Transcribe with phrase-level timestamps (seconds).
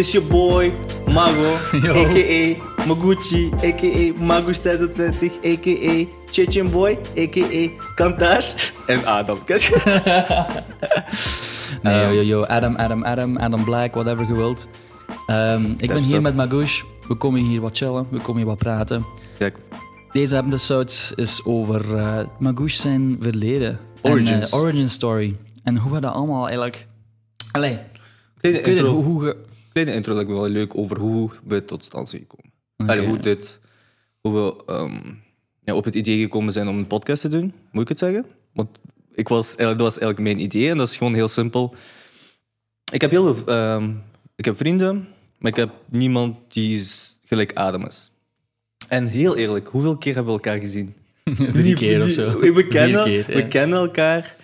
[0.00, 0.72] is je boy,
[1.12, 1.54] Mago,
[2.00, 2.56] a.k.a.
[2.86, 4.12] Maguchi, a.k.a.
[4.16, 6.06] Magus26, a.k.a.
[6.30, 7.68] Chechen Boy, a.k.a.
[7.94, 9.38] Kantash en Adam.
[9.46, 10.62] Je?
[11.82, 12.44] Nee, yo, yo, yo.
[12.44, 14.68] Adam, Adam, Adam, Adam Black, whatever je wilt.
[15.26, 16.84] Ehm, ik ben hier met Magouche.
[17.08, 19.04] We komen hier wat chillen, we komen hier wat praten.
[19.38, 19.58] Kijk,
[20.12, 23.78] Deze episode is over eh Magouche zijn verleden.
[24.02, 24.30] Origins.
[24.30, 25.36] En, eh, origin story.
[25.62, 26.86] En hoe we dat allemaal eigenlijk...
[27.52, 27.78] Allee,
[28.40, 29.36] kleine het, intro, hoe.
[29.72, 32.52] Kleine intro lijkt me wel leuk over hoe we tot stand zijn gekomen.
[32.76, 33.58] Allee, hoe, dit,
[34.20, 35.00] hoe we ehm,
[35.64, 38.26] ja, op het idee gekomen zijn om een podcast te doen, moet ik het zeggen?
[38.52, 38.78] Want
[39.14, 41.74] ik was, dat was eigenlijk mijn idee en dat is gewoon heel simpel.
[42.92, 43.90] Ik heb heel veel ehm,
[44.40, 48.10] ik heb vrienden, maar ik heb niemand die is gelijk Adam is.
[48.88, 50.94] En heel eerlijk, hoeveel keer hebben we elkaar gezien?
[51.52, 52.38] Drie keer of zo.
[52.38, 54.36] We, kennen, we kennen elkaar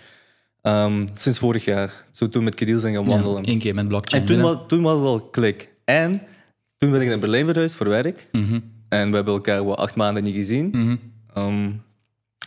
[0.67, 2.05] ehm, sinds vorig jaar.
[2.13, 3.43] Zo toen met Kirill zijn gaan wandelen.
[3.43, 4.23] Ja, één keer met blockchain.
[4.23, 5.69] En toen, was, toen was het wel klik.
[5.85, 6.23] En
[6.79, 8.29] toen ben ik naar Berlijn verhuisd voor werk.
[8.33, 10.69] Mhm, En we hebben elkaar wel acht maanden niet gezien.
[10.73, 10.97] mhm.
[11.35, 11.71] Ehm,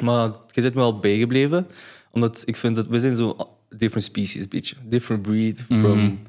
[0.04, 1.68] maar je zit me wel bijgebleven.
[2.12, 3.36] Omdat ik vind dat we zijn zo
[3.78, 4.76] different species, beetje.
[4.84, 6.20] Different breed from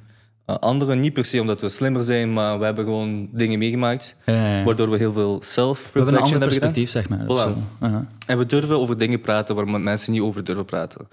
[0.47, 1.01] eh, anderen.
[1.01, 4.17] Niet per se omdat we slimmer zijn, maar we hebben gewoon dingen meegemaakt.
[4.27, 4.65] Ja, ja, ja.
[4.65, 6.73] Waardoor we heel veel We hebben een self-reflection ander hebben gedaan.
[6.73, 8.05] perspectief, zeg maar.
[8.05, 8.27] Voilà.
[8.27, 11.09] En we durven over dingen praten waar mensen niet over durven praten.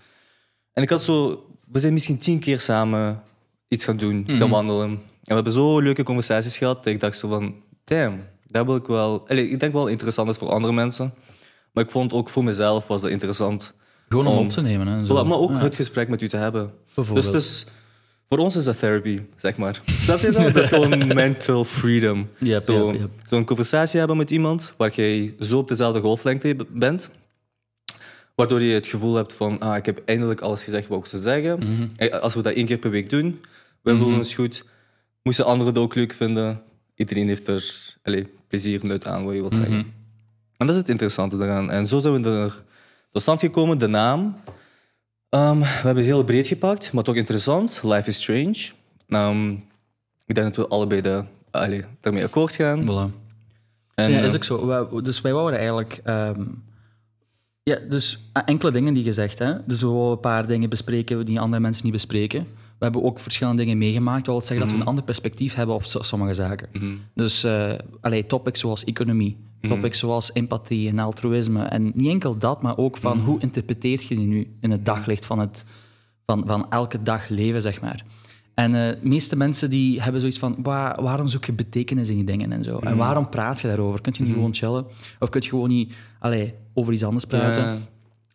[0.78, 1.44] En ik had zo...
[1.72, 3.24] We zijn misschien tien keer samen
[3.68, 4.90] iets gaan doen, gaan wandelen.
[4.90, 7.56] En we hebben zo leuke conversaties gehad dat ik dacht zo van...
[7.86, 9.26] Damn, dat wil ik wel...
[9.28, 11.14] Allee, ik denk wel interessant is voor andere mensen.
[11.74, 13.76] Maar ik vond ook voor mezelf was dat interessant.
[14.10, 14.88] Gewoon om Om- op te nemen.
[14.88, 15.26] Hè, zo.
[15.26, 16.72] Maar ook Ja, het gesprek met u te hebben.
[17.14, 17.66] Dus, dus
[18.30, 19.82] voor ons is dat therapy, zeg maar.
[20.04, 20.52] Snap je zo?
[20.52, 22.30] Dat is gewoon mental freedom.
[22.38, 23.10] Yep, Zo- yep, yep.
[23.24, 27.10] Zo'n conversatie hebben met iemand waar jij zo op dezelfde golflengte bent.
[28.38, 31.22] Waardoor je het gevoel hebt van, ah, ik heb eindelijk alles gezegd wat ik zou
[31.22, 31.60] zeggen.
[31.60, 31.88] Mhm.
[31.96, 33.42] Eh, Als we dat één keer per week doen,
[33.82, 34.66] we voelen ons goed.
[35.24, 36.62] Moesten anderen het ook leuk vinden.
[36.96, 39.62] Iedereen heeft er allez, plezier nut aan, wat je wilt Mhm.
[39.62, 39.80] zeggen.
[40.58, 41.72] En dat is het interessante daaraan.
[41.72, 42.64] En zo zijn we er
[43.12, 43.78] tot stand gekomen.
[43.78, 44.36] De naam.
[45.30, 47.82] Ehm, we hebben heel breed gepakt, maar toch interessant.
[47.84, 48.70] Life is Strange.
[49.08, 49.52] Ehm,
[50.26, 52.84] ik denk dat we allebei de, allee, daarmee akkoord gaan.
[52.84, 53.14] Voilà.
[53.96, 55.02] En, ja, is eh, ook zo.
[55.02, 56.00] Dus wij wouden eigenlijk...
[56.04, 56.42] ehm,
[57.68, 59.54] ja, dus eh, enkele dingen die gezegd, hè.
[59.66, 62.40] Dus we wouden een paar dingen bespreken die andere mensen niet bespreken.
[62.78, 64.26] We hebben ook verschillende dingen meegemaakt.
[64.26, 66.68] Dat wil zeggen dat we een ander perspectief hebben op so- sommige zaken.
[66.74, 67.48] mhm, Dus
[68.02, 71.64] allee, topics zoals economie, topics zoals empathie en altruïsme.
[71.64, 75.26] En niet enkel dat, maar ook van hoe interpreteert je die nu in het daglicht
[75.26, 75.66] van, het,
[76.26, 78.04] van, van elke dag leven, zeg maar.
[78.54, 82.16] En eh, de meeste mensen die hebben zoiets van, "Wa- waarom zoek je betekenis in
[82.16, 82.78] die dingen en zo?
[82.80, 84.02] En waarom praat je daarover?
[84.02, 84.86] Kun je niet gewoon chillen?
[85.20, 87.64] Of kun je gewoon niet allee, over iets anders praten?
[87.64, 87.78] ja.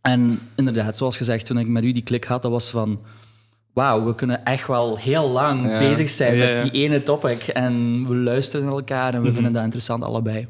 [0.00, 3.00] En inderdaad, zoals gezegd, toen ik met u die klik had, dat was van...
[3.72, 5.78] Wauw, we kunnen echt wel heel lang Ja.
[5.78, 7.42] bezig zijn met die ene topic.
[7.42, 10.46] En we luisteren naar elkaar en we vinden dat interessant allebei.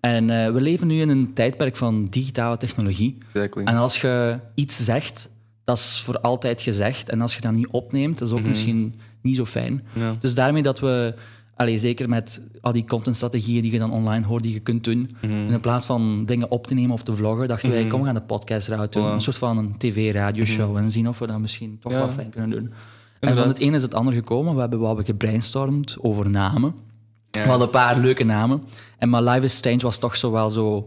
[0.00, 3.18] En eh, we leven nu in een tijdperk van digitale technologie.
[3.32, 3.64] Exactly.
[3.64, 5.28] En als je iets zegt,
[5.64, 7.08] dat is voor altijd gezegd.
[7.08, 9.86] En als je dat niet opneemt, dat is ook misschien niet zo fijn.
[9.92, 10.16] Ja.
[10.20, 11.14] Dus daarmee dat we,
[11.58, 15.16] allee, zeker met al die contentstrategieën die je dan online hoort, die je kunt doen,
[15.20, 18.14] in plaats van dingen op te nemen of te vloggen, dachten wij, kom, we gaan
[18.14, 19.04] de podcast eruit doen.
[19.04, 21.98] Een soort van een tv-radioshow en zien of we dat misschien toch Ja.
[22.00, 22.72] wat fijn kunnen doen.
[23.20, 24.54] En van het ene is het ander gekomen.
[24.54, 26.74] We hebben, we hebben gebrainstormd over namen.
[27.30, 27.42] Ja.
[27.42, 28.62] We hadden een paar leuke namen.
[28.98, 30.84] En maar Live is Strange was toch zo wel zo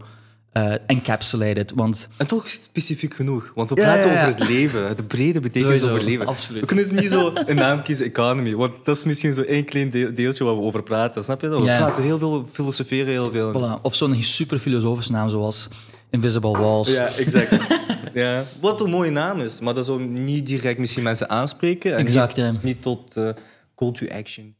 [0.52, 1.72] eh, encapsulated.
[1.74, 4.26] Want En toch specifiek genoeg, want we Ja, praten ja, ja.
[4.28, 6.26] over het leven, de brede betekenis Sowieso, over leven.
[6.26, 6.60] absoluut.
[6.60, 9.64] We kunnen dus niet zo een naam kiezen, economy, want dat is misschien zo één
[9.64, 11.24] klein deel- deeltje waar we over praten.
[11.24, 11.60] Snap je dat?
[11.60, 13.52] We praten heel veel, filosoferen heel veel.
[13.78, 13.82] voilà.
[13.82, 15.68] Of zo'n super filosofische naam zoals
[16.10, 16.94] Invisible Walls.
[16.94, 17.56] Ja, exact.
[18.14, 18.42] ja.
[18.60, 21.92] Wat een mooie naam is, maar dat zou niet direct misschien mensen aanspreken.
[21.92, 23.28] En Exact, niet, tot eh,
[23.76, 24.54] call to action.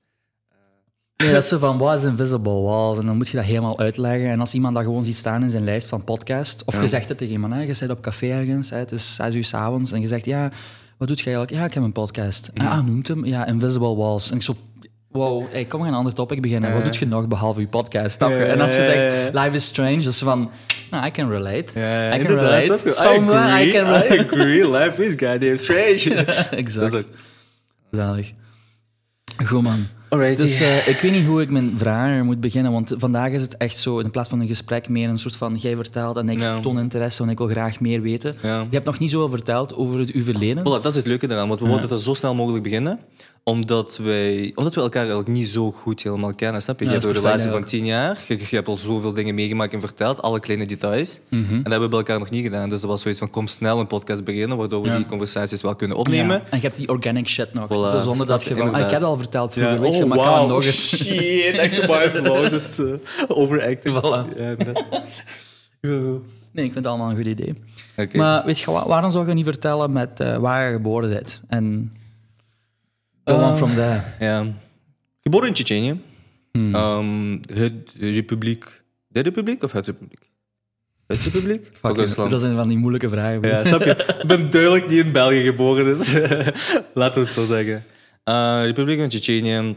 [1.23, 2.99] Nee, dat is zo van, wat is Invisible Walls?
[2.99, 4.31] En dan moet je dat helemaal uitleggen.
[4.31, 7.09] En als iemand dat gewoon ziet staan in zijn lijst van podcast, of je zegt
[7.09, 9.93] het tegen iemand, hè, je zit op café ergens, hè, het is zes uur s'avonds,
[9.93, 10.51] en je zegt, ja,
[10.99, 11.55] wat doet je eigenlijk?
[11.57, 12.51] Ja, ik heb een podcast.
[12.55, 13.25] Ah, hoe noemt hem?
[13.25, 14.31] Ja, Invisible Walls.
[14.31, 14.57] En ik zo,
[15.09, 16.73] wow, hey, kom, een ander topic beginnen.
[16.73, 18.15] Wat doet je nog behalve je podcast?
[18.15, 18.45] Snap je?
[18.45, 20.51] En als je Ja, ja, zegt, life is strange, is van,
[20.91, 21.81] nou, I can relate.
[21.81, 22.91] Ja, I can relate.
[22.91, 24.15] Somewhere I can relate.
[24.15, 24.71] I agree.
[24.71, 26.25] Life is goddamn strange.
[26.51, 26.95] exact.
[26.95, 27.05] Is
[27.91, 28.33] Zalig.
[29.45, 29.87] Goed, man.
[30.13, 30.41] Alright.
[30.41, 33.57] Dus eh, ik weet niet hoe ik mijn vragen moet beginnen, want vandaag is het
[33.57, 36.41] echt zo, in plaats van een gesprek, meer een soort van, jij vertelt en ik
[36.41, 36.61] Ja.
[36.61, 38.35] toon interesse, want ik wil graag meer weten.
[38.43, 38.59] Ja.
[38.61, 40.63] Je hebt nog niet zoveel verteld over het, uw verleden.
[40.63, 42.99] Voilà, dat is het leuke eraan, want we wilden dat zo snel mogelijk beginnen.
[43.45, 46.63] Omdat wij, omdat we elkaar eigenlijk niet zo goed helemaal kennen.
[46.63, 46.85] Snap je?
[46.85, 48.19] Ja, je hebt een relatie van tien jaar.
[48.29, 50.23] Je, je hebt al zoveel dingen meegemaakt en verteld.
[50.23, 51.21] Alle kleine details.
[51.29, 51.43] Mhm.
[51.43, 52.69] En dat hebben we bij elkaar nog niet gedaan.
[52.69, 54.97] Dus dat was zoiets van, kom snel een podcast beginnen, waardoor we Ja.
[54.97, 56.37] die conversaties wel kunnen opnemen.
[56.37, 56.43] Ja.
[56.51, 57.65] En je hebt die organic shit nog.
[57.67, 58.69] Voilà, Zo zonder dat je, van...
[58.75, 60.93] Ah, ik heb het al verteld vroeger, weet je, maar ik kan nog eens...
[60.95, 62.79] Oh, Shit, extra maar applauses.
[62.79, 62.93] uh,
[63.29, 64.01] overacting.
[64.01, 64.37] Voilà.
[66.55, 67.55] Nee, ik vind het allemaal een goed idee.
[67.97, 68.17] Oké.
[68.17, 71.41] Maar weet je, wa- waarom zou je niet vertellen met eh, waar je geboren bent?
[71.49, 71.93] En
[73.25, 74.03] go on Eh, from there.
[74.21, 74.47] Ja.
[75.21, 76.01] Geboren in Tsjetsjenië.
[76.53, 76.75] Hmm.
[76.75, 78.83] Ehm, het Republiek...
[79.09, 80.31] De Republiek of het Republiek?
[81.07, 81.71] Het Republiek?
[82.31, 83.49] Dat zijn van die moeilijke vragen.
[83.49, 83.91] Ja, snap je?
[84.21, 86.13] Ik ben duidelijk niet in België geboren, dus
[86.95, 87.85] laten we het zo zeggen.
[88.25, 89.77] Eh, Republiek van Tsjetsjenië.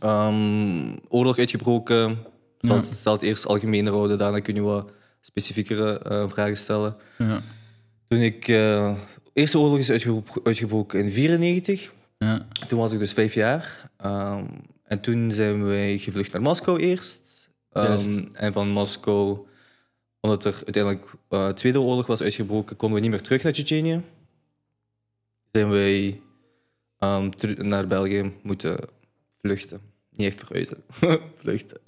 [0.00, 2.10] Ehm, oorlog uitgebroken.
[2.10, 2.82] Ik zal, Ja.
[3.00, 6.96] zal het eerst algemeen houden, daarna kun je wat specifiekere eh, vragen stellen.
[7.18, 7.40] Ja.
[8.08, 8.48] Toen ik...
[8.48, 8.94] eh,
[9.24, 11.92] de eerste oorlog is uitgebro- uitgebroken in 1994.
[12.22, 12.46] Ja.
[12.68, 13.90] Toen was ik dus vijf jaar.
[13.96, 14.44] Ehm,
[14.84, 17.50] en toen zijn wij gevlucht naar Moskou eerst.
[17.72, 19.46] Ehm, en van Moskou,
[20.20, 24.00] omdat er uiteindelijk eh Tweede Oorlog was uitgebroken, konden we niet meer terug naar Tsjetsjenië.
[25.52, 26.20] Zijn wij
[26.98, 28.78] ehm, naar België moeten
[29.40, 29.80] vluchten.
[30.10, 30.76] Niet echt verhuizen,
[31.40, 31.80] vluchten.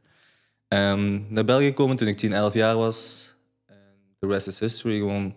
[1.29, 3.29] Naar België komen toen ik 10, 11 jaar was.
[3.67, 3.77] En
[4.19, 4.99] the rest is history.
[4.99, 5.35] Gewoon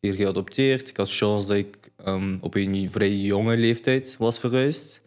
[0.00, 0.88] hier geadopteerd.
[0.88, 5.00] Ik had chance dat ik ehm, op een vrij jonge leeftijd was verhuisd.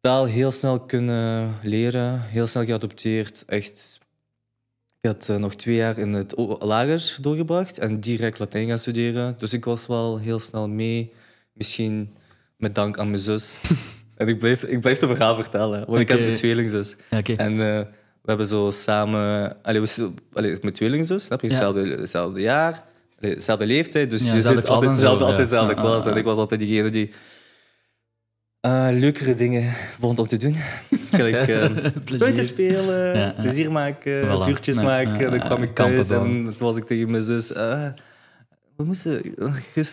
[0.00, 3.44] Taal heel snel kunnen leren, heel snel geadopteerd.
[3.46, 3.98] Echt,
[5.00, 9.34] ik had eh, nog twee jaar in het lager doorgebracht en direct Latijn gaan studeren.
[9.38, 11.12] Dus ik was wel heel snel mee.
[11.52, 12.14] Misschien
[12.56, 13.58] met dank aan mijn zus.
[14.16, 16.96] en ik blijf, ik blijf het verhaal vertellen, want ik heb een tweelingzus.
[17.36, 17.80] En eh,
[18.22, 19.56] we hebben zo samen...
[19.62, 21.46] Allee, we, allee, met tweelingzus, snap je?
[21.48, 21.52] Ja.
[21.52, 22.84] Hetzelfde, hetzelfde jaar,
[23.20, 24.10] allee, dezelfde leeftijd.
[24.10, 26.06] Dus Ja, je zit altijd dezelfde, altijd dezelfde klas.
[26.06, 27.10] En ik was altijd diegene die
[28.60, 30.56] eh, leukere dingen vond om te doen.
[31.10, 32.44] Gelijk eh, buiten Plezier.
[32.44, 34.44] spelen, plezier maken, Voilà.
[34.44, 35.30] vuurtjes maken.
[35.30, 37.52] dan kwam ik thuis en toen was ik tegen mijn zus...
[37.52, 37.86] eh,
[38.76, 39.22] we moesten,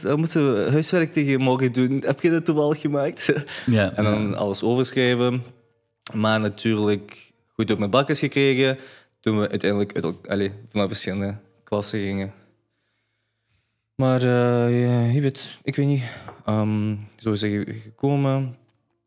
[0.01, 2.03] we moesten huiswerk tegen morgen doen.
[2.05, 3.33] Heb je dat toevallig gemaakt?
[3.65, 3.93] Ja.
[3.95, 5.43] En dan alles overschrijven.
[6.13, 8.77] Maar natuurlijk goed op mijn bakjes gekregen.
[9.21, 12.31] Toen we uiteindelijk uit, allee, naar verschillende klassen gingen.
[14.03, 16.03] Maar eh, ja, je weet, ik weet niet.
[16.45, 17.51] Ehm, zo is het
[17.83, 18.55] gekomen.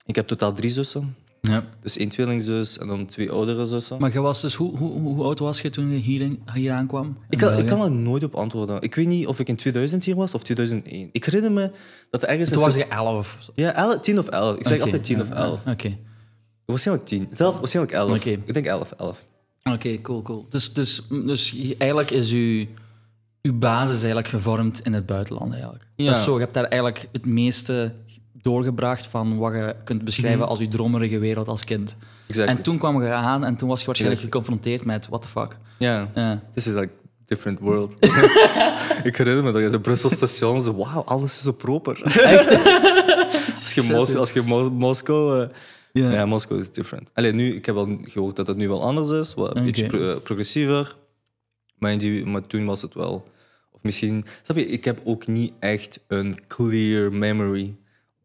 [0.07, 1.17] Ik heb totaal drie zussen.
[1.41, 1.65] Ja.
[1.81, 3.99] Dus één tweelingzus en dan twee oudere zussen.
[4.01, 7.17] Maar je was dus, hoe, hoe, hoe oud was je toen je hier, hier aankwam?
[7.31, 8.81] ik, kan, ik kan er nooit op antwoorden.
[8.83, 11.09] Ik weet niet of ik in 2000 hier was of 2001.
[11.13, 11.71] Ik herinner me
[12.11, 12.51] dat er ergens...
[12.51, 13.19] Toen was je elf.
[13.19, 13.53] of zo.
[13.55, 14.59] Ja, el- 10 of 11.
[14.59, 15.61] Ik zeg altijd 10 of ja, 11.
[15.65, 15.97] ja, Oké.
[16.65, 17.29] Waarschijnlijk 10.
[17.35, 18.17] Zelf, waarschijnlijk 11.
[18.17, 18.31] Oké.
[18.31, 18.93] Ik denk 11.
[18.99, 19.25] 11.
[19.63, 20.47] Oké, cool, cool.
[20.49, 22.67] Dus, dus, dus je- eigenlijk is uw,
[23.47, 25.87] uw basis eigenlijk gevormd in het buitenland eigenlijk.
[25.97, 26.07] Ja.
[26.07, 27.93] Dat is zo, je hebt daar eigenlijk het meeste
[28.43, 31.97] doorgebracht van wat je kunt beschrijven als je dromerige wereld als kind.
[32.27, 32.57] Exactly.
[32.57, 35.57] En toen kwam je aan en toen was je waarschijnlijk geconfronteerd met what the fuck.
[35.79, 36.09] Ja,
[36.53, 36.89] this is like
[37.25, 37.95] different world.
[39.09, 42.03] ik herinner me dat je zo Brussel station, zo wauw, alles is zo proper.
[43.55, 45.41] als je, Mos als je Mo- Moskou...
[45.43, 45.49] eh,
[45.93, 46.11] Ja.
[46.11, 46.27] ja.
[46.27, 47.11] Moskou is different.
[47.15, 49.87] Alleen nu, ik heb al gehoord dat het nu wel anders is, wat een beetje
[49.87, 50.97] pro- eh, progressiever.
[51.79, 53.29] Maar, in die, maar toen was het wel...
[53.87, 54.25] Misschien...
[54.43, 57.77] Snap je, ik heb ook niet echt een clear memory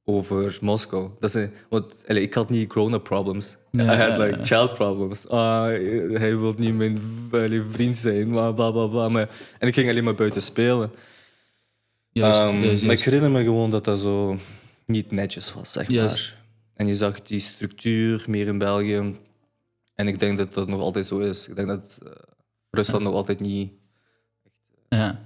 [0.04, 1.10] over Moskou.
[1.20, 3.58] Dat is een, want allee, ik had niet grown-up problems.
[3.72, 4.46] Ja, I had like ja.
[4.46, 5.28] child problems.
[5.28, 5.64] Ah,
[6.20, 7.00] hij wil niet mijn
[7.32, 8.88] allee, vriend zijn, bla bla bla.
[8.88, 9.10] bla.
[9.10, 9.30] Maar,
[9.60, 10.92] en ik ging alleen maar buiten spelen.
[12.12, 14.38] Juist, Ehm, juist, Maar ik herinner me gewoon dat dat zo
[14.86, 16.34] niet netjes was, zeg Juist.
[16.34, 16.40] maar.
[16.74, 19.16] En je zag die structuur meer in België.
[19.96, 21.48] En ik denk dat dat nog altijd zo is.
[21.48, 22.12] Ik denk dat eh,
[22.70, 23.72] Rusland nog altijd niet...
[24.90, 25.22] Ja.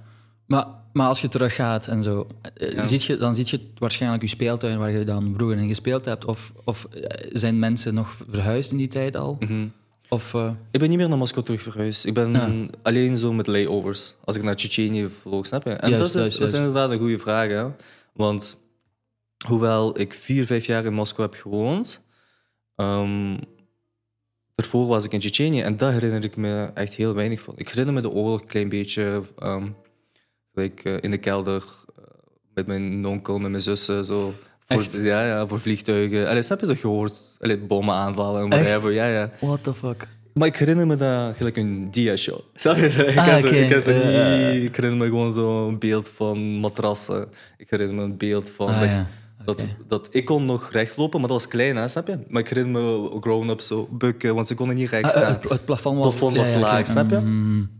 [0.46, 2.86] Maar, maar als je teruggaat en zo, eh, Ja.
[2.86, 6.24] ziet je, dan zie je waarschijnlijk je speeltuin waar je dan vroeger in gespeeld hebt.
[6.24, 9.36] Of, of eh, zijn mensen nog verhuisd in die tijd al?
[9.40, 9.66] Mhm.
[10.08, 12.06] Of, eh, Ik ben niet meer naar Moskou terug verhuisd.
[12.06, 12.66] Ik ben Ja.
[12.82, 14.14] alleen zo met layovers.
[14.24, 15.70] Als ik naar Tsjetsjenië vloog, snap je?
[15.70, 17.48] En Juist, dat, is, juist, dat is inderdaad een goede vraag.
[17.48, 17.66] Hè?
[18.12, 18.56] Want
[19.46, 22.00] hoewel ik vier, vijf jaar in Moskou heb gewoond...
[22.76, 23.36] ehm,
[24.54, 27.54] daarvoor was ik in Tsjetsjenië en daar herinner ik me echt heel weinig van.
[27.56, 29.22] Ik herinner me de oorlog een klein beetje.
[29.38, 29.66] ehm,
[30.56, 31.62] gelijk eh, in de kelder
[31.96, 32.02] eh,
[32.54, 34.04] met mijn onkel, met mijn zussen.
[34.04, 34.34] Zo.
[34.68, 34.92] Voor, Echt?
[35.02, 36.28] ja, ja, voor vliegtuigen.
[36.28, 37.36] Allee, snap je zo gehoord?
[37.40, 38.92] Allee, bommen aanvallen en whatever.
[38.92, 39.30] Ja, ja.
[39.40, 40.06] what the fuck?
[40.34, 42.38] Maar ik herinner me dat gelijk een dia-show.
[42.54, 42.86] Snap je?
[43.12, 44.26] Ik, Ah, zo- ik, zo niet- ja.
[44.48, 47.28] ik herinner me gewoon zo'n beeld van matrassen.
[47.58, 48.68] Ik herinner me een beeld van...
[48.68, 49.06] Ah, dat, ja.
[49.44, 52.18] dat, dat, ik kon nog rechtlopen, maar dat was klein, hè, snap je?
[52.28, 55.50] Maar ik herinner me grown-up zo bukken, want ze konden niet recht Ah, eh, staan.
[55.52, 57.16] het, plafond was, Het plafond was laag, snap je?
[57.16, 57.70] Mm,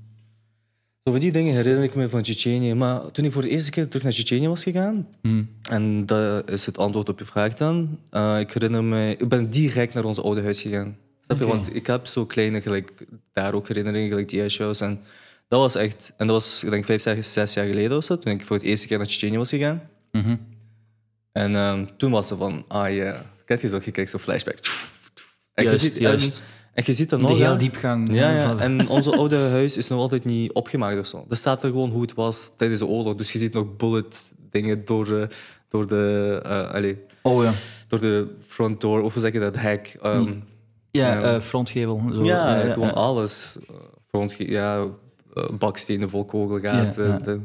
[1.07, 2.75] Zo van die dingen herinner ik me van Tsjetsjenië.
[2.75, 5.49] Maar toen ik voor de eerste keer terug naar Tsjetsjenië was gegaan, Hmm.
[5.71, 9.51] en dat is het antwoord op je vraag dan, eh, ik herinner me, ik ben
[9.51, 10.97] direct naar ons oude huis gegaan.
[11.21, 11.45] Snap je?
[11.45, 11.55] Oké.
[11.55, 12.93] Want ik heb zo kleine, gelijk,
[13.33, 15.01] daar ook herinneringen, gelijk die shows En
[15.49, 18.19] dat was echt, en dat was, ik denk, vijf, zes, zes jaar geleden of zo,
[18.19, 19.83] toen ik voor het eerste keer naar Tsjetsjenië was gegaan.
[20.13, 20.37] Mhm.
[21.33, 24.59] En ehm, toen was ze van, ah ja, kijk je zo, je kijkt zo flashback.
[25.55, 26.39] Juist, juist.
[26.39, 26.45] En,
[26.77, 28.13] en je ziet dat De nog, heel diepgang.
[28.13, 28.57] Ja, eh, ja.
[28.59, 31.27] en onze oude huis is nog altijd niet opgemaakt of zo.
[31.31, 33.15] Er staat er gewoon hoe het was tijdens de oorlog.
[33.17, 35.29] Dus je ziet nog bullet dingen door, de-
[35.69, 37.53] door, de, eh, allee, Oh ja.
[37.89, 39.97] door de front door, of hoe zeg je dat, hek.
[40.03, 40.33] ehm,
[40.91, 42.03] Ja, eh, frontgevel.
[42.13, 42.23] Zo.
[42.25, 43.57] ja, Eh, gewoon eh, alles.
[43.69, 43.75] Eh,
[44.09, 44.85] Front, ja,
[45.35, 47.07] eh, bakstenen vol kogelgaten.
[47.07, 47.41] Ja, de-.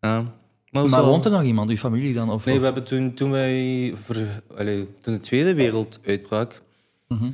[0.00, 0.22] Maar,
[0.70, 2.30] Maar wel- woont er nog iemand, uw familie dan?
[2.30, 3.92] Of, Nee, we hebben toen, toen wij...
[3.96, 6.62] Ver, allee, toen de Tweede Wereld uitbrak,
[7.08, 7.30] Mhm.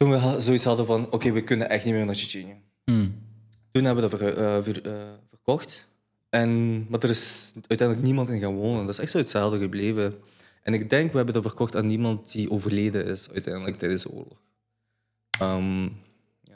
[0.00, 2.54] Toen we zoiets hadden van, oké, we kunnen echt niet meer naar Tsjetsjenië.
[2.84, 3.14] Hmm.
[3.72, 4.92] Toen hebben we dat ver- eh, ver- eh,
[5.28, 5.88] verkocht.
[6.30, 8.80] En, maar er is uiteindelijk niemand in gaan wonen.
[8.86, 10.14] Dat is echt zo hetzelfde gebleven.
[10.62, 14.10] En ik denk, we hebben dat verkocht aan niemand die overleden is uiteindelijk tijdens de
[14.10, 14.38] oorlog.
[15.40, 15.82] Ehm,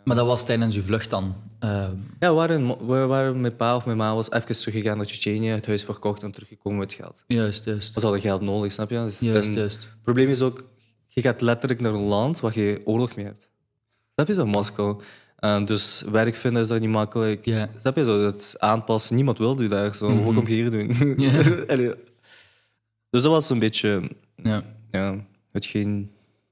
[0.05, 1.35] Maar dat was tijdens uw vlucht dan?
[1.59, 1.89] eh,
[2.21, 5.49] ja, we waren, we waren met pa of mijn ma was even teruggegaan naar Tsjetsjenië,
[5.49, 7.25] het huis verkocht en teruggekomen met geld.
[7.27, 7.95] juist, juist.
[7.95, 8.97] We hadden geld nodig, snap je?
[9.05, 9.77] Dus- Juist, juist.
[9.83, 10.65] Het probleem is ook,
[11.15, 13.51] je gaat letterlijk naar een land waar je oorlog mee hebt.
[14.15, 15.03] Snap je zo, Moskou?
[15.37, 17.45] Eh, dus werk vinden is daar niet makkelijk.
[17.45, 17.69] Ja.
[17.77, 19.95] Snap je zo, het aanpassen, niemand wil je daar.
[19.95, 20.23] Zo.
[20.23, 21.17] Wat kom je hier doen?
[23.11, 24.11] Dus dat was een beetje
[24.43, 24.63] Ja.
[24.91, 25.17] ja,
[25.53, 26.11] hetgeen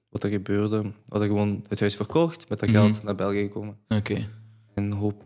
[0.08, 0.82] wat er gebeurde.
[0.82, 2.78] We hadden gewoon het huis verkocht, met dat Mhm.
[2.78, 3.76] geld naar België gekomen.
[3.88, 4.28] Oké.
[4.74, 5.24] En hoop,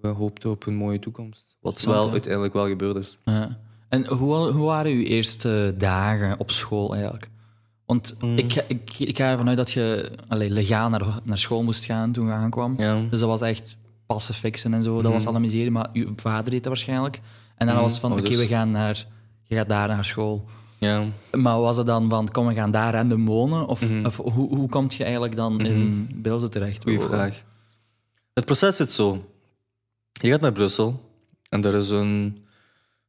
[0.00, 1.56] we hoopten op een mooie toekomst.
[1.60, 3.18] Wat wel uiteindelijk wel gebeurd is.
[3.24, 3.58] Ja.
[3.88, 7.30] En hoe, hoe waren uw eerste dagen op school eigenlijk?
[7.86, 8.38] Want Mm.
[8.38, 12.12] ik, ik, ik ga ervan uit dat je allee, legaal naar, naar school moest gaan
[12.12, 12.74] toen je aankwam.
[12.76, 13.00] Ja.
[13.10, 13.76] Dus dat was echt
[14.06, 15.02] passen fixen en zo.
[15.02, 15.30] Dat was Mhm.
[15.30, 15.70] alle miserie.
[15.70, 17.20] Maar uw vader deed dat waarschijnlijk.
[17.56, 17.84] En dan Mhm.
[17.84, 19.06] was het van, Oh, oké, dus- we gaan naar...
[19.46, 20.44] Je gaat daar naar school.
[20.78, 21.04] ja.
[21.32, 23.66] Maar was het dan van, kom, we gaan daar random wonen?
[23.66, 24.04] Of, Mhm.
[24.06, 26.82] of hoe, hoe kom je eigenlijk dan in Beelze terecht?
[26.82, 27.42] Goeie vraag.
[28.34, 29.24] Het proces zit zo.
[30.12, 31.00] Je gaat naar Brussel
[31.48, 32.38] en er is een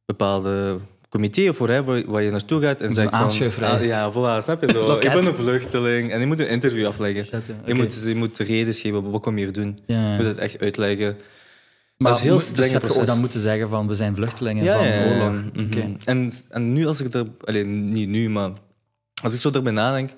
[0.04, 0.78] bepaalde
[1.16, 3.10] comité of whatever waar je naartoe gaat en zegt
[3.54, 3.64] van...
[3.64, 4.94] Ah, ja, voilà, snap je zo.
[4.96, 7.24] Ik ben een vluchteling en je moet een interview afleggen.
[7.24, 9.78] Shit, ja, Je, moet, je moet redenen geven, wat kom je hier doen?
[9.86, 11.16] Ja, Je moet het echt uitleggen.
[11.96, 13.06] Maar is heel dus ook proces.
[13.06, 15.42] dan moeten zeggen van, we zijn vluchtelingen van oorlog.
[15.66, 15.96] Oké.
[16.04, 17.26] en, en nu als ik er...
[17.44, 18.50] Alleen niet nu, maar
[19.22, 20.10] als ik zo erbij nadenk...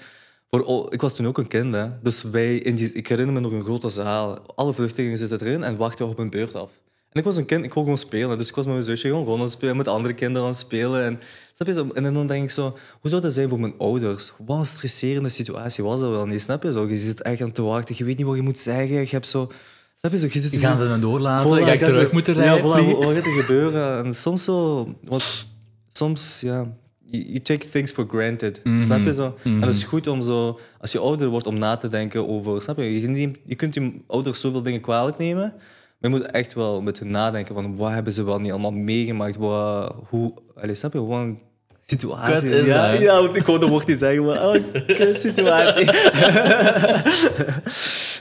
[0.51, 1.89] Voor, oh, ik was toen ook een kind, hè.
[2.03, 4.39] Dus wij, in die, ik herinner me nog een grote zaal.
[4.55, 6.71] Alle vluchtelingen zitten erin en wachten op hun beurt af.
[7.13, 8.39] En ik was een kind, ik kon gewoon spelen.
[8.39, 10.49] Dus ik was met mijn zusje gewoon, gewoon aan het spelen, met andere kinderen aan
[10.49, 11.05] het spelen.
[11.05, 11.21] En,
[11.55, 11.89] snap je, zo?
[11.95, 14.33] en dan denk ik zo, hoe zou dat zijn voor mijn ouders?
[14.47, 16.73] Wat een stresserende situatie was dat wel niet, snap je?
[16.73, 19.01] Zo, je zit echt aan te wachten, je weet niet wat je moet zeggen.
[19.01, 19.51] Je hebt zo...
[19.97, 20.27] Snap je zo?
[20.33, 21.49] Je zit zo- Gaan ze me doorlaten?
[21.59, 22.61] Voilà, ga ik terug ze- moeten Ja, rijden?
[22.71, 22.95] voilà, vliegen?
[22.97, 24.05] wat gaat er gebeuren?
[24.05, 24.87] En soms zo...
[25.03, 25.47] Wat,
[25.89, 26.77] soms, ja...
[27.11, 28.61] You, take things for granted.
[28.65, 28.81] Mhm.
[28.81, 29.37] Snap je zo?
[29.45, 30.59] En het is goed om zo...
[30.81, 32.63] Als je ouder wordt, om na te denken over...
[32.63, 33.01] Snap je?
[33.01, 35.53] Je, je kunt je ouders zoveel dingen kwalijk nemen...
[35.99, 37.77] Maar je moet echt wel met hun nadenken van...
[37.77, 39.37] Wat hebben ze wel niet allemaal meegemaakt?
[39.37, 40.33] Wat, hoe...
[40.55, 41.05] Allee, snap je?
[41.05, 41.39] Wat een
[41.81, 42.35] situatie.
[42.35, 44.47] Kut is ja, dat, ja, want ik hoorde woord niet zeggen, maar...
[44.49, 45.85] Oh, kut situatie.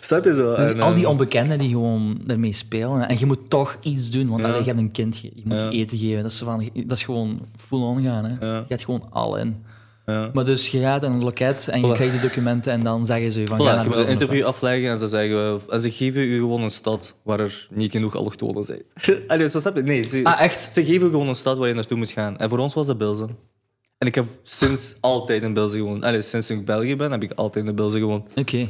[0.07, 0.55] snap je zo?
[0.55, 3.07] Dus En, al die ehm, onbekenden die gewoon ermee spelen.
[3.07, 4.47] En je moet toch iets doen, want Ja.
[4.47, 5.69] allee, je hebt een kind, je, moet Ja.
[5.69, 6.23] je eten geven.
[6.23, 8.25] Dat is, van, dat is gewoon full-on gaan.
[8.25, 8.45] Hè.
[8.45, 8.57] Ja.
[8.57, 9.63] Je gaat gewoon al in.
[10.11, 10.29] Ja.
[10.33, 13.31] Maar dus je gaat in een loket en je krijgt de documenten en dan zeggen
[13.31, 14.19] ze je van Voilà, ga je naar moet een Brussel.
[14.21, 17.91] interview afleggen en ze, zeggen, en ze geven u gewoon een stad waar er niet
[17.91, 18.81] genoeg allochtonen zijn.
[19.27, 19.81] Allee, zo snap je?
[19.83, 20.73] Nee, ze, Ah, echt?
[20.73, 22.37] ze geven gewoon een stad waar je naartoe moet gaan.
[22.37, 23.37] En voor ons was dat Bilzen.
[23.97, 26.03] En ik heb sinds altijd in Bilzen gewoond.
[26.03, 28.29] Allee, sinds ik in België ben, heb ik altijd in Bilzen gewoond.
[28.35, 28.67] Oké.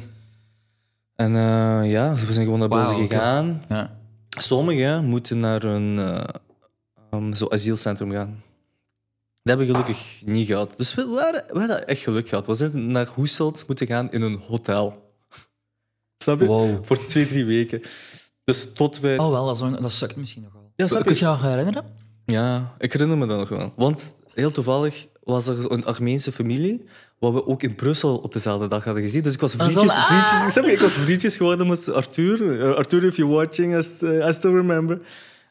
[1.16, 3.16] En eh, ja, we zijn gewoon naar Wauw, Bilzen oké.
[3.16, 3.64] gegaan.
[3.70, 3.96] Ja.
[4.30, 6.24] Sommigen moeten naar een eh,
[7.20, 8.42] um, zo asielcentrum gaan.
[9.48, 10.74] Dat hebben we gelukkig niet gehad.
[10.78, 12.46] Dus we, waren, we hadden echt geluk gehad.
[12.48, 15.12] We zijn naar Hoeselt moeten gaan in een hotel.
[16.24, 16.46] Snap je?
[16.46, 16.86] Wow.
[16.86, 17.82] Voor twee, drie weken.
[18.44, 19.18] Dus tot wij...
[19.18, 20.72] Oh wel, dat, ook- dat sukt misschien nog wel.
[20.76, 21.20] Ja, snap Kun je?
[21.20, 21.84] je je nog herinneren?
[22.26, 23.74] Ja, ik herinner me dat nog wel.
[23.76, 26.86] Want heel toevallig was er een Armeense familie,
[27.20, 29.24] wat we ook in Brussel op dezelfde dag hadden gezien.
[29.24, 30.72] Dus ik was Ah, vriendjes, zo'n- vriendjes, snap je?
[30.72, 32.42] ik was vriendjes geworden met Arthur.
[32.42, 35.00] Uh, Arthur, if you're watching, I, st- I still remember.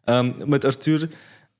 [0.04, 1.08] Um, met Arthur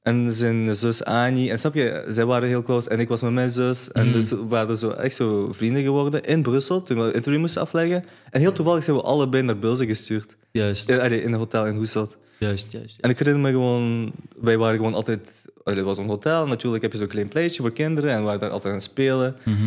[0.06, 1.50] en zijn zus Annie.
[1.50, 3.92] En snap je, zij waren heel close en ik was met mijn zus.
[3.92, 7.40] En dus we waren zo echt zo vrienden geworden in Brussel, toen we het interview
[7.40, 8.04] moesten afleggen.
[8.30, 10.36] En heel toevallig zijn we allebei naar Bilze gestuurd.
[10.52, 12.16] Juist, In, allee, in een hotel in Hoeselt.
[12.38, 13.00] juist, juist.
[13.00, 16.92] En ik herinner me gewoon, wij waren gewoon altijd, het was een hotel, natuurlijk heb
[16.92, 19.36] je zo'n klein pleintje voor kinderen en we waren daar altijd aan het spelen.
[19.44, 19.64] Mhm.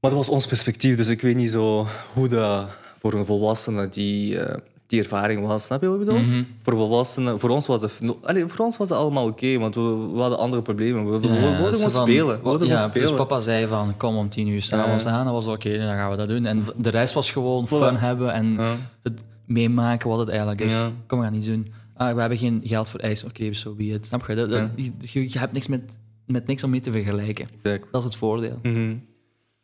[0.00, 3.88] Maar dat was ons perspectief, dus ik weet niet zo hoe dat voor een volwassene
[3.88, 4.56] die, eh,
[4.88, 5.64] die ervaring was.
[5.64, 6.20] Snap je wat ik bedoel?
[6.20, 6.42] Mhm.
[6.62, 10.10] Voor volwassenen, voor ons was het, allee, voor ons was het allemaal oké, want we,
[10.12, 11.10] we hadden andere problemen.
[11.10, 12.26] We, we Ja, wilden spelen.
[12.42, 13.08] We ja, gewoon spelen.
[13.08, 15.24] Dus papa zei van, kom om tien uur s'avonds aan.
[15.24, 16.44] Dat was oké, dan gaan we dat doen.
[16.44, 18.76] En de rest was gewoon fun hebben en Ja.
[19.02, 20.72] het meemaken wat het eigenlijk is.
[20.72, 20.90] Ja.
[21.06, 21.66] Kom, we gaan iets doen.
[21.94, 23.24] Ah, we hebben geen geld voor ijs.
[23.24, 24.06] Oké, zo be it.
[24.06, 24.34] Snap je?
[24.34, 24.90] Dat, dat- Ja.
[25.00, 27.48] je, je hebt niks met, met niks om mee te vergelijken.
[27.62, 27.84] Exact.
[27.92, 28.58] Dat is het voordeel.
[28.62, 28.94] Mhm.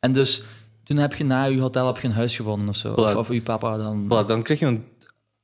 [0.00, 0.42] En dus,
[0.82, 2.92] toen heb je na je hotel heb je een huis gevonden of zo.
[2.92, 4.08] Of, of je papa dan...
[4.08, 4.84] Dan krijg je een,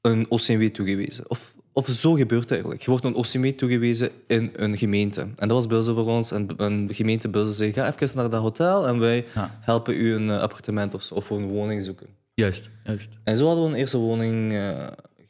[0.00, 1.30] een OCMW toegewezen.
[1.30, 2.82] Of, of zo gebeurt het eigenlijk.
[2.82, 5.20] Je wordt een OCMW toegewezen in een gemeente.
[5.20, 6.30] En dat was Bilze voor ons.
[6.32, 9.58] En een gemeente Bilze zei, ga even naar dat hotel en wij Ja.
[9.60, 12.06] helpen u een eh, appartement of, of een woning zoeken.
[12.34, 13.08] Juist, juist.
[13.24, 14.86] En zo hadden we een eerste woning eh,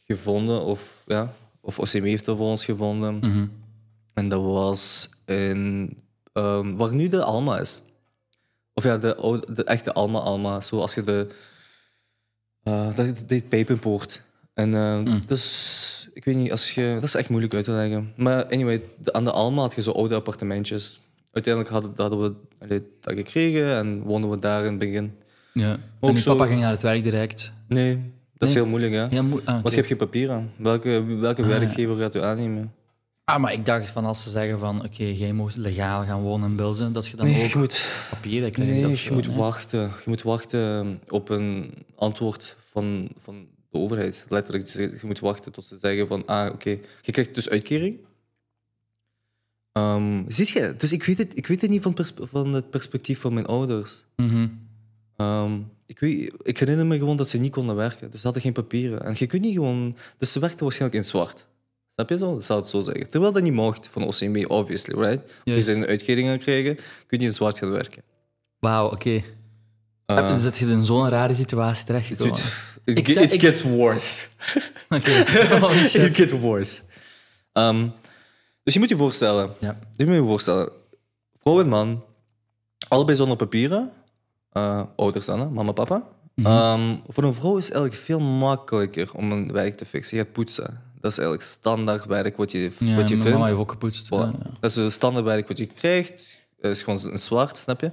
[0.06, 0.64] gevonden.
[0.64, 3.14] Of, ja, of OCMW heeft dat voor ons gevonden.
[3.18, 3.46] Mhm.
[4.14, 5.96] En dat was in,
[6.32, 7.82] ehm, waar nu de Alma is.
[8.74, 10.60] Of ja, de, de echte Alma Alma.
[10.60, 11.26] Zoals je de...
[12.62, 14.22] dat dat heet Pijpenpoort.
[14.60, 16.92] En eh, dus, ik weet niet, als je...
[16.94, 18.12] Dat is echt moeilijk uit te leggen.
[18.16, 21.00] Maar anyway, de- aan de Alma had je zo oude appartementjes.
[21.32, 25.12] Uiteindelijk hadden, hadden we allee, dat gekregen en woonden we daar in het begin.
[25.52, 25.76] Ja.
[26.00, 27.52] Ook en zo- papa ging naar het werk direct.
[27.68, 29.06] Nee, dat is heel moeilijk, hè?
[29.16, 30.50] Ja, moe- ah, Want je hebt geen papieren.
[30.56, 31.58] Welke, welke Ah, ja.
[31.58, 32.72] werkgever gaat u aannemen?
[33.24, 36.50] Ah, maar ik dacht van als ze zeggen van oké, jij mag legaal gaan wonen
[36.50, 37.92] in Bilzen, dat je dan Nee, ook moet...
[38.10, 38.72] papieren krijgt.
[38.72, 39.80] Nee, je moet wachten.
[39.80, 44.26] Je moet wachten op een antwoord van, van de overheid.
[44.28, 47.98] Letterlijk, je moet wachten tot ze zeggen van, ah, oké, je krijgt dus uitkering.
[49.72, 50.74] Ehm ziet je?
[50.76, 51.94] Dus ik weet het, ik weet het niet van,
[52.30, 54.04] van het perspectief van mijn ouders.
[54.16, 54.48] Mhm.
[55.16, 58.10] Ehm, ik, weet, ik herinner me gewoon dat ze niet konden werken.
[58.10, 59.04] Dus ze hadden geen papieren.
[59.04, 59.96] En je kunt niet gewoon...
[60.18, 61.46] Dus ze werkten waarschijnlijk in zwart.
[61.94, 62.34] Snap je zo?
[62.34, 63.10] Dat zou het zo zeggen.
[63.10, 65.22] Terwijl dat niet mocht van OCMW, obviously, right?
[65.24, 68.02] Of je een uitkering gaan krijgen, kun je in zwart gaan werken.
[68.58, 69.22] Wauw, oké.
[70.06, 72.40] Eh, Dan zit je in zo'n rare situatie terechtgekomen.
[72.90, 74.26] It, Ik ge- dacht- it ik- gets worse.
[74.88, 75.10] Oké.
[75.60, 76.02] Holy shit.
[76.06, 76.80] it gets worse.
[77.52, 77.88] Ehm,
[78.62, 79.50] dus je moet je voorstellen.
[79.60, 79.78] Ja.
[79.96, 80.68] Je moet je voorstellen.
[81.40, 82.04] Vrouw en man,
[82.88, 83.92] allebei zonder papieren.
[84.52, 85.48] Eh, ouders dan, hè?
[85.48, 86.08] mama, papa.
[86.34, 86.46] Mhm.
[86.46, 90.16] Ehm, voor een vrouw is het eigenlijk veel makkelijker om een werk te fixen.
[90.16, 90.82] Je gaat poetsen.
[91.00, 93.30] Dat is eigenlijk standaard werk wat je, Ja, wat je vindt.
[93.32, 94.06] mama heeft ook gepoetst.
[94.06, 94.08] Voilà.
[94.10, 94.50] Ja, ja.
[94.60, 96.40] Dat is een standaard werk wat je krijgt.
[96.60, 97.90] Dat is gewoon een zwart, snap je?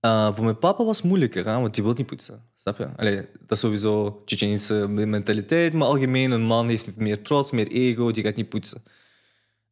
[0.00, 2.42] Eh, voor mijn papa was het moeilijker, hè, want die wil niet poetsen.
[2.56, 3.28] Snap je?
[3.40, 8.24] Dat is sowieso Tsjetsjeense mentaliteit, maar algemeen, een man heeft meer trots, meer ego, die
[8.24, 8.82] gaat niet poetsen.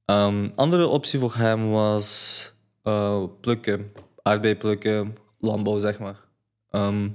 [0.04, 6.20] Een andere optie voor hem was eh, plukken, aardbei plukken, landbouw, zeg maar.
[6.70, 7.08] Ehm,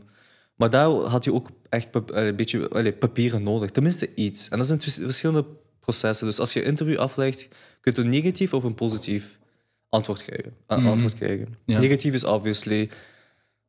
[0.55, 4.49] maar daar had je ook echt allee, een beetje papieren nodig, tenminste iets.
[4.49, 5.45] En dat zijn verschillende
[5.79, 6.27] processen.
[6.27, 7.47] Dus als je een interview aflegt,
[7.81, 9.38] kun je een negatief of een positief
[9.89, 10.53] antwoord krijgen.
[10.67, 10.87] Een Mhm.
[10.89, 11.57] antwoord krijgen.
[11.65, 11.79] Ja.
[11.79, 12.89] Negatief is obviously, je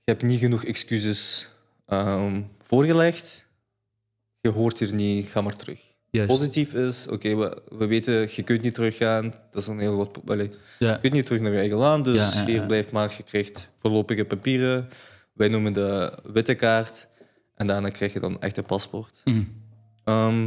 [0.05, 1.49] hebt niet genoeg excuses
[1.87, 3.47] ehm, voorgelegd,
[4.41, 5.81] je hoort hier niet, ga maar terug.
[6.27, 9.35] Positief is, oké, we, we weten, je kunt niet teruggaan.
[9.51, 10.53] Dat is een heel groot probleem.
[10.79, 10.93] Ja.
[10.93, 13.69] Je kunt niet terug naar je eigen land, dus Ja, hier blijft maar, je krijgt
[13.77, 14.89] voorlopige papieren.
[15.33, 17.09] Wij noemen de witte kaart.
[17.55, 19.21] En daarna krijg je dan echt een paspoort.
[19.25, 19.43] Mhm.
[20.05, 20.45] Ehm,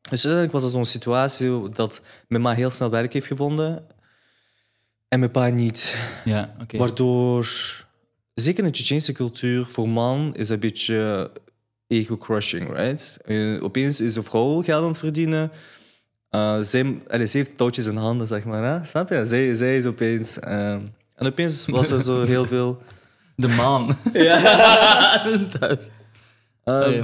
[0.00, 3.86] dus uiteindelijk was het zo'n situatie dat mijn ma heel snel werk heeft gevonden
[5.08, 5.96] en mijn pa niet.
[6.24, 6.78] Ja, oké.
[6.78, 7.48] Waardoor,
[8.34, 11.30] zeker in de Tsjetsjeense cultuur, voor man is dat een beetje
[11.86, 13.18] ego-crushing, right?
[13.24, 15.50] Eh, opeens is een vrouw geld aan het verdienen.
[16.60, 18.64] Zij, allee, ze heeft touwtjes in handen, zeg maar.
[18.64, 18.84] Hè?
[18.84, 19.26] Snap je?
[19.26, 20.38] Zij, zij is opeens...
[20.38, 20.70] eh,
[21.14, 22.82] en opeens was er zo heel veel...
[23.36, 23.96] De maan.
[24.12, 25.38] Ja.
[25.58, 25.88] Thuis.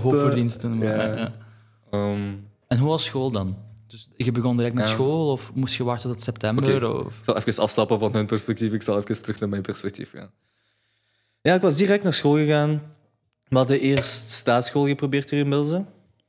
[0.00, 0.78] Hoofdverdiensten.
[0.78, 1.32] maar- ja.
[1.90, 2.32] ehm,
[2.68, 3.56] En hoe was school dan?
[3.94, 4.92] Dus je begon direct met Ja.
[4.92, 6.94] school of moest je wachten tot september?
[7.04, 7.18] Of...
[7.18, 8.72] Ik zal even afstappen van hun perspectief.
[8.72, 10.30] Ik zal even terug naar mijn perspectief gaan.
[11.40, 12.82] Ja, ik was direct naar school gegaan.
[13.48, 15.84] We hadden eerst staatsschool geprobeerd hier in Bilze.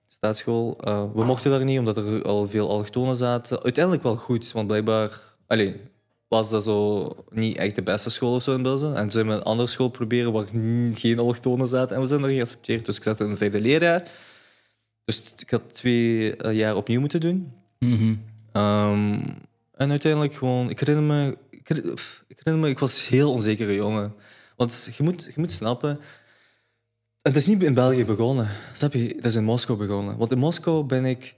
[0.08, 0.78] Staatsschool.
[0.84, 3.64] eh, we mochten daar niet, omdat er al veel allochtonen zaten.
[3.64, 5.22] Uiteindelijk wel goed, want blijkbaar...
[5.48, 5.82] Allee,
[6.28, 8.88] was dat zo niet echt de beste school of zo in Bilze.
[8.88, 10.46] En toen zijn we een andere school proberen waar
[10.94, 11.96] geen allochtonen zaten.
[11.96, 12.86] En we zijn er geaccepteerd.
[12.86, 14.10] Dus ik zat in een vijfde leerjaar.
[15.06, 17.54] Dus ik had twee eh, jaar opnieuw moeten doen.
[17.80, 18.16] Mhm.
[18.52, 19.20] Ehm,
[19.74, 23.76] en uiteindelijk gewoon, ik herinner me, ik herinner, ik herinner me, ik was heel onzekere
[23.76, 24.14] jongen.
[24.56, 26.00] Want je moet, je moet snappen,
[27.26, 28.50] het is niet in België begonnen.
[28.74, 29.14] Snap je?
[29.16, 30.18] Het is in Moskou begonnen.
[30.18, 31.36] Want in Moskou ben ik,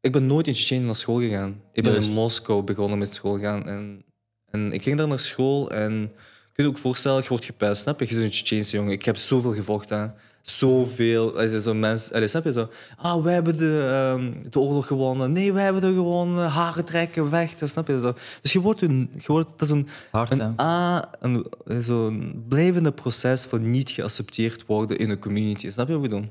[0.00, 1.62] ik ben nooit in Tsjetsjenië naar school gegaan.
[1.72, 2.08] Ik ben Juist.
[2.08, 3.68] in Moskou begonnen met school gaan.
[3.68, 4.04] En,
[4.50, 6.08] en ik ging daar naar school en je
[6.52, 7.82] kunt je ook voorstellen, je wordt gepest.
[7.82, 8.06] Snap je?
[8.06, 8.92] Je bent een Tsjetsjeense jongen.
[8.92, 10.14] Ik heb zoveel gevochten.
[10.42, 11.48] Zoveel.
[11.62, 12.68] Zo mensen, allee, snap je zo?
[12.96, 15.32] Ah, wij hebben de, ehm, de oorlog gewonnen.
[15.32, 16.48] Nee, wij hebben er gewonnen.
[16.48, 17.54] Haren trekken, weg.
[17.54, 18.14] Dat snap je zo?
[18.42, 21.46] Dus je wordt een, je wordt, dat is een, Hard, een, A, een,
[21.80, 25.70] zo'n blijvende proces van niet geaccepteerd worden in een community.
[25.70, 26.26] Snap je wat ik bedoel?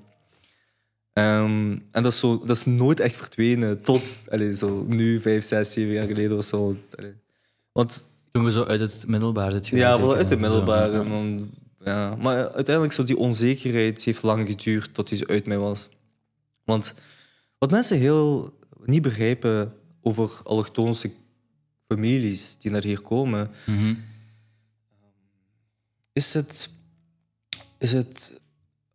[1.14, 3.82] Ehm, en dat is, zo, dat is nooit echt verdwenen.
[3.82, 6.76] Tot allee, zo nu, vijf, zes, zeven jaar geleden of zo.
[6.98, 7.14] Allee.
[7.72, 11.00] Want Toen we zo uit het middelbaar zit ja, wel uit het ja.
[11.00, 11.50] en dan-
[11.84, 12.16] ja.
[12.16, 15.90] Maar uiteindelijk, zo die onzekerheid heeft lang geduurd tot die ze uit mij was.
[16.64, 16.94] Want
[17.58, 18.54] wat mensen heel
[18.86, 21.12] niet begrijpen over allochtoonse
[21.88, 23.94] families die naar hier komen, Mhm.
[26.14, 26.70] is het,
[27.78, 28.40] is het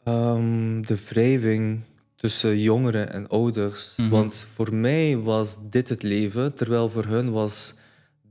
[0.04, 1.80] ehm, de wrijving
[2.16, 3.96] tussen jongeren en ouders.
[3.96, 4.08] Mhm.
[4.08, 7.74] Want voor mij was dit het leven, terwijl voor hun was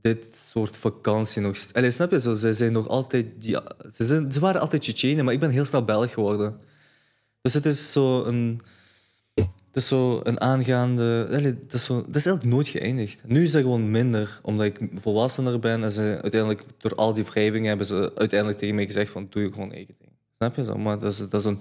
[0.04, 1.56] dit soort vakantie nog...
[1.72, 2.20] Allee, snap je?
[2.20, 3.26] Zo, zij zijn nog altijd...
[3.38, 3.58] Die,
[3.92, 6.60] ze, zijn, ze waren altijd Tsjetsjenen, maar ik ben heel snel Belg geworden.
[7.40, 8.60] Dus het is zo een...
[9.34, 11.26] Het is zo een aangaande...
[11.30, 13.22] allee, dat, is zo, is eigenlijk nooit geëindigd.
[13.26, 15.82] Nu is dat gewoon minder, omdat ik volwassener ben.
[15.82, 19.42] En ze uiteindelijk, door al die wrijvingen, hebben ze uiteindelijk tegen mij gezegd van, doe
[19.42, 20.10] je gewoon eigen ding.
[20.36, 20.78] Snap je zo?
[20.78, 21.60] Maar dat is, dat is een...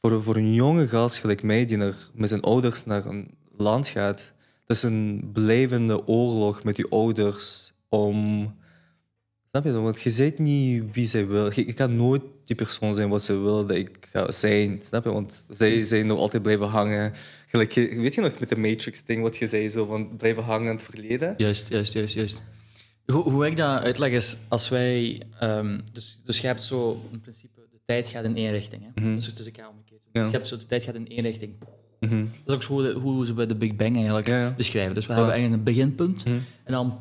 [0.00, 1.78] Voor, voor een jonge gast gelijk mij, die
[2.14, 4.32] met zijn ouders naar een land gaat,
[4.66, 7.63] dat is een blijvende oorlog met je ouders
[7.98, 8.54] om...
[9.50, 9.72] Snap je?
[9.72, 11.44] Want je niet wie zij wil.
[11.54, 14.80] Je, je kan nooit die persoon zijn wat ze wil dat ik ga zijn.
[14.84, 15.12] Snap je?
[15.12, 17.12] Want zij zijn nog altijd blijven hangen.
[17.46, 20.76] Gelijk, weet je nog met de Matrix-ding wat je zei, zo van blijven hangen aan
[20.76, 21.34] het verleden?
[21.36, 22.42] Juist, juist, juist, juist.
[23.06, 25.22] Hoe, hoe ik dat uitleg is, als wij...
[25.38, 28.82] ehm, dus, dus je hebt zo, in principe, de tijd gaat in één richting.
[28.82, 29.02] Hè?
[29.02, 29.14] Mhm.
[29.14, 30.00] Dus, ik ga omgekeerd.
[30.12, 30.20] Ja.
[30.20, 31.52] Dus je hebt zo, de tijd gaat in één richting.
[32.00, 32.18] Mhm.
[32.18, 34.50] Dat is ook zo hoe, hoe ze bij de Big Bang eigenlijk Ja, ja.
[34.56, 34.94] beschrijven.
[34.94, 36.36] Dus we hebben ergens een beginpunt Mhm.
[36.64, 37.00] en dan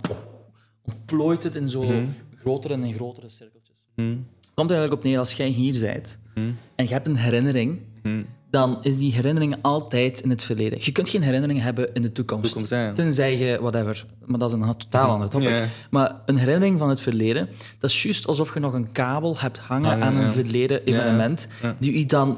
[0.86, 2.06] ontplooit het in zo Mhm.
[2.36, 3.78] grotere en grotere cirkeltjes.
[3.96, 4.16] Mhm.
[4.54, 6.46] komt er eigenlijk op neer als jij hier bent Mhm.
[6.76, 8.24] en je hebt een herinnering, Mhm.
[8.50, 10.80] dan is die herinnering altijd in het verleden.
[10.82, 12.46] Je kunt geen herinneringen hebben in de toekomst.
[12.46, 12.92] Toekomst, ja.
[12.94, 15.68] Tenzij je, whatever, maar dat is een totaal ander topic.
[15.90, 19.58] Maar een herinnering van het verleden, dat is juist alsof je nog een kabel hebt
[19.58, 20.32] hangen Hangen, aan een ja.
[20.32, 21.48] verleden evenement,
[21.80, 22.38] die je dan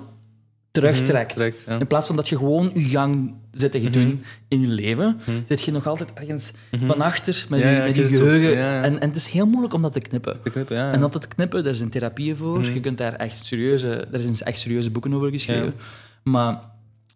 [0.81, 1.27] terugtrekt.
[1.35, 1.79] Mhm, trekt, ja.
[1.79, 5.61] In plaats van dat je gewoon je gang zit te doen in je leven, zit
[5.61, 6.51] je nog altijd ergens
[6.85, 8.57] van achter met Ja, je, met je zo- geheugen.
[8.83, 10.39] En, en het is heel moeilijk om dat te knippen.
[10.43, 10.91] Te knippen, ja.
[10.91, 12.63] En dat het knippen, daar zijn therapieën voor.
[12.63, 15.73] Je kunt daar echt serieuze, er zijn echt serieuze boeken over geschreven.
[16.23, 16.53] Maar,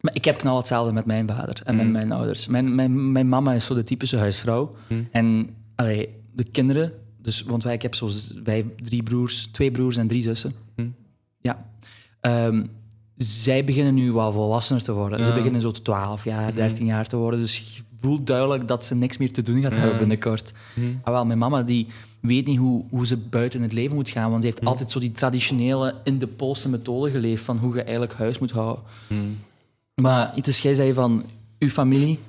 [0.01, 2.47] maar ik heb knal hetzelfde met mijn vader en met mijn ouders.
[2.47, 4.75] Mijn, mijn, mijn mama is zo de typische huisvrouw.
[5.11, 6.91] En allee, de kinderen,
[7.21, 8.09] dus, want wij, ik heb zo
[8.43, 10.53] wij, drie broers, twee broers en drie zussen.
[11.41, 11.65] Ja.
[12.21, 12.65] Ehm,
[13.23, 15.25] zij beginnen nu wel volwassener te worden.
[15.25, 17.39] Ze beginnen zo 12 jaar, 13 jaar te worden.
[17.39, 20.53] Dus je voelt duidelijk dat ze niks meer te doen gaat hebben binnenkort.
[21.03, 21.87] Ah, wel, mijn mama die
[22.21, 24.29] weet niet hoe, hoe ze buiten het leven moet gaan.
[24.29, 27.81] Want ze heeft altijd zo die traditionele in de Poolse methode geleefd van hoe je
[27.81, 28.83] eigenlijk huis moet houden.
[30.01, 31.25] Maar het is, jij zei van,
[31.59, 32.19] uw familie,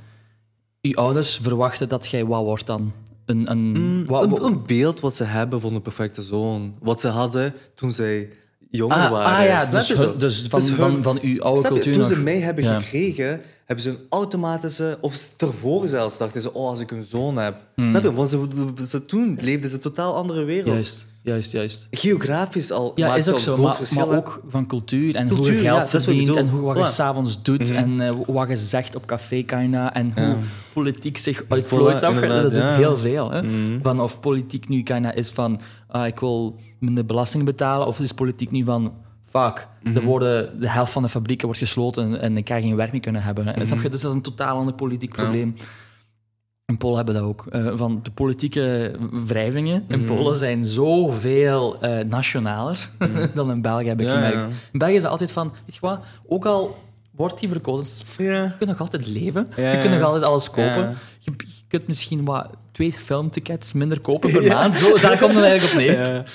[0.83, 2.92] uw ouders verwachten dat jij wat wordt dan?
[3.24, 6.74] Een, een, wat- een, wat- een beeld wat ze hebben van de perfecte zoon.
[6.81, 8.29] Wat ze hadden toen zij
[8.70, 9.37] jonger ah, waren.
[9.38, 12.09] ah ja, dus, hun- dus van, Dus hun- van, van uw oude cultuur Toen nog.
[12.11, 12.80] ze mij hebben Ja.
[12.80, 14.98] gekregen, hebben ze een automatische...
[15.00, 17.54] Of tevoren zelfs dachten ze, oh, als ik een zoon heb.
[17.76, 18.12] Snap je?
[18.12, 18.46] Want ze,
[18.88, 20.66] ze, toen leefden ze een totaal andere wereld.
[20.72, 21.88] Juist, juist, juist.
[21.90, 24.06] Geografisch al Ja, maakt is ook al zo, groot maar, verschil.
[24.06, 24.16] maar hè.
[24.16, 26.94] ook van cultuur en hoe je ja, geld ik verdient en hoe, wat je Voilà.
[26.94, 30.36] s'avonds doet en eh, wat je zegt op café Kana en hoe
[30.72, 32.02] politiek zich uitvloeit.
[32.02, 32.76] Inderdaad, dat doet ja.
[32.76, 33.30] heel veel.
[33.30, 33.42] Hè?
[33.82, 38.12] Van of politiek nu Kana is van ah, ik wil minder belasting betalen of is
[38.12, 38.92] politiek nu van
[39.26, 42.92] fuck, er worden, de helft van de fabrieken wordt gesloten en ik ga geen werk
[42.92, 43.46] meer kunnen hebben.
[43.46, 43.52] hè.
[43.52, 43.88] Je?
[43.88, 45.54] Dus dat is een totaal ander politiek probleem.
[46.70, 47.46] In Polen hebben dat ook.
[47.50, 48.94] Eh, van de politieke
[49.26, 52.90] wrijvingen in Polen zijn zoveel eh nationaler
[53.35, 54.40] dan in België, heb ik Ja, gemerkt.
[54.40, 54.46] ja.
[54.72, 56.78] In België is het altijd van, weet je wat, ook al
[57.11, 58.42] wordt die verkozen, Ja.
[58.42, 59.46] je kunt nog altijd leven.
[59.56, 60.96] Je kunt nog altijd alles kopen.
[61.18, 64.74] Je, je kunt misschien wat, twee filmtickets minder kopen per maand.
[64.76, 66.24] Zo, daar komt het eigenlijk op neer.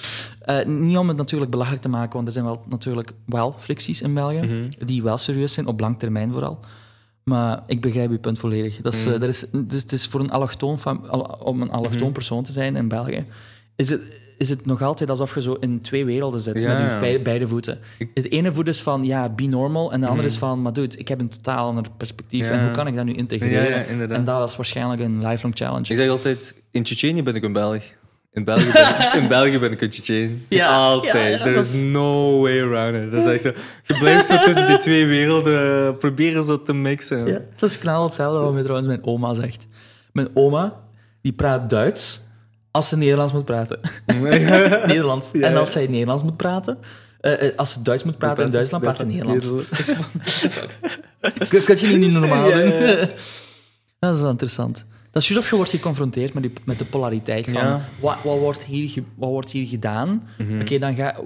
[0.46, 4.02] Eh, niet om het natuurlijk belachelijk te maken, want er zijn wel, natuurlijk wel fricties
[4.02, 4.72] in België, Mhm.
[4.86, 6.60] die wel serieus zijn, op lang termijn vooral.
[7.30, 8.82] Maar ik begrijp uw punt volledig.
[8.82, 9.14] Dat is, Mhm.
[9.14, 10.80] eh, dat is, dus het is voor een allochtoon,
[11.40, 12.12] om een allochtoon Mhm.
[12.12, 13.26] persoon te zijn in België,
[13.76, 14.02] is het,
[14.38, 17.20] is het nog altijd alsof je zo in twee werelden zit, Ja, met je beide,
[17.22, 17.80] beide voeten.
[18.14, 20.98] Het ene voet is van, ja, be normal, en de andere is van, maar dude,
[20.98, 22.54] ik heb een totaal ander perspectief, Ja.
[22.54, 23.70] en hoe kan ik dat nu integreren?
[23.98, 25.90] Ja, en dat is waarschijnlijk een lifelong challenge.
[25.90, 27.84] Ik zeg altijd, in Tsjetsjenië ben ik een Belg.
[28.36, 30.46] In België ben, in België ben ik een Tsjetsjen.
[30.50, 31.14] Ja, Altijd.
[31.14, 33.12] ja, ja, There is no way around it.
[33.12, 36.74] Dat is echt zo, je blijft zo tussen die twee werelden eh, proberen zo te
[36.74, 37.26] mixen.
[37.28, 39.68] Ja, dat is knal hetzelfde wat mij trouwens mijn oma zegt.
[40.12, 40.80] Mijn oma,
[41.22, 42.22] die praat Duits
[42.72, 43.80] als ze Nederlands moet praten.
[44.88, 45.32] Nederlands.
[45.32, 46.78] En als zij Nederlands moet praten...
[47.20, 49.46] eh, eh, als ze Duits moet praten in Duitsland, praat ze Nederlands.
[49.46, 50.48] Nederlands.
[51.50, 52.70] Dat kan je niet normaal doen.
[54.00, 54.86] Dat is wel interessant.
[55.16, 57.62] Dat is juist of je wordt geconfronteerd met, die, met de polariteit van...
[57.62, 57.86] Ja.
[58.00, 60.24] Wat, wat, wordt hier, wat wordt hier gedaan?
[60.38, 60.60] Mhm.
[60.62, 61.22] Oké, dan ga...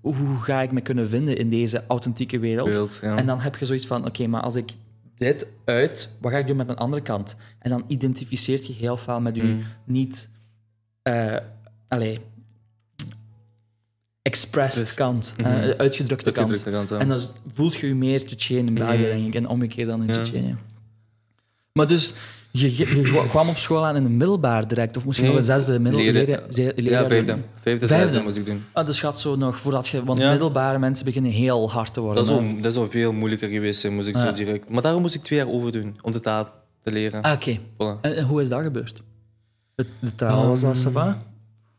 [0.00, 2.68] hoe ga ik me kunnen vinden in deze authentieke wereld?
[2.68, 3.16] Wereld, ja.
[3.16, 4.70] En dan heb je zoiets van, oké, maar als ik
[5.16, 7.36] dit uit, wat ga ik doen met mijn andere kant?
[7.58, 9.62] En dan identificeert je heel veel met je Mm.
[9.84, 10.28] niet...
[11.02, 11.36] eh
[11.88, 12.20] allee,
[14.22, 15.48] expressed Dus- kant, Mhm.
[15.48, 16.50] eh, uitgedrukte kant.
[16.50, 17.00] Uitgedrukte kant.
[17.02, 17.20] En dan
[17.54, 19.02] voelt je je meer Tsjetsjen in België, Mhm.
[19.02, 20.12] denk ik, en omgekeerd dan in Ja.
[20.12, 20.56] Tsjetsjenië.
[21.72, 22.12] Maar dus,
[22.60, 25.52] je, je, kwam op school aan in een middelbaar direct, of misschien Nee, nog een
[25.54, 26.14] zesde middel, leren.
[26.14, 27.38] leerjaar- ze- ja, vijfde.
[27.60, 28.64] Vijfde, zesde moest ik doen.
[28.72, 30.30] Ah, dus gaat zo nog voordat je, want Ja.
[30.30, 32.24] middelbare mensen beginnen heel hard te worden.
[32.26, 34.26] Dat is, al, dat is al veel moeilijker geweest moest ik Ja.
[34.26, 34.68] zo direct.
[34.68, 36.48] Maar daarom moest ik twee jaar over doen, om de taal
[36.82, 37.22] te leren.
[37.22, 37.56] Ah, oké.
[37.58, 38.00] Voilà.
[38.00, 39.02] En, en hoe is dat gebeurd?
[39.74, 41.22] De taal was dat, ça va?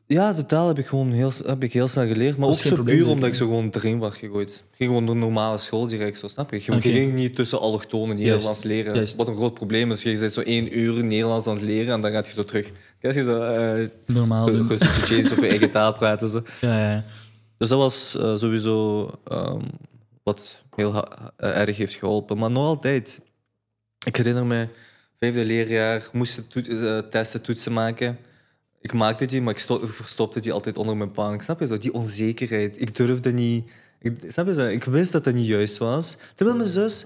[0.07, 2.37] Ja, de taal heb ik gewoon heel, heb ik heel snel geleerd.
[2.37, 4.49] Maar ook zo probleem, puur omdat ik zo gewoon erin was gegooid.
[4.49, 6.61] Ik ging gewoon door normale school direct, zo, snap je?
[6.65, 8.95] Je, je ging niet tussen allochtonen Nederlands leren.
[8.95, 9.15] juist.
[9.15, 10.03] Wat een groot probleem is.
[10.03, 12.71] Je zit zo één uur Nederlands aan het leren en dan gaat je zo terug.
[12.99, 13.41] Kijk je zo...
[13.41, 14.67] eh Normaal doen.
[14.67, 16.29] Rustig of je eigen taal praten.
[16.29, 16.43] Zo.
[16.61, 17.03] Ja, ja.
[17.57, 19.61] Dus dat was eh, sowieso ehm,
[20.23, 21.03] wat heel
[21.37, 22.37] eh, erg heeft geholpen.
[22.37, 23.21] Maar nog altijd.
[24.05, 24.67] Ik herinner me,
[25.19, 28.17] vijfde leerjaar, moesten eh, testen, toetsen maken.
[28.85, 31.41] Ik maakte die, maar ik, ik verstopte die altijd onder mijn bank.
[31.41, 31.77] Snap je zo?
[31.77, 32.81] Die onzekerheid.
[32.81, 33.69] Ik durfde niet...
[34.01, 34.65] Ik, snap je zo?
[34.65, 36.17] Ik wist dat dat niet juist was.
[36.35, 37.05] Terwijl mijn zus...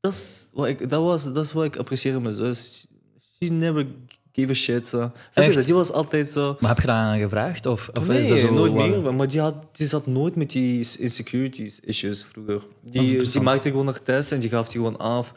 [0.00, 2.86] Dat is wat ik, dat was, dat is wat ik apprecieer mijn zus.
[3.20, 3.86] She never
[4.32, 4.86] gave a shit.
[4.86, 5.12] Zo.
[5.30, 5.64] Snap je zo?
[5.64, 6.56] Die was altijd zo...
[6.60, 7.66] Maar heb je daar aan gevraagd?
[7.66, 8.54] Of, of Nee, is dat zo...
[8.54, 9.14] nooit meer.
[9.14, 12.62] Maar die, had, die zat nooit met die insecurities issues vroeger.
[12.82, 15.34] Die, die maakte gewoon nog tests en die gaf die gewoon af.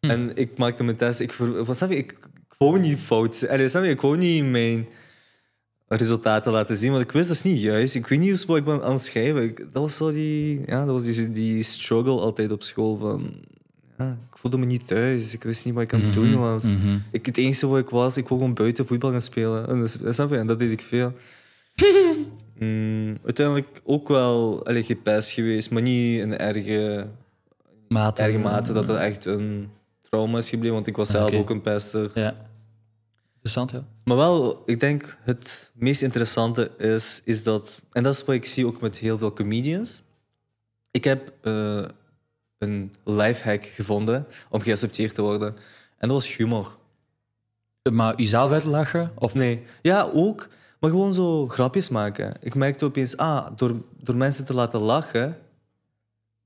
[0.00, 1.20] En ik maakte mijn test.
[1.20, 2.18] Ik, ver- wat snap je, ik,
[2.58, 3.50] ik wou niet fout zijn.
[3.50, 4.86] Allee, snap je, ik wou niet mijn
[5.88, 7.94] resultaten laten zien, want ik wist dat is niet juist.
[7.94, 9.42] Ik weet niet hoe ik ben aan het schrijven.
[9.42, 13.34] Ik- dat was zo die, ja, dat was die, die struggle altijd op school van...
[13.98, 15.34] Ja, ik voelde me niet thuis.
[15.34, 16.64] Ik wist niet wat ik aan het doen was.
[16.64, 16.98] Mhm.
[17.10, 19.68] Ik, het enige wat ik was, ik wou gewoon buiten voetbal gaan spelen.
[19.68, 20.36] En, dat, snap je?
[20.36, 21.12] en dat deed ik veel.
[22.60, 27.06] Mm, uiteindelijk ook wel allee, gepest geweest, maar niet in erge,
[27.88, 28.22] Mate.
[28.22, 29.68] erge mate dat het echt een
[30.02, 32.10] trauma is gebleven, want ik was zelf ook een pester.
[32.14, 32.47] Ja.
[33.48, 33.92] Interessant, ja.
[34.04, 38.46] Maar wel, ik denk het meest interessante is, is dat, en dat is wat ik
[38.46, 40.02] zie ook met heel veel comedians.
[40.90, 41.84] Ik heb eh,
[42.58, 45.48] een lifehack gevonden om geaccepteerd te worden.
[45.98, 46.76] En dat was humor.
[47.92, 49.12] Maar jezelf uitlachen?
[49.14, 49.34] Of...
[49.34, 50.48] Nee, ja, ook.
[50.80, 52.34] Maar gewoon zo grapjes maken.
[52.40, 55.36] Ik merkte opeens, ah, door, door mensen te laten lachen.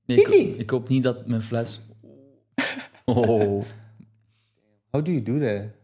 [0.05, 1.81] Nee, ik, hoop- ik hoop niet dat mijn fles...
[3.05, 3.61] Oh.
[4.89, 5.81] How do you do that?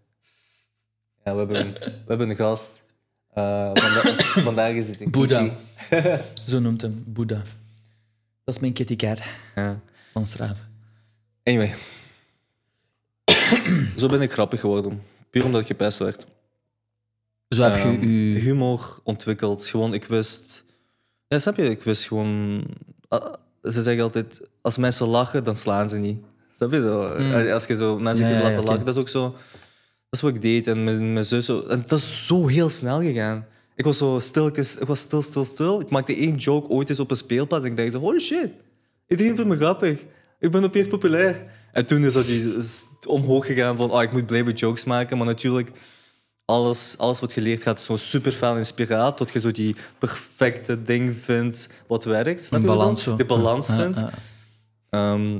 [1.29, 2.81] Ja, we hebben een, we hebben een gast.
[3.33, 5.49] Eh, vanda- vandaag is het een Boeddha.
[6.49, 7.41] Zo noemt hem, Boeddha.
[8.43, 9.21] Dat is mijn kitty cat
[9.55, 9.79] Ja.
[10.13, 10.63] van straat.
[11.43, 11.73] Anyway.
[13.95, 15.01] Zo ben ik grappig geworden.
[15.29, 16.25] Puur omdat ik gepest werd.
[17.49, 18.39] Zo heb je Ehm, je...
[18.39, 19.67] humor ontwikkeld.
[19.67, 20.63] Gewoon, ik wist...
[21.27, 21.69] Ja, snap je?
[21.69, 22.63] Ik wist gewoon...
[23.63, 26.23] Ze zeggen altijd, als mensen lachen, dan slaan ze niet.
[26.55, 27.03] Snap je zo?
[27.53, 28.25] Als je zo mensen.
[28.25, 29.35] Ja, kunt ja, laten lachen, dat is ook zo...
[30.09, 30.67] Dat is wat ik deed.
[30.67, 31.49] En mijn, mijn zus...
[31.49, 33.45] En dat is zo heel snel gegaan.
[33.75, 34.77] Ik was zo stilletjes...
[34.77, 35.79] Ik was stil, stil, stil.
[35.79, 37.65] Ik maakte één joke ooit eens op een speelplaats.
[37.65, 38.51] En ik dacht holy shit.
[39.07, 40.05] Iedereen vindt me grappig.
[40.39, 41.43] Ik ben opeens populair.
[41.71, 42.25] En toen is dat
[43.07, 45.17] omhoog gegaan van, oh, ik moet blijven jokes maken.
[45.17, 45.71] Maar natuurlijk,
[46.45, 49.17] alles, alles wat je leert gaat zo super veel inspiraat.
[49.17, 52.43] Tot je zo die perfecte ding vindt wat werkt.
[52.43, 53.03] Snap je balans.
[53.03, 53.99] De balans Ja, vindt.
[53.99, 54.11] ja.
[54.89, 55.39] Ehm,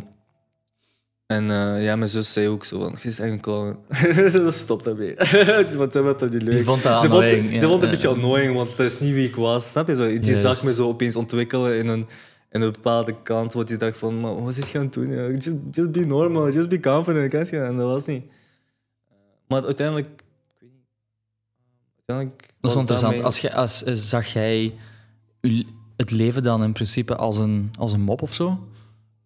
[1.29, 3.77] en eh, ja, mijn zus zei ook zo van, je is echt een clown.
[4.31, 5.15] Ze stopt daarmee.
[5.77, 6.51] want ze vond dat niet leuk.
[6.51, 7.59] Die vond dat ze vond, annoying, ja.
[7.59, 7.89] ze vond het een Ja.
[7.89, 9.71] beetje annoying, want dat is niet wie ik was.
[9.71, 10.07] Snap je zo?
[10.07, 10.41] Die Juist.
[10.41, 12.07] zag me zo opeens ontwikkelen in een,
[12.51, 15.09] in een bepaalde kant, wat die dacht van, "Maar wat is je aan het doen?
[15.31, 17.29] Just, just be normal, just be confident.
[17.29, 17.59] Kijk je?
[17.59, 18.23] En dat was niet.
[19.47, 20.07] Maar uiteindelijk...
[20.07, 20.23] ik
[20.59, 20.81] weet niet.
[22.05, 23.01] Uiteindelijk Dat is wel interessant.
[23.15, 24.73] daarmee- Als je, als, eh, zag jij
[25.97, 28.67] het leven dan in principe als een, als een mop of zo?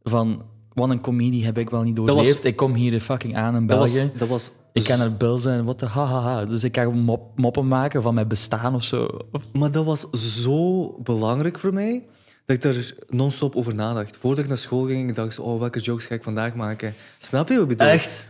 [0.04, 0.42] Van,
[0.74, 2.44] wat een comedie heb ik wel niet was- doorleefd.
[2.44, 4.00] Ik kom hier fucking aan in dat België.
[4.02, 6.46] was, dat was ik ken er bills en wat de hahaha.
[6.46, 9.08] Dus ik ga gewoon mop, moppen maken van mijn bestaan of zo.
[9.52, 12.04] Maar dat was zo belangrijk voor mij
[12.46, 14.16] dat ik daar non-stop over nadacht.
[14.18, 16.94] Voordat ik naar school ging, dacht ik, oh, welke jokes ga ik vandaag maken?
[17.20, 17.88] Snap je wat ik bedoel?
[17.94, 18.28] echt?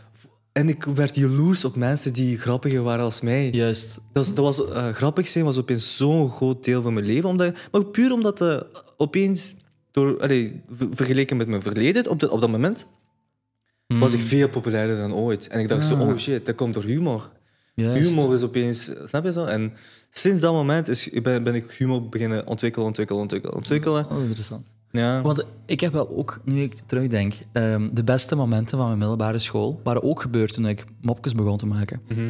[0.51, 3.49] En ik werd jaloers op mensen die grappiger waren als mij.
[3.51, 3.99] Juist.
[4.11, 7.29] Dat, dat was, eh, grappig zijn was opeens zo'n groot deel van mijn leven.
[7.29, 8.61] Omdat, maar puur omdat eh,
[8.97, 9.55] opeens,
[9.93, 12.87] door, allee, vergeleken met mijn verleden op, dat op dat moment,
[13.87, 15.47] was ik veel populairder dan ooit.
[15.47, 16.01] En ik dacht zo, Ah.
[16.01, 17.29] oh shit, dat komt door humor.
[17.75, 19.45] Humor is opeens, snap je zo?
[19.45, 19.73] En
[20.09, 24.09] sinds dat moment is, ben, ben ik humor beginnen ontwikkelen, ontwikkelen, ontwikkelen, ontwikkelen.
[24.09, 24.67] Oh, interessant.
[24.91, 25.21] Ja.
[25.21, 29.39] Want ik heb wel ook, nu ik terugdenk, ehm, de beste momenten van mijn middelbare
[29.39, 32.01] school waren ook gebeurd toen ik mopjes begon te maken.
[32.07, 32.21] Mhm.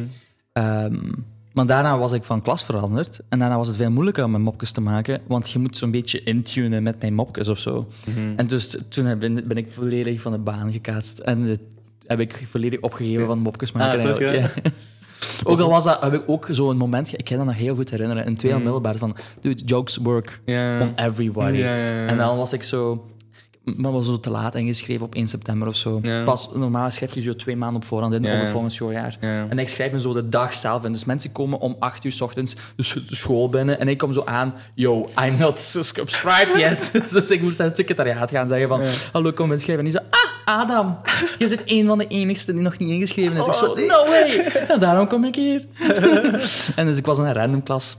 [0.52, 1.12] Ehm,
[1.54, 3.20] Maar daarna was ik van klas veranderd.
[3.28, 5.20] En daarna was het veel moeilijker om mijn mopjes te maken.
[5.26, 7.88] Want je moet zo'n beetje intunen met mijn mopjes of zo.
[8.06, 8.18] Mhm.
[8.36, 11.18] En dus toen ben, ik volledig van de baan gekaatst.
[11.18, 11.58] En
[12.06, 14.00] heb ik volledig opgegeven van mopjes maken.
[14.00, 14.50] Ah, toch, ja.
[15.44, 17.90] Ook al was dat, heb ik ook zo'n moment, ik kan dat nog heel goed
[17.90, 20.40] herinneren, in tweede middelbaar, van, dude, jokes work
[20.80, 21.62] on everybody.
[21.62, 23.06] En dan was ik zo,
[23.64, 25.98] maar was zo te laat ingeschreven op 1 september of zo.
[26.02, 26.22] Ja.
[26.22, 28.50] Pas, normaal schrijf je zo twee maanden op voorhand in Ja, op het ja.
[28.50, 29.16] volgende schooljaar.
[29.20, 29.46] Ja.
[29.48, 30.92] En ik schrijf me zo de dag zelf in.
[30.92, 33.98] Dus mensen komen om 8 uur s ochtends de sch- de school binnen en ik
[33.98, 36.90] kom zo aan, yo, I'm not subscribed yet.
[37.12, 38.80] dus ik moest naar het secretariaat gaan zeggen van,
[39.12, 39.84] hallo, kom inschrijven.
[39.84, 40.98] En die zo, ah, Adam,
[41.38, 43.46] je zit een van de enigsten die nog niet ingeschreven is.
[43.46, 44.38] ik zo, no way.
[44.68, 45.64] En daarom kom ik hier.
[46.76, 47.96] en dus ik was in een random klas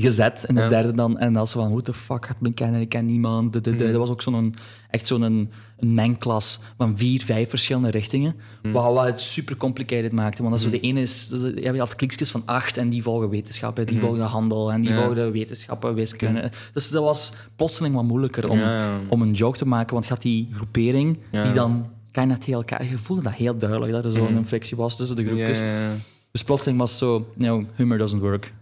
[0.00, 0.68] gezet in de Ja.
[0.68, 1.18] derde dan.
[1.18, 2.80] En dat ze van, who the fuck gaat me kennen?
[2.80, 3.52] Ik ken niemand.
[3.52, 3.76] De, de, Mm.
[3.76, 3.86] de.
[3.90, 4.54] Dat was ook zo'n,
[4.90, 8.34] echt zo'n een, een mengklas van vier, vijf verschillende richtingen.
[8.62, 8.72] Mm.
[8.72, 10.42] Wat, wat het super complicated maakte.
[10.42, 13.02] Want als zo de ene is, dus, je hebt altijd kliksjes van acht en die
[13.02, 14.96] volgen wetenschappen, die volgen handel en die Mm.
[14.96, 15.04] Ja.
[15.04, 16.50] volgen wetenschappen, wiskunde.
[16.72, 19.00] Dus dat was plotseling wat moeilijker om, Ja, ja.
[19.08, 19.92] om een joke te maken.
[19.92, 21.42] Want je had die groepering Ja.
[21.42, 22.84] die dan kan je tegen elkaar.
[22.84, 25.28] Je voelde dat heel duidelijk dat er zo een frictie was tussen de Mm.
[25.28, 25.58] Ja, groepjes.
[25.60, 25.92] ja, ja.
[26.30, 28.52] Dus plotseling was het zo, no, humor doesn't work.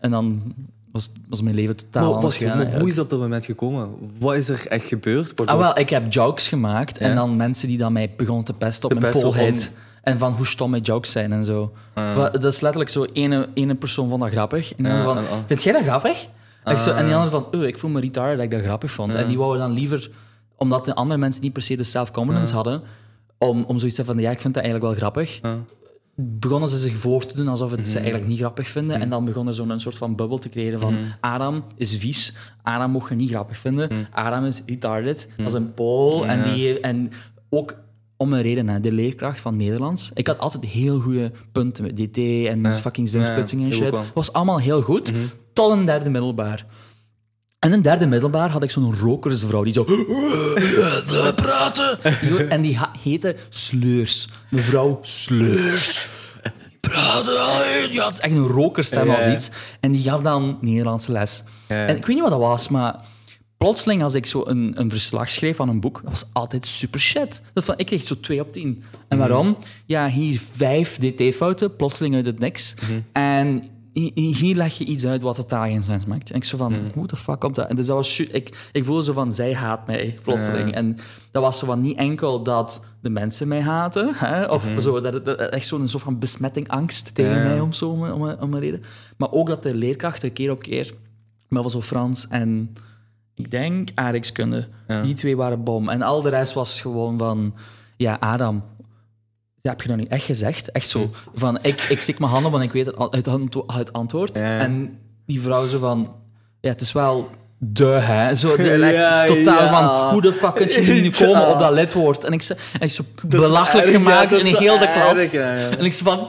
[0.00, 0.42] En dan
[0.92, 2.78] was, was mijn leven totaal Maar, anders gegaan.
[2.78, 3.88] hoe is dat op dat moment gekomen?
[4.18, 5.46] Wat is er echt gebeurd?
[5.46, 8.90] Ah, wel, ik heb jokes gemaakt en dan mensen die dan mij begonnen te pesten
[8.90, 9.70] op mijn polheid.
[9.74, 11.72] om- En van hoe stom mijn jokes zijn en zo.
[11.94, 12.16] Ah.
[12.32, 14.74] Dat is letterlijk zo, ene, ene persoon vond dat grappig.
[14.74, 16.26] En die van, vind jij dat grappig?
[16.64, 17.20] En, zo, en die Ah.
[17.20, 19.14] andere van, oh, ik voel me retarded dat ik dat grappig vond.
[19.14, 20.10] En die wouden dan liever,
[20.56, 22.82] omdat de andere mensen niet per se de self-confidence hadden,
[23.38, 25.40] om, om zoiets te van, ja, ik vind dat eigenlijk wel grappig.
[26.20, 27.88] Begonnen ze zich voor te doen alsof het Mhm.
[27.88, 29.00] ze eigenlijk niet grappig vinden.
[29.00, 31.02] En dan begonnen ze zo'n een soort van bubbel te creëren van Mhm.
[31.20, 35.74] Adam is vies, Adam mocht je niet grappig vinden, Adam is retarded, dat is een
[35.74, 36.26] Pool.
[36.26, 36.52] En, Mhm.
[36.54, 37.10] Die, en
[37.50, 37.76] ook
[38.16, 40.10] om een reden, hè, de leerkracht van Nederlands.
[40.14, 44.12] Ik had altijd heel goede punten met DT en fucking zinsplitsing en Ja, shit.
[44.14, 45.20] was allemaal heel goed, Mhm.
[45.52, 46.66] tot een derde middelbaar.
[47.58, 49.84] En een derde middelbaar had ik zo'n rokersvrouw die zo...
[51.34, 51.98] praten!
[52.50, 54.28] En die heette Sleurs.
[54.50, 56.08] Mevrouw Sleurs.
[56.80, 57.90] Praten!
[57.90, 59.50] Die had echt een rokerstem Ja, als iets.
[59.80, 61.42] En die gaf dan Nederlandse les.
[61.66, 62.96] En ik weet niet wat dat was, maar...
[63.56, 67.00] Plotseling, als ik zo een, een verslag schreef van een boek, dat was altijd super
[67.00, 67.42] shit.
[67.52, 68.82] Dat van, ik kreeg zo 2 op 10.
[69.08, 69.56] En waarom?
[69.86, 72.74] Ja, hier vijf dt-fouten, plotseling uit het niks.
[73.12, 73.62] En
[74.00, 76.30] hi- hi- hier leg je iets uit wat totaal geen sens maakt.
[76.30, 77.68] En ik zo van, hoe de fuck komt dat?
[77.68, 78.20] En dus dat was...
[78.20, 80.72] Ik, ik voelde zo van, zij haat mij, plotseling.
[80.74, 80.96] En
[81.30, 85.24] dat was zo van niet enkel dat de mensen mij haten, hè, of zo, dat,
[85.24, 87.42] dat, echt zo'n soort van besmetting, angst tegen Ja.
[87.44, 88.82] mij, om zo om, om, om een reden.
[89.16, 90.94] Maar ook dat de leerkrachten keer op keer,
[91.48, 92.72] maar was zo Frans en
[93.34, 95.02] ik denk aardrijkskunde, Ja.
[95.02, 95.88] die twee waren bom.
[95.88, 97.54] En al de rest was gewoon van,
[97.96, 98.62] ja, Adam,
[99.68, 100.72] dat heb je nou niet echt gezegd?
[100.72, 103.92] Echt zo, van, ik, ik stik mijn handen, want ik weet het het, antwo- het
[103.92, 104.38] antwoord.
[104.38, 104.58] Ja.
[104.58, 106.12] En die vrouw zo van,
[106.60, 108.34] ja, het is wel de, hè.
[108.34, 109.68] Zo, de, echt Ja, totaal ja.
[109.68, 111.10] van, hoe de fuck kun je nu Ja.
[111.26, 112.24] komen op dat lidwoord?
[112.24, 115.18] En ik ze, en ik is belachelijk erg, gemaakt dat in heel de klas.
[115.18, 115.68] erg, ja, ja.
[115.76, 116.28] En ik zo van...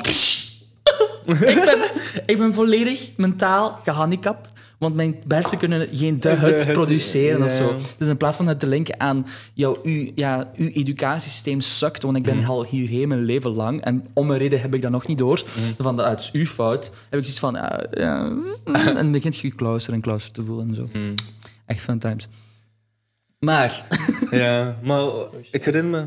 [1.53, 1.79] ik, ben,
[2.25, 7.75] ik ben volledig mentaal gehandicapt, want mijn bersen kunnen geen de hut produceren of zo.
[7.97, 12.17] Dus in plaats van het te linken aan jouw, uw, ja, uw educatiesysteem sukt, want
[12.17, 12.49] ik ben Mhm.
[12.49, 15.43] al hierheen mijn leven lang en om een reden heb ik dat nog niet door.
[15.55, 15.83] Mhm.
[15.83, 16.85] Van, dat het is uw fout.
[17.09, 18.43] Heb ik zoiets van, ja, ja, mm,
[18.75, 20.89] en dan begint je klauster en klauster te voelen en zo.
[21.65, 22.27] Echt fun times.
[23.39, 23.85] Maar,
[24.31, 25.01] Ja, maar
[25.51, 26.05] ik herinner me...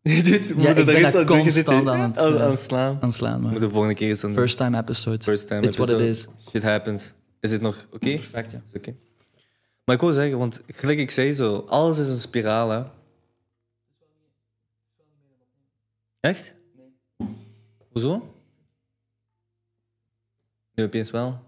[0.02, 1.20] We Ja, ik ben daar aan.
[1.20, 2.94] Je constant aan het, aan, eh, aan het slaan.
[2.94, 3.50] aan het slaan, maar.
[3.50, 4.32] moeten de volgende keer eens aan.
[4.32, 5.22] First time episode.
[5.24, 6.30] First time It's what it episode.
[6.36, 6.48] is.
[6.50, 7.12] Shit happens.
[7.40, 7.98] Is dit nog oké?
[8.10, 8.62] Perfect, ja.
[8.66, 8.94] Is oké.
[9.84, 12.82] Maar ik wil zeggen, want gelijk ik zei zo, alles is een spiraal, hè.
[16.20, 16.52] Echt?
[17.92, 18.34] Hoezo?
[20.74, 21.38] Nu opeens wel.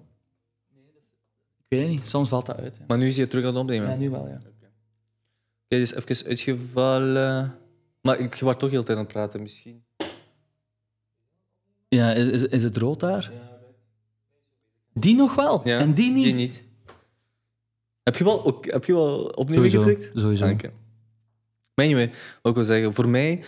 [1.68, 2.76] Ik weet het niet, soms valt dat uit.
[2.76, 3.86] Ja, Maar nu is hij terug aan het opnemen.
[3.88, 4.38] ja Oké, nu wel, ja.
[5.68, 7.56] dus even uitgevallen.
[8.02, 9.84] Maar ik was toch heel tijd aan het praten, misschien.
[11.88, 13.32] Ja, is, is, het rood daar?
[14.94, 16.24] Die nog wel, Ja, en die niet.
[16.24, 16.64] Die niet.
[18.02, 20.10] Heb je wel, ook, heb je wel opnieuw Sowieso, ingedrukt?
[20.18, 20.44] sowieso.
[20.44, 20.72] Ah, oké.
[21.74, 22.06] Maar anyway,
[22.42, 23.44] wat ik wil zeggen, voor mij...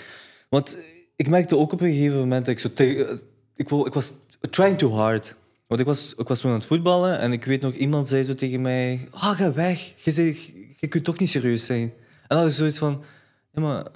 [0.49, 0.79] Want
[1.17, 2.73] ik merkte ook op een gegeven moment dat ik zo...
[2.73, 3.23] te-
[3.57, 4.13] ik, wil, ik was
[4.51, 5.37] trying too hard.
[5.67, 8.23] Want ik was, ik was toen aan het voetballen en ik weet nog, iemand zei
[8.23, 9.09] zo tegen mij...
[9.11, 10.05] Ah, ga weg.
[10.05, 10.39] Je, zei,
[10.77, 11.83] je kunt toch niet serieus zijn.
[11.83, 11.93] En
[12.29, 13.05] dan had ik zoiets van...
[13.53, 13.87] Ja, maar...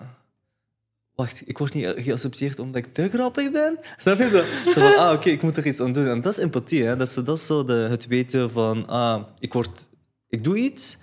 [1.18, 3.78] Wacht, ik word niet geaccepteerd omdat ik te grappig ben?
[3.96, 4.42] Snap je zo?
[4.72, 6.06] Zo van, ah, oké, ik moet er iets aan doen.
[6.06, 6.96] En dat is empathie, hè.
[6.96, 8.86] Dat is, dat is zo de, het weten van...
[8.86, 9.88] Ah, ik, word,
[10.28, 10.98] ik doe iets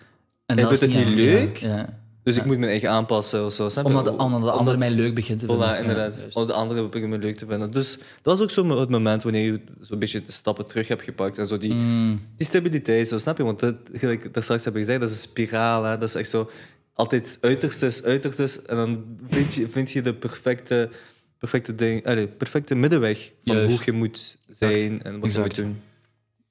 [0.46, 1.58] En is vindt het niet leuk?
[1.58, 2.00] Ja, ja.
[2.24, 3.70] Dus ik moet mijn eigen aanpassen of zo.
[3.70, 3.90] Snap je?
[3.90, 5.76] Omdat de, omdat de ander mij leuk begint te vinden.
[5.76, 6.20] Voilà, inderdaad.
[6.34, 7.72] Omdat de andere begint me leuk te vinden.
[7.72, 11.04] Dus dat was ook zo het moment wanneer je zo'n beetje de stappen terug hebt
[11.04, 11.38] gepakt.
[11.38, 12.22] En zo die, Mm.
[12.36, 13.44] die stabiliteit, zo, snap je?
[13.44, 15.84] Want dat, gelijk daar straks heb ik gezegd, dat is een spiraal.
[15.84, 15.98] Hè?
[15.98, 16.50] Dat is echt zo
[16.96, 18.66] altijd uiterstes, uiterstes.
[18.66, 20.90] En dan vind je, vind je de perfecte,
[21.38, 23.76] perfecte, ding, allee, perfecte middenweg van Juist.
[23.76, 25.82] hoe je moet zijn en wat je moet doen.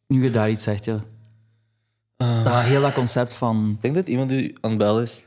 [0.07, 1.05] Nu je daar iets zegt, ja.
[2.17, 2.45] Ah.
[2.45, 3.73] Dat heel dat concept van...
[3.77, 5.25] Ik denk dat iemand die aan het bel is.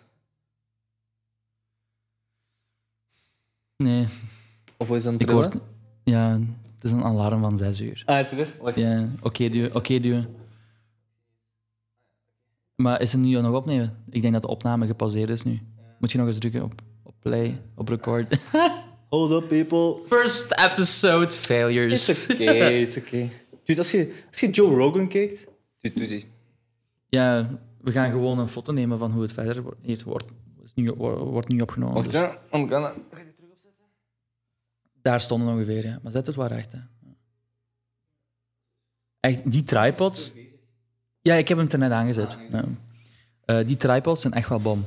[3.78, 4.08] Nee,
[4.78, 5.62] Of is het aan het ik.
[6.04, 6.40] Ja,
[6.76, 8.04] het is een alarm van zes uur.
[8.06, 8.58] Ah, serieus?
[8.58, 8.76] Wacht.
[8.76, 10.36] Ja, oké duwen, oké duwen.
[12.82, 14.04] Maar is het nu nog opnemen?
[14.10, 15.60] Ik denk dat de opname gepauzeerd is nu.
[16.00, 18.40] Moet je nog eens drukken op, op play, op record.
[19.10, 20.06] Hold up, people.
[20.08, 22.10] First episode failures.
[22.10, 23.32] It's okay, it's okay.
[23.64, 25.48] Dude, als je, als je Joe Rogan kijkt...
[25.80, 26.26] Dude, doe die.
[27.10, 27.50] Ja,
[27.82, 29.80] we gaan gewoon een foto nemen van hoe het verder wordt.
[29.82, 30.26] Hier, het wordt,
[30.64, 31.96] is nu, wo- wordt nu opgenomen.
[31.96, 32.38] Wacht, dus.
[32.52, 32.94] I'm gonna...
[35.02, 36.00] daar stonden ongeveer, ja.
[36.04, 36.80] Maar zet het waar recht, hè.
[39.20, 40.32] Echt, die tripod...
[41.28, 42.38] Ja, ik heb hem er net aangezet.
[42.52, 42.64] Ja.
[43.46, 44.86] Eh, die tripods zijn echt wel bom.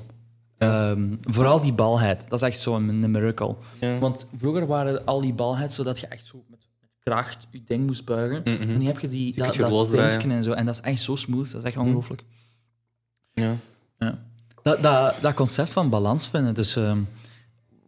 [0.59, 3.57] Ehm, vooral die balheid, dat is echt zo'n een miracle.
[3.81, 3.99] Ja.
[3.99, 6.69] Want vroeger waren al die balheid zodat je echt zo met,
[6.99, 8.41] kracht je ding moest buigen.
[8.41, 8.71] Mhm.
[8.71, 10.53] En nu heb je die, dat, dat dingetje en zo.
[10.53, 12.25] En dat is echt zo smooth, dat is echt ongelooflijk.
[13.33, 13.57] Ja.
[13.99, 14.19] Ja.
[14.63, 17.09] Dat, dat, dat concept van balans vinden tussen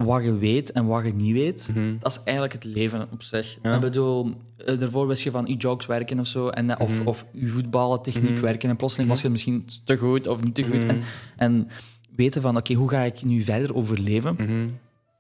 [0.05, 1.95] wat je weet en wat je niet weet, Mhm.
[1.99, 3.59] dat is eigenlijk het leven op zich.
[3.63, 3.75] Ja.
[3.75, 4.33] Ik bedoel,
[4.67, 7.07] eh, daarvoor wist je van je jogs werken of zo, en, eh, of, Mhm.
[7.07, 10.63] of je voetballen, techniek werken, en plotseling was je misschien te goed of niet te
[10.65, 10.77] goed.
[10.85, 10.89] Mhm.
[10.89, 11.01] En,
[11.37, 11.69] en
[12.17, 14.35] weten van, oké, hoe ga ik nu verder overleven?
[14.39, 14.69] Mhm.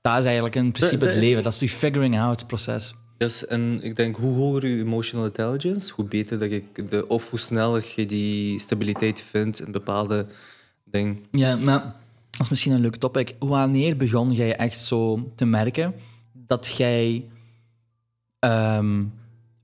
[0.03, 1.43] Dat is eigenlijk in principe Dat- het is- leven.
[1.43, 2.95] Dat is die figuring out proces.
[3.19, 7.31] Yes, en ik denk, hoe hoger je emotional intelligence, hoe beter dat je de, of
[7.31, 10.27] hoe sneller je die stabiliteit vindt in bepaalde
[10.85, 11.19] dingen.
[11.31, 11.95] Ja, maar
[12.33, 13.35] dat is misschien een leuk topic.
[13.39, 15.95] Wanneer begon jij echt zo te merken
[16.33, 17.29] dat jij...
[18.39, 19.05] ehm,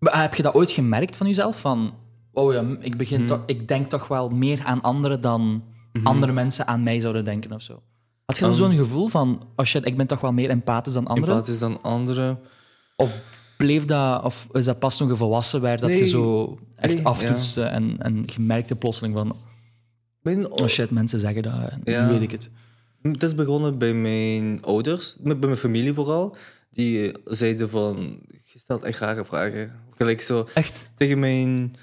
[0.00, 1.60] heb je dat ooit gemerkt van jezelf?
[1.60, 1.94] Van,
[2.32, 5.62] oh ja, ik, begin toch, ik denk toch wel meer aan anderen dan
[6.02, 7.82] andere mensen aan mij zouden denken of zo.
[8.24, 10.92] Had je dan Um, zo'n gevoel van, oh shit, ik ben toch wel meer empathisch
[10.92, 11.34] dan anderen?
[11.34, 12.38] Empathisch dan anderen.
[12.96, 16.94] Of bleef dat, of is dat pas toen je volwassen werd, dat je zo echt
[16.94, 19.36] Nee, aftoetste en, en je merkte plotseling van,
[20.35, 22.07] Mijn, oh shit, mensen zeggen dat, en Ja.
[22.07, 22.51] nu weet ik het.
[23.03, 26.37] Het is begonnen bij mijn ouders, bij mijn familie vooral.
[26.70, 29.72] Die eh, zeiden van, je stelt echt rare vragen.
[29.97, 30.91] Gelijk zo Echt?
[30.95, 31.76] tegen mijn...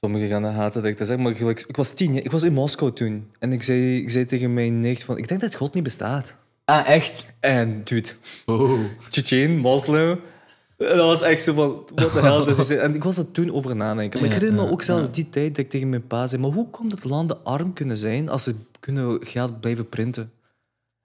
[0.00, 2.30] Sommigen gaan dat haten dat ik dat zeg, maar gelijk, ik was tien, jaar- ik
[2.30, 3.30] was in Moskou toen.
[3.38, 6.36] En ik zei, ik zei tegen mijn nicht van, ik denk dat God niet bestaat.
[6.64, 7.26] Ah, echt?
[7.40, 8.08] En dude,
[8.46, 8.80] Oh.
[9.08, 10.20] Tsjetsjen, moslim.
[10.78, 12.44] En dat was echt zo van, what the hell.
[12.44, 14.20] Dus en ik was er toen over nadenken.
[14.20, 16.50] Maar ik herinner me ook zelfs die tijd dat ik tegen mijn pa zei, maar
[16.50, 20.32] hoe komt dat landen arm kunnen zijn als ze kunnen geld blijven printen?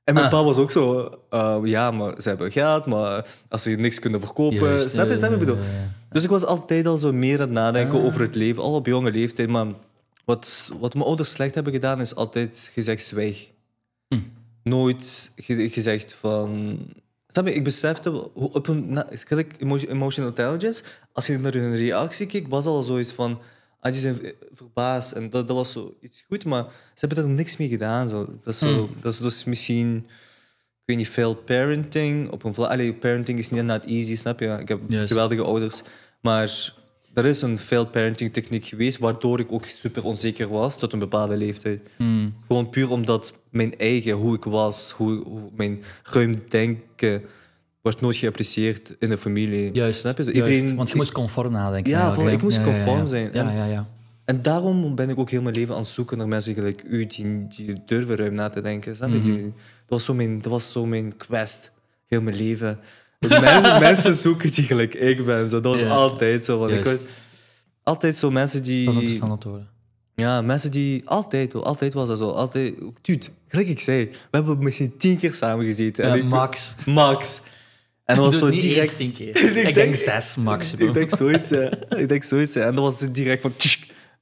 [0.04, 0.32] En mijn Ah.
[0.32, 4.20] pa was ook zo, uh, ja, maar ze hebben geld, maar als ze niks kunnen
[4.20, 5.64] verkopen, Juist, snap je, snap je wat bedoel?
[6.10, 8.06] Dus ik was altijd al zo meer aan het nadenken Ah.
[8.06, 9.50] over het leven, al op jonge leeftijd.
[9.50, 9.66] Maar
[10.26, 13.48] wat, wat mijn ouders slecht hebben gedaan, is altijd gezegd zwijg.
[14.08, 14.20] Hm.
[14.64, 16.78] Nooit ge- gezegd van...
[17.34, 19.04] Snap je, ik besefte hoe op een...
[19.10, 23.40] gelijk emotional intelligence, als je naar hun reactie keek, was al zoiets van...
[23.80, 26.64] Ah, die zijn ver- verbaasd en dat, dat was zo iets goed, maar
[26.94, 28.10] ze hebben er niks mee gedaan.
[28.10, 28.26] Zo.
[28.44, 29.00] Dat, is zo, Hm.
[29.02, 29.96] dat is dus misschien...
[29.98, 32.32] Ik weet niet, veel parenting.
[32.32, 34.58] Op een Allee, parenting is niet net easy, snap je?
[34.60, 35.08] Ik heb Juist.
[35.08, 35.84] geweldige ouders.
[36.22, 36.74] Maar
[37.14, 41.00] er is een veel parenting techniek geweest, waardoor ik ook super onzeker was tot een
[41.00, 41.80] bepaalde leeftijd.
[41.98, 42.34] Hmm.
[42.48, 47.22] Gewoon puur omdat mijn eigen, hoe ik was, hoe, hoe mijn ruim denken,
[47.82, 49.70] wordt nooit geapprecieerd in de familie.
[49.74, 50.24] Juist, Snap je?
[50.24, 50.38] Juist.
[50.52, 51.92] iedereen- want je moest conform nadenken.
[51.92, 53.06] Ja, voor- ik moest Ja, ja, conform ja.
[53.06, 53.30] zijn.
[53.34, 53.88] Ja, En- ja, ja.
[54.26, 57.06] En daarom ben ik ook heel mijn leven aan het zoeken naar mensen gelijk u,
[57.06, 58.96] die, die durven ruim na te denken.
[58.96, 59.18] Snap je?
[59.18, 59.42] Mhm.
[59.42, 59.52] Dat,
[59.88, 61.72] was zo mijn, dat was zo mijn quest,
[62.08, 62.80] heel mijn leven.
[63.30, 65.50] Mensen, mensen zoeken die gelijk ik ben.
[65.50, 65.60] Zo.
[65.62, 65.88] Dat was Ja.
[65.90, 66.58] altijd zo.
[66.60, 66.96] Want ik was,
[67.84, 68.86] altijd zo mensen die...
[68.86, 69.68] Dat is interessant te horen.
[70.16, 72.30] Ja, mensen die altijd, altijd was dat zo.
[72.30, 76.06] Altijd, dude, gelijk ik zei, we hebben misschien tien keer samen gezeten.
[76.06, 76.76] Ja, en ik, max.
[76.86, 77.42] Max.
[78.06, 78.98] En dat was zo niet direct.
[78.98, 79.28] tien keer.
[79.58, 80.88] Ik ik, denk- zes maximum.
[80.88, 81.52] Ik denk zoiets.
[81.98, 82.56] Ik denk zoiets.
[82.56, 83.52] En dat was zo direct van,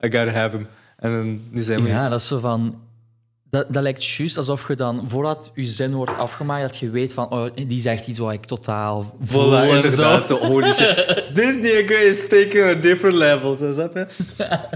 [0.06, 0.68] I gotta have him.
[0.98, 1.90] En dan, nu zijn we...
[1.90, 2.82] Ja, dat is zo van...
[3.52, 7.14] Dat, dat lijkt juist alsof je dan, voordat je zin wordt afgemaakt, dat je weet
[7.14, 9.76] van, oh, die zegt iets wat ik totaal voel Voilà, en zo.
[9.76, 10.28] inderdaad.
[10.28, 11.06] Zo, holy shit.
[11.62, 13.56] Nigga is taking a different level.
[13.56, 14.08] Zo, snap je?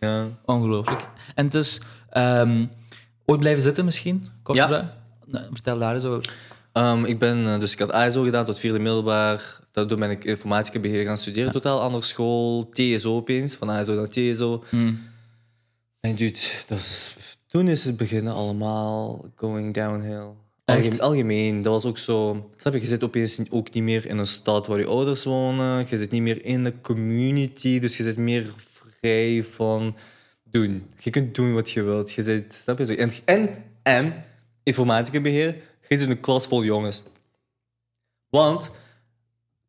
[0.00, 0.28] Ja.
[0.44, 1.06] Ongelooflijk.
[1.34, 1.80] En dus,
[2.10, 2.64] ehm,
[3.26, 4.28] ooit blijven zitten misschien?
[4.42, 4.96] Kort Ja.
[5.52, 6.32] vertel daar eens over.
[6.72, 9.58] Ehm, ik ben, eh, dus ik had ASO gedaan tot vierde middelbaar.
[9.72, 11.52] Daardoor ben ik informatica beheer gaan studeren.
[11.52, 12.68] Totaal andere school.
[12.72, 13.54] TSO opeens.
[13.54, 14.64] Van ASO naar TSO.
[14.68, 15.08] Hmm.
[16.00, 17.14] En dude, dat is
[17.50, 20.28] Toen is het beginnen allemaal going downhill.
[20.64, 22.50] Algemeen, algemeen, dat was ook zo...
[22.56, 25.86] Snap je, je zit opeens ook niet meer in een stad waar je ouders wonen.
[25.88, 28.54] Je zit niet meer in de community, dus je zit meer
[29.00, 29.96] vrij van
[30.44, 30.86] doen.
[30.98, 32.12] Je kunt doen wat je wilt.
[32.12, 32.84] Je zit, snap je?
[32.84, 32.92] zo?
[32.92, 34.24] En, en, en
[34.62, 35.54] informaticabeheer,
[35.88, 37.02] je zit in een klas vol jongens.
[38.28, 38.70] Want,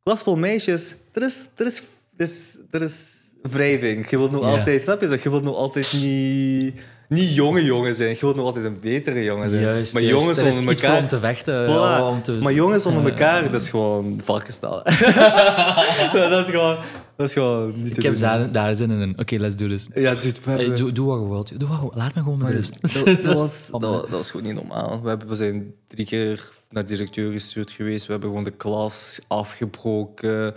[0.04, 1.82] klas vol meisjes, er is, er is,
[2.18, 4.10] er is, er is wrijving.
[4.10, 4.58] Je wilt nog Ja.
[4.58, 5.08] altijd, snap je?
[5.08, 5.18] zo?
[5.24, 6.76] Je wilt nog altijd niet,
[7.12, 8.10] niet jonge jongen zijn.
[8.10, 9.62] Je wilt nog altijd een betere jongen zijn.
[9.62, 10.20] Juist, maar juist.
[10.20, 10.98] jongens er is onder elkaar...
[11.02, 11.68] om te vechten.
[11.68, 12.02] Voilà.
[12.10, 14.84] om te- Maar jongens onder elkaar, dat is gewoon varkenstal.
[16.14, 16.78] dat is gewoon...
[17.16, 18.22] Dat is gewoon niet te Ik heb doen.
[18.22, 19.20] daar, daar zin in.
[19.20, 19.88] Oké, let's do this.
[19.94, 21.60] Ja, dude, we Hey, hebben- doe, doe wat je wilt.
[21.60, 21.96] Doe wat.
[21.96, 22.82] Laat me gewoon met rust.
[23.06, 25.02] dat, dat was, dat, dat was gewoon niet normaal.
[25.02, 28.06] We, hebben, we zijn drie keer naar de directeur gestuurd geweest.
[28.06, 30.54] We hebben gewoon de klas afgebroken.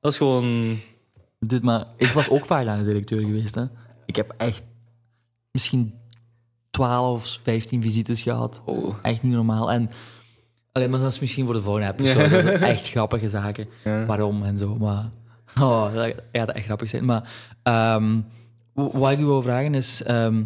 [0.00, 0.78] Dat is gewoon...
[1.40, 3.54] Dude, maar ik was ook vaak aan de directeur geweest.
[3.54, 3.64] Hè.
[4.06, 4.62] Ik heb echt
[5.52, 5.94] misschien
[6.70, 8.62] 12, 15 visites gehad.
[8.64, 8.94] Oh.
[9.02, 9.72] Echt niet normaal.
[9.72, 9.90] En,
[10.72, 12.36] alleen, maar dat is misschien voor de volgende episode.
[12.52, 13.66] Echt grappige zaken.
[13.84, 14.06] Ja.
[14.06, 14.76] Waarom en zo.
[14.76, 15.08] Maar
[15.60, 17.04] oh, dat gaat echt grappig zijn.
[17.04, 17.32] Maar
[17.62, 18.20] ehm,
[18.74, 20.02] wat ik u wil vragen is...
[20.02, 20.44] ehm,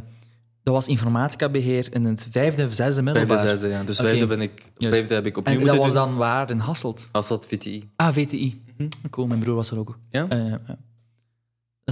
[0.62, 3.38] dat was informatica-beheer in het vijfde of zesde middelbaar.
[3.38, 3.84] Vijfde, zesde, ja.
[3.84, 4.72] Dus vijfde ben ik...
[4.76, 4.96] Juist.
[4.96, 5.94] Vijfde heb ik opnieuw En dat was doen.
[5.94, 6.50] dan waar?
[6.50, 7.08] In Hasselt?
[7.12, 7.90] Dat VTI.
[7.96, 8.62] Ah, VTI.
[9.10, 9.98] Cool, mijn broer was er ook.
[10.10, 10.28] Ja?
[10.28, 10.60] Eh, ja.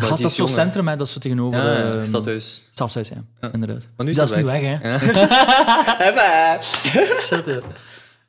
[0.02, 1.58] Is is zo centrum, hè, dat is zo tegenover...
[1.58, 2.62] Ja, ja, ehm, stadhuis.
[2.70, 3.24] Stadshuis, ja.
[3.40, 3.52] Ja.
[3.52, 3.82] Inderdaad.
[3.96, 4.60] Maar nu is dat dat is nu weg.
[4.60, 4.88] weg, hè.
[6.04, 6.60] Ja.
[7.26, 7.64] Shut up.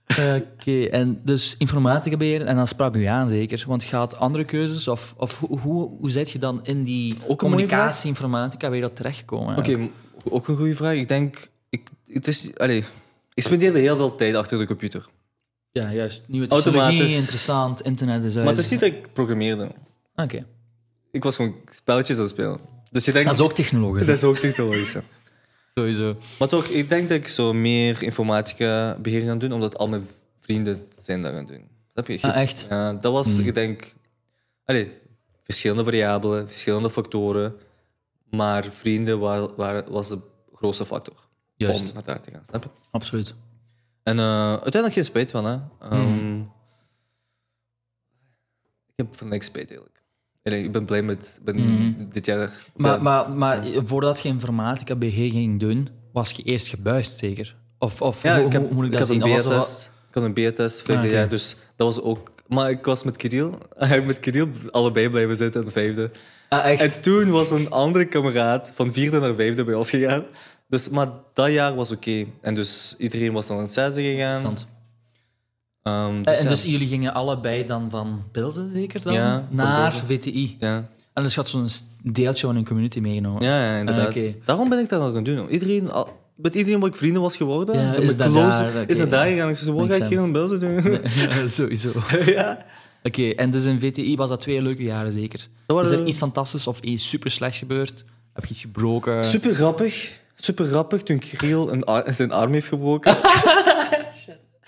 [0.07, 3.63] Oké, en dus informatica beheer, en dan sprak u aan zeker.
[3.67, 8.09] Want had andere keuzes, of, of hoe, hoe, hoe zit je dan in die communicatie,
[8.09, 9.57] informatica, je dat terechtgekomen?
[9.57, 9.89] Oké,
[10.29, 10.93] ook een goede vraag.
[10.93, 11.49] Ik denk...
[11.69, 12.85] Ik, het is, allez,
[13.33, 15.05] ik spendeerde heel veel tijd achter de computer.
[15.71, 16.23] Ja, juist.
[16.27, 17.17] Nieuwe technologie, Automatisch.
[17.17, 18.45] interessant, internet is uit.
[18.45, 19.71] Maar het is niet dat ik programmeerde.
[20.15, 20.45] Oké.
[21.15, 22.59] Ik was gewoon spelletjes aan het spelen.
[22.91, 23.05] Dus.
[23.05, 24.95] Dat is ook technologisch, Dat is ook technologisch.
[25.75, 26.17] sowieso.
[26.39, 30.07] Maar toch, ik denk dat ik zo meer informatica beheer ga doen, omdat al mijn
[30.39, 31.67] vrienden zijn dat gaan doen.
[31.93, 32.21] Snap je?
[32.21, 32.65] Ah, echt?
[32.69, 33.93] Ja, dat was, ik denk...
[34.65, 34.91] Allee,
[35.43, 37.55] verschillende variabelen, verschillende factoren.
[38.29, 40.19] Maar vrienden wa- waren, was de
[40.53, 41.15] grootste factor
[41.55, 41.87] Juist.
[41.87, 42.45] om naar daar te gaan.
[42.47, 42.69] Snap je?
[42.91, 43.33] Absoluut.
[44.03, 45.57] En eh, uiteindelijk geen spijt van, hè.
[45.81, 46.39] Ehm,
[48.85, 50.03] Ik heb van niks spijt, eigenlijk.
[50.53, 51.91] Ik ben blij met ben Mhm.
[52.11, 52.51] dit jaar...
[52.75, 57.55] Maar, maar, maar voordat je informatica beheer ging doen, was je eerst gebuist, zeker?
[57.79, 59.21] Of, of Ja, hoe, ik, heb, hoe moet ik ik dat zien?
[59.23, 59.91] een was zo B-test.
[60.09, 62.31] Ik had een B-test, vijfde Ah, jaar, dus dat was ook...
[62.47, 63.49] Maar ik was met Kirill,
[64.07, 66.01] met Kirill allebei blijven zitten in de vijfde.
[66.01, 66.11] wat-
[66.61, 66.95] Ah, echt?
[66.95, 70.23] En toen was een andere kameraad van vierde naar vijfde bij ons gegaan.
[70.67, 72.25] Dus, maar dat jaar was oké.
[72.41, 74.41] En dus iedereen was dan naar het zesde gegaan.
[75.85, 76.49] Ehm, Eh, dus en ja.
[76.49, 79.13] dus jullie gingen allebei dan van Bilze, zeker dan?
[79.13, 79.91] Ja, naar.
[79.93, 80.57] VTI.
[80.59, 80.87] ja.
[81.13, 81.67] En dus je had zo'n
[82.03, 83.43] deeltje van een community meegenomen.
[83.43, 84.17] Ja, ja, inderdaad.
[84.17, 84.23] Ah.
[84.45, 85.49] Daarom ben ik dat al gaan doen.
[85.49, 88.97] Iedereen, al- met iedereen waar ik vrienden was geworden, Ja, is dat close- daar, is
[88.97, 89.49] dat daar gegaan.
[89.49, 90.99] Ik zei, wat ga ik hier aan beelden doen?
[91.49, 91.91] Sowieso.
[92.25, 92.65] ja.
[93.03, 95.47] Oké, en dus in VTI was dat twee leuke jaren zeker.
[95.81, 98.05] Is er iets fantastisch of iets super slecht gebeurd?
[98.33, 99.23] Heb je iets gebroken?
[99.23, 100.19] Super grappig.
[100.35, 103.15] Super grappig toen Kirill een ar- zijn arm heeft gebroken.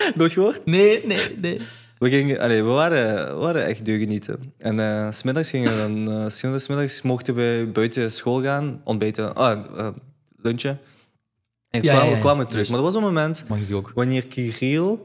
[0.14, 0.66] Nooit gehoord?
[0.66, 1.60] Nee, nee, nee.
[1.98, 4.52] We, gingen, allee, we, waren, we waren echt deugenieten.
[4.58, 6.10] En eh, s smiddags gingen we dan...
[6.24, 9.88] eh, s smiddags mochten we buiten school gaan, ontbijten, ah, eh,
[10.36, 10.78] lunchen.
[11.70, 12.20] En Ja, kwamen, ja, ja.
[12.20, 12.68] kwamen terug.
[12.68, 13.92] Maar er was een moment Mag ik ook.
[13.94, 14.98] wanneer Kirill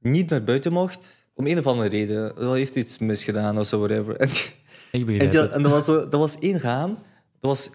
[0.00, 2.32] niet naar buiten mocht, om een of andere reden.
[2.36, 4.16] Hij heeft iets misgedaan of zo, whatever.
[4.16, 4.54] En, Ik
[4.90, 5.52] en, begrijp die- het.
[5.52, 6.90] en dat, was zo, dat was één raam.
[7.40, 7.70] Dat was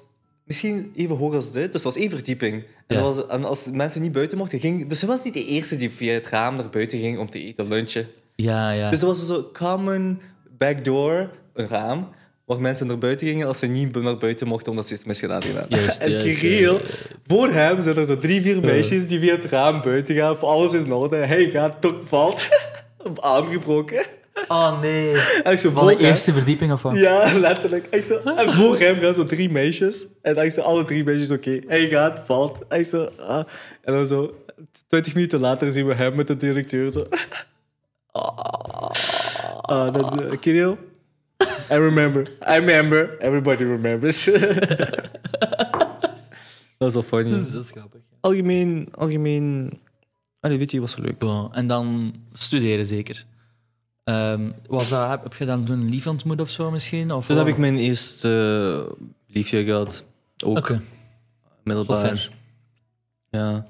[0.47, 2.63] misschien even hoog als dit, dus dat was één verdieping.
[2.87, 3.01] En, Ja.
[3.01, 4.87] was, en als mensen niet buiten mochten, ging...
[4.89, 7.43] Dus hij was niet de eerste die via het raam naar buiten ging om te
[7.43, 8.07] eten, lunchen.
[8.35, 8.89] Ja, ja.
[8.89, 10.21] Dus dat was zo common
[10.57, 12.09] backdoor, een raam,
[12.45, 15.41] waar mensen naar buiten gingen als ze niet naar buiten mochten omdat ze iets misgedaan
[15.43, 15.65] hadden.
[15.79, 16.79] Juist, en juist, Kirill, ja,
[17.27, 20.37] voor hem zijn er zo drie, vier meisjes die via het raam buiten gaan.
[20.37, 21.15] Voor alles is in orde.
[21.15, 22.47] Hij gaat, toch valt.
[23.07, 24.05] Op arm gebroken.
[24.47, 25.15] Oh nee.
[25.43, 26.95] En zo Van de hem- eerste verdieping of wat?
[26.97, 27.85] Ja, letterlijk.
[27.89, 28.17] Echt zo.
[28.23, 30.05] En voor hem gaan zo drie meisjes.
[30.21, 31.59] En dan zo alle drie meisjes, oké.
[31.67, 32.59] Hij gaat, valt.
[32.67, 33.09] Echt zo.
[33.19, 33.43] ah.
[33.81, 34.43] En dan zo,
[34.87, 37.05] twintig minuten later zien we hem met de directeur zo.
[39.61, 40.77] Ah, dan, eh, Kirill,
[41.71, 42.21] I remember.
[42.41, 43.15] I remember.
[43.19, 44.23] Everybody remembers.
[46.77, 47.31] dat is wel funny.
[47.31, 48.01] Dat is grappig.
[48.21, 49.79] Algemeen, algemeen...
[50.39, 51.23] Allee, weet je, was leuk.
[51.51, 53.25] En dan studeren zeker.
[54.07, 57.11] Ehm, was dat, heb, heb je dan een lief ontmoet of zo misschien?
[57.11, 60.03] Of Toen heb ik mijn eerste eh, liefje gehad.
[60.45, 60.81] Ook Oké.
[61.63, 62.29] middelbaar.
[63.29, 63.67] Ja.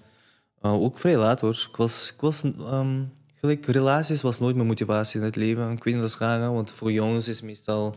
[0.61, 1.65] Uh, ook vrij laat hoor.
[1.69, 3.03] Ik was, ik was ehm,
[3.35, 5.71] gelijk, relaties was nooit mijn motivatie in het leven.
[5.71, 7.95] Ik weet niet, dat is raar, want voor jongens is meestal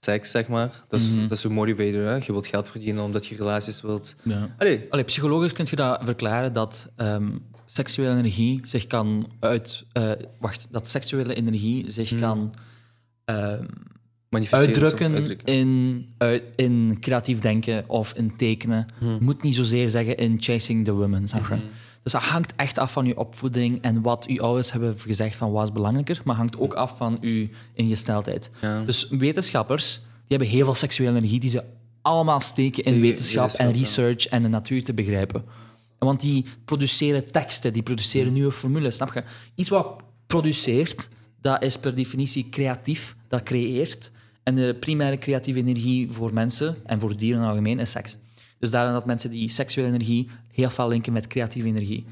[0.00, 0.70] seks, zeg maar.
[0.88, 1.20] Dat is, Mhm.
[1.28, 2.02] dat is een motivator.
[2.02, 2.14] Hè?
[2.14, 4.14] Je wilt geld verdienen omdat je relaties wilt.
[4.22, 4.54] Ja.
[4.58, 7.28] Allee, Allee, psychologisch kun je dat verklaren dat ehm,
[7.66, 9.84] seksuele energie zich kan uit...
[9.92, 12.20] eh, wacht, dat seksuele energie zich Hmm.
[12.20, 12.54] kan
[13.24, 13.64] ehm,
[14.50, 15.46] uitdrukken, uitdrukken.
[15.54, 18.86] In, uit- in creatief denken of in tekenen.
[18.98, 19.18] Hmm.
[19.20, 21.54] Moet niet zozeer zeggen in chasing the women, snap je?
[21.54, 21.64] Mhm.
[22.02, 25.50] Dus dat hangt echt af van je opvoeding en wat uw ouders hebben gezegd van
[25.52, 28.50] wat is belangrijker, maar hangt ook af van uw ingesteldheid.
[28.60, 28.82] Ja.
[28.82, 31.64] Dus wetenschappers die hebben heel veel seksuele energie die ze
[32.02, 35.44] allemaal steken in wetenschap en research en de natuur te begrijpen.
[35.98, 39.22] Want die produceren teksten, die produceren nieuwe formules, snap je?
[39.54, 41.08] Iets wat produceert,
[41.40, 44.10] dat is per definitie creatief, dat creëert.
[44.42, 48.16] En de primaire creatieve energie voor mensen en voor dieren in het algemeen is seks.
[48.58, 52.06] Dus daarom dat mensen die seksuele energie heel veel linken met creatieve energie.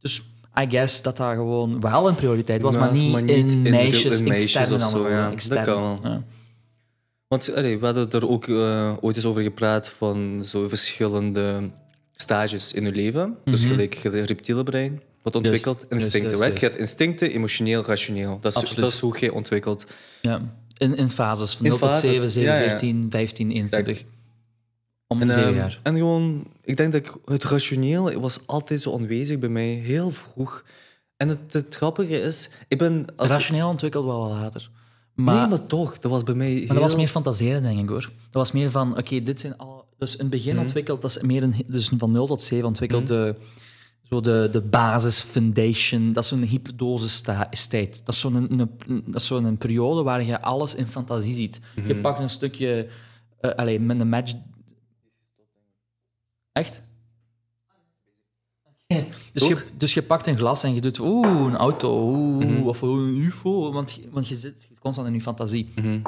[0.00, 0.22] Dus
[0.60, 3.64] I guess dat dat gewoon wel een prioriteit was, Ja, maar niet, maar niet in,
[3.66, 5.30] in- meisjes, in meisjes of zo, ja.
[5.48, 5.98] Dat kan.
[6.02, 6.22] Ja.
[7.28, 11.70] Want allee, we hadden er ook eh, ooit eens over gepraat van zo verschillende
[12.12, 13.36] stages in je leven.
[13.44, 14.92] Dus gelijk je reptiele brein.
[14.92, 15.44] Mhm.
[15.44, 16.60] Juist, instincten, right?
[16.60, 18.38] Je hebt instincten, emotioneel, rationeel.
[18.40, 18.84] Dat is, Absoluut.
[18.84, 19.86] dat is hoe je ontwikkelt.
[20.20, 20.40] Ja,
[20.76, 21.54] in, in fases.
[21.56, 22.68] Van In 0 tot fases, 7, 7, ja, ja.
[22.70, 24.04] 14, 15, 21.
[25.12, 28.94] Om En, 7 ehm, en gewoon, ik denk dat ik, het rationeel was altijd zo
[28.94, 30.64] aanwezig bij mij, heel vroeg.
[31.16, 33.06] En het, het grappige is, ik ben...
[33.16, 34.70] Als Rationeel ontwikkeld wel wat later.
[35.14, 36.66] Maar, nee, maar toch, dat was bij mij heel...
[36.66, 38.00] maar dat was meer fantaseren, denk ik hoor.
[38.00, 39.84] Dat was meer van, oké, dit zijn al.
[39.98, 40.62] Dus in het begin Mhm.
[40.62, 43.34] ontwikkeld, dat is meer een, dus van 0 tot 7 ontwikkeld de,
[44.02, 46.12] zo de, de basis, foundation.
[46.12, 48.00] Dat is een hypnose-state.
[48.04, 51.60] Dat is zo'n een, een, dat is zo'n periode waar je alles in fantasie ziet.
[51.76, 51.86] Mhm.
[51.86, 52.88] Je pakt een stukje,
[53.40, 54.32] alleen met een match.
[56.52, 56.80] Echt?
[59.32, 62.62] Dus je, dus je pakt een glas en je doet oeh, een auto, oeh, Mhm.
[62.66, 65.72] of oeh, een ufo, want, je- want je zit constant in je fantasie.
[65.76, 66.00] Mhm.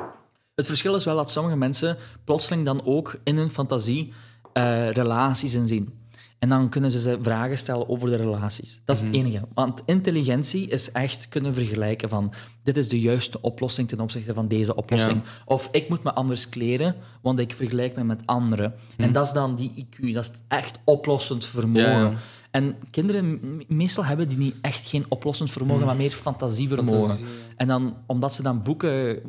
[0.55, 4.12] Het verschil is wel dat sommige mensen plotseling dan ook in hun fantasie
[4.53, 5.99] eh, relaties inzien.
[6.45, 8.80] En dan kunnen ze ze vragen stellen over de relaties.
[8.84, 9.40] Dat is het enige.
[9.55, 12.32] Want intelligentie is echt kunnen vergelijken van
[12.62, 15.22] dit is de juiste oplossing ten opzichte van deze oplossing.
[15.45, 18.74] Of ik moet me anders kleden, want ik vergelijk me met anderen.
[18.97, 21.90] En dat is dan die IQ, dat is echt oplossend vermogen.
[21.90, 22.14] Ja, ja.
[22.51, 27.16] En kinderen meestal hebben die niet echt geen oplossend vermogen, maar meer fantasievermogen.
[27.16, 27.26] Fantasie,
[27.57, 29.20] En dan, omdat ze dan boeken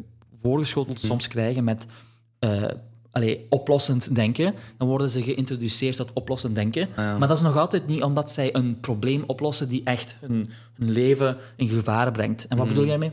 [0.42, 1.86] voorgeschoteld soms krijgen met
[2.40, 2.64] eh,
[3.16, 6.88] allee, oplossend denken, dan worden ze geïntroduceerd tot oplossend denken.
[6.96, 7.18] ja.
[7.18, 10.92] Maar dat is nog altijd niet omdat zij een probleem oplossen die echt hun, hun
[10.92, 12.48] leven in gevaar brengt.
[12.48, 13.12] En wat bedoel jij mee?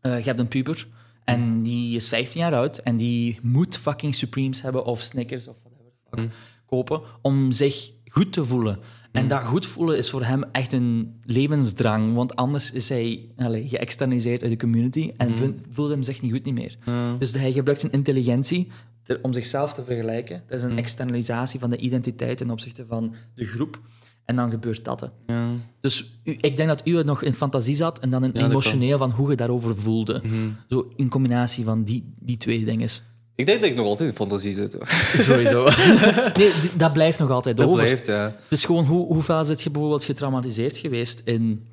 [0.00, 0.86] Eh, je hebt een puber
[1.24, 5.56] en die is 15 jaar oud en die moet fucking Supremes hebben of Snickers of
[5.62, 6.36] whatever fuck
[6.66, 8.78] kopen om zich goed te voelen.
[9.12, 13.68] En dat goed voelen is voor hem echt een levensdrang, want anders is hij allee,
[13.68, 16.76] geëxternaliseerd uit de community en vindt- voelt hem zich niet goed niet meer.
[17.18, 18.68] Dus hij gebruikt zijn intelligentie
[19.02, 20.42] ter- om zichzelf te vergelijken.
[20.48, 23.80] Dat is een externalisatie van de identiteit ten opzichte van de groep.
[24.24, 25.00] En dan gebeurt dat.
[25.00, 25.06] hè.
[25.26, 25.46] Ja.
[25.80, 28.40] Dus u, ik denk dat u het nog in fantasie zat en dan in Ja,
[28.40, 30.22] dat emotioneel van hoe je daarover voelde.
[30.68, 32.88] Zo in combinatie van die, die twee dingen.
[33.34, 34.72] Ik denk dat ik nog altijd in fantasie zit.
[34.72, 34.88] hoor.
[35.14, 35.68] Sowieso.
[36.38, 37.82] nee, dat blijft nog altijd Dat over.
[37.82, 38.24] blijft, ja.
[38.42, 41.66] Het is gewoon hoe, hoeveel zit je bijvoorbeeld getraumatiseerd geweest in,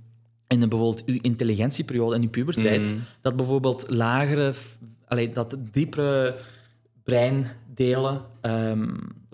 [0.48, 2.90] in de, bijvoorbeeld uw intelligentieperiode in uw puberteit.
[2.90, 3.00] Mhm.
[3.22, 4.54] Dat bijvoorbeeld lagere,
[5.08, 6.36] allee, dat diepere
[7.10, 8.88] breindelen ehm,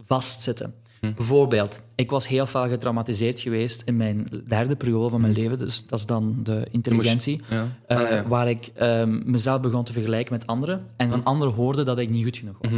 [0.08, 0.74] vastzitten.
[1.02, 1.14] Mhm.
[1.14, 5.86] Bijvoorbeeld, ik was heel veel getraumatiseerd geweest in mijn derde periode van mijn leven, dus
[5.88, 7.42] dat is dan de intelligentie.
[7.50, 7.68] Ja.
[7.88, 8.28] eh, Ah, ja.
[8.28, 12.10] Waar ik ehm, mezelf begon te vergelijken met anderen en van anderen hoorde dat ik
[12.10, 12.72] niet goed genoeg was.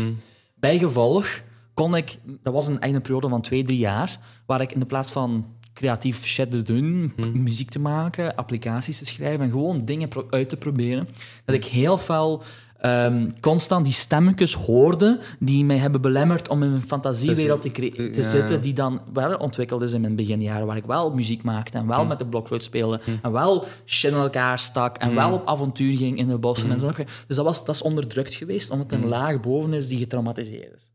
[0.56, 1.41] Bijgevolg
[1.74, 4.86] kon ik, dat was een, een periode van twee, drie jaar, waar ik in de
[4.86, 10.10] plaats van creatief shit te doen, muziek te maken, applicaties te schrijven en gewoon dingen
[10.30, 11.08] uit te proberen,
[11.45, 12.43] dat ik heel veel
[12.80, 18.11] ehm, constant die stemmetjes hoorde die mij hebben belemmerd om in een fantasiewereld te, te
[18.21, 18.28] Ja.
[18.28, 21.88] zitten, die dan wel ontwikkeld is in mijn beginjaren, waar ik wel muziek maakte en
[21.88, 22.07] wel Mhm.
[22.07, 26.17] met de blokfluit speelde en wel shit in elkaar stak en wel op avontuur ging
[26.17, 26.91] in de bossen en zo.
[27.28, 30.91] Dus dat, was, dat is onderdrukt geweest, omdat een laag boven is die getraumatiseerd is.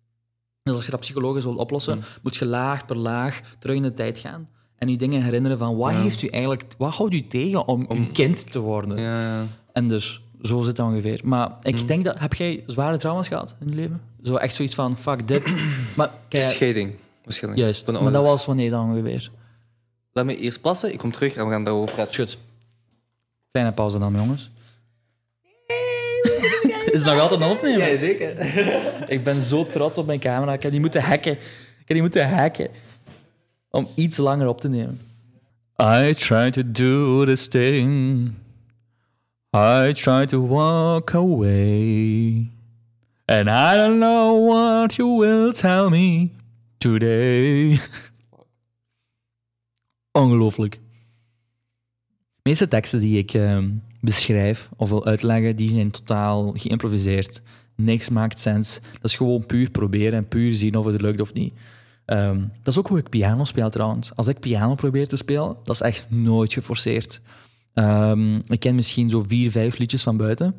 [0.62, 3.92] Dus als je dat psychologisch wilt oplossen, moet je laag per laag terug in de
[3.92, 7.68] tijd gaan en je dingen herinneren van wat heeft u eigenlijk, wat houdt u tegen
[7.68, 8.98] om, kind te worden?
[8.98, 9.46] Ja, ja.
[9.72, 11.20] En dus, zo zit het ongeveer.
[11.24, 14.01] Maar ik denk dat, heb jij zware trauma's gehad in je leven?
[14.22, 15.57] Zo echt zoiets van, fuck dit.
[15.97, 16.93] maar kijk, Scheiding,
[17.24, 17.62] waarschijnlijk.
[17.62, 19.30] juist, Van maar dat was wanneer dan ongeveer?
[20.12, 22.14] Laat me eerst plassen, ik kom terug en we gaan daarover praten.
[22.14, 22.38] Schut.
[23.51, 24.51] Kleine pauze dan, jongens.
[26.93, 27.99] Is het nog altijd aan het opnemen?
[27.99, 28.38] zeker.
[29.16, 30.53] Ik ben zo trots op mijn camera.
[30.53, 31.32] Ik heb die moeten hacken.
[31.32, 31.38] Ik
[31.78, 32.68] heb die moeten hacken.
[33.70, 35.01] Om iets langer op te nemen.
[35.82, 38.32] I try to do this thing.
[39.55, 42.50] I try to walk away.
[43.26, 46.30] And I don't know what you will tell me
[46.78, 47.78] today.
[50.12, 50.72] Ongelooflijk.
[50.72, 50.80] De
[52.42, 57.42] meeste teksten die ik ehm, beschrijf of wil uitleggen, die zijn totaal geïmproviseerd.
[57.76, 58.80] Niks maakt sens.
[58.92, 61.55] Dat is gewoon puur proberen en puur zien of het lukt of niet.
[62.05, 64.16] Ehm, dat is ook hoe ik piano speel trouwens.
[64.16, 67.20] Als ik piano probeer te spelen, dat is echt nooit geforceerd.
[67.74, 70.54] Ehm, ik ken misschien zo vier, vijf liedjes van buiten.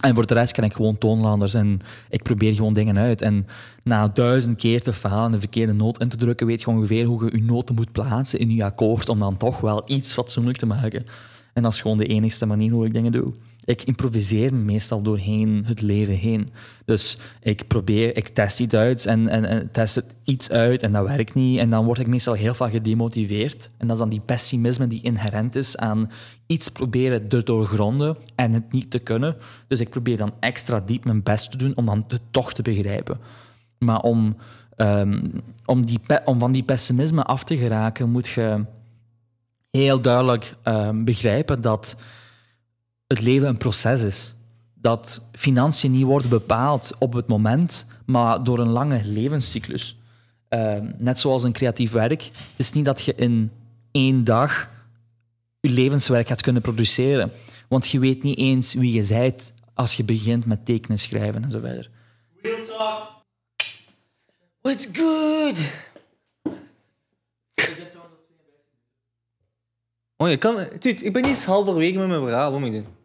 [0.00, 3.22] En voor de rest ken ik gewoon toonlanders en ik probeer gewoon dingen uit.
[3.22, 3.46] En
[3.82, 7.04] na duizend keer te falen en de verkeerde noot in te drukken, weet je ongeveer
[7.04, 10.58] hoe je je noten moet plaatsen in je akkoord om dan toch wel iets fatsoenlijk
[10.58, 11.04] te maken.
[11.52, 13.32] En dat is gewoon de enigste manier hoe ik dingen doe.
[13.68, 16.48] Ik improviseer meestal doorheen het leven heen.
[16.84, 20.92] Dus ik probeer, ik test iets uit en, en, en test het iets uit en
[20.92, 21.58] dat werkt niet.
[21.58, 23.70] En dan word ik meestal heel vaak gedemotiveerd.
[23.76, 26.10] En dat is dan die pessimisme die inherent is aan
[26.46, 29.36] iets proberen te doorgronden en het niet te kunnen.
[29.66, 32.62] Dus ik probeer dan extra diep mijn best te doen om dan het toch te
[32.62, 33.18] begrijpen.
[33.78, 34.36] Maar om,
[34.76, 35.28] ehm,
[35.64, 38.64] om, die om van die pessimisme af te geraken, moet je
[39.70, 41.96] heel duidelijk ehm, begrijpen dat
[43.08, 44.34] het leven een proces is.
[44.74, 49.96] Dat financiën niet worden bepaald op het moment, maar door een lange levenscyclus.
[50.48, 52.22] Ehm, net zoals een creatief werk.
[52.22, 53.50] Het is niet dat je in
[53.90, 54.70] één dag
[55.60, 57.32] je levenswerk gaat kunnen produceren.
[57.68, 61.50] Want je weet niet eens wie je bent als je begint met tekenen, schrijven en
[61.50, 61.90] zo verder.
[64.60, 65.64] What's good?
[70.16, 70.56] Oh, je kan...
[70.78, 72.50] Dude, ik ben niet halverwege met mijn verhaal.
[72.50, 72.97] Wat moet ik doen?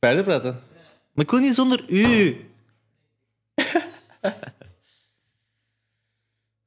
[0.00, 0.62] Verder praten?
[1.12, 2.36] Maar ik wil niet zonder u.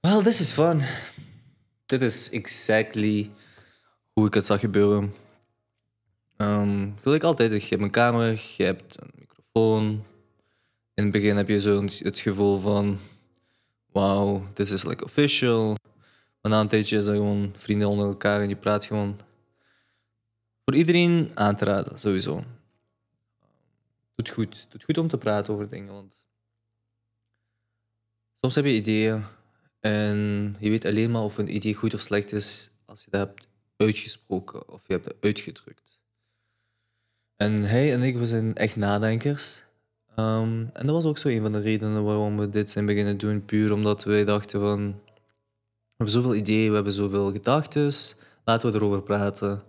[0.02, 0.82] well, this is fun.
[1.86, 3.32] Dit is exactly
[4.14, 5.14] hoe ik het zag gebeuren.
[6.38, 8.26] Ehm gelijk altijd, je hebt een camera,
[8.58, 10.06] je hebt een microfoon.
[10.94, 13.00] In het begin heb je zo het gevoel van...
[13.92, 15.76] Wauw, this is like official.
[16.42, 19.20] Maar na een tijdje is dat gewoon vrienden onder elkaar en je praat gewoon.
[20.66, 22.44] Voor iedereen aan te raden, sowieso.
[24.22, 24.68] Doet goed.
[24.70, 26.24] Doet goed om te praten over dingen, want...
[28.42, 29.24] Soms heb je ideeën
[29.80, 30.18] en
[30.60, 33.48] je weet alleen maar of een idee goed of slecht is als je dat hebt
[33.78, 36.00] uitgesproken of je hebt het uitgedrukt.
[37.36, 39.64] En hij en ik, we zijn echt nadenkers.
[40.16, 43.18] Ehm, en dat was ook zo een van de redenen waarom we dit zijn beginnen
[43.18, 43.46] doen.
[43.46, 44.86] Puur omdat wij dachten van...
[44.86, 47.92] We hebben zoveel ideeën, we hebben zoveel gedachten.
[48.46, 49.64] Laten we erover praten.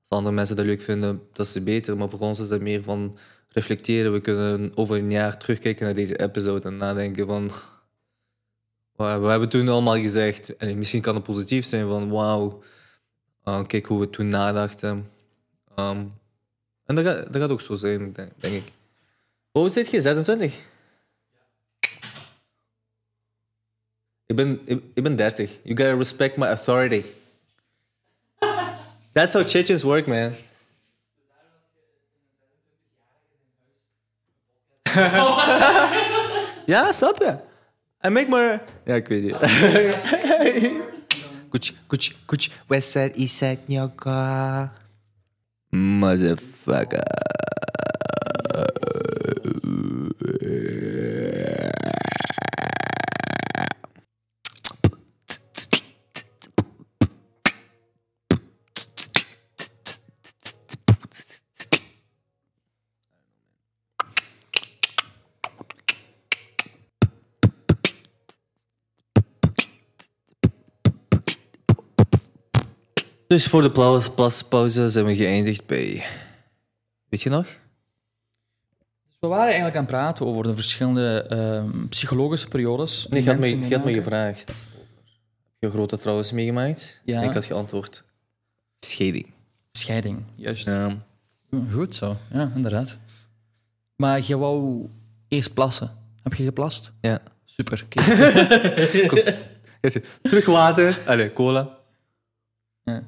[0.00, 1.96] Als andere mensen dat leuk vinden, dat is beter.
[1.96, 3.18] Maar voor ons is dat meer van
[3.58, 4.12] reflecteren.
[4.12, 7.50] We kunnen over een jaar terugkijken naar deze episode en nadenken van...
[8.92, 12.62] "Wauw, We hebben toen allemaal gezegd, en misschien kan het positief zijn van wauw,
[13.44, 15.10] uh, kijk hoe we toen nadachten.
[15.78, 16.12] Um,
[16.84, 18.72] en dat gaat, dat ook zo zijn, denk, denk ik.
[19.50, 20.00] Hoe oud zit je?
[20.00, 20.54] 26?
[24.26, 25.50] Ik ben, ik, ik ben 30.
[25.62, 27.02] You gotta respect my authority.
[29.12, 30.32] That's how Chechens work, man.
[36.66, 37.36] Ja, snap je?
[38.06, 38.60] I make more...
[38.84, 39.36] Ja, ik weet niet.
[41.50, 42.48] Kuch, kuch, kuch.
[42.66, 44.72] West side, east side, nyaka.
[45.70, 47.02] Motherfucker.
[73.28, 76.04] Dus voor de plaspauze zijn we geëindigd bij...
[77.08, 77.46] Weet je nog?
[79.20, 83.06] We waren eigenlijk aan het praten over de verschillende ehm, psychologische periodes.
[83.10, 84.02] Nee, je had, me, mensen je had me meemaken.
[84.02, 84.46] gevraagd.
[84.48, 84.56] Heb
[85.58, 87.00] je grote trouwens meegemaakt?
[87.04, 87.20] Ja.
[87.22, 88.04] En ik had geantwoord.
[88.78, 89.26] Scheiding.
[89.70, 90.64] Scheiding, juist.
[90.64, 90.96] Ja.
[91.72, 92.98] Goed zo, ja, inderdaad.
[93.96, 94.88] Maar je wou
[95.28, 95.90] eerst plassen.
[96.22, 96.92] Heb je geplast?
[97.00, 97.20] ja.
[97.44, 97.86] Super.
[100.22, 101.02] Terug water.
[101.06, 101.78] Allee, cola.
[102.84, 103.02] Ja.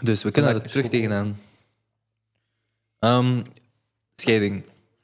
[0.00, 1.38] Dus we kunnen er terug tegenaan.
[2.98, 3.42] Ehm,
[4.14, 4.62] scheiding.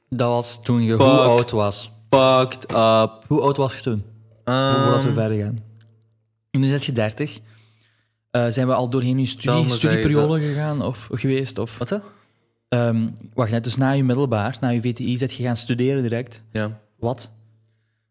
[0.09, 1.01] Dat was toen je Fuck.
[1.01, 1.91] hoe oud was.
[2.09, 3.23] Fucked up.
[3.27, 4.03] Hoe oud was je toen?
[4.43, 5.59] Ehm, Voordat we verder gaan.
[6.51, 7.39] Nu zit je 30.
[8.31, 11.57] Eh, zijn we al doorheen je studie, studieperiode gegaan of geweest?
[11.57, 11.97] Of, Wat hè?
[12.69, 16.43] Ehm, wacht, net, dus na je middelbaar, na je VTI, zit je gaan studeren direct.
[16.51, 16.79] Ja.
[16.99, 17.31] Wat?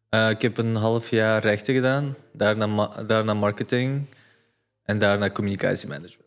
[0.08, 2.14] Eh, ik heb een half jaar rechten gedaan.
[2.32, 4.06] Daarna, ma- daarna marketing.
[4.82, 6.19] En daarna communicatiemanagement.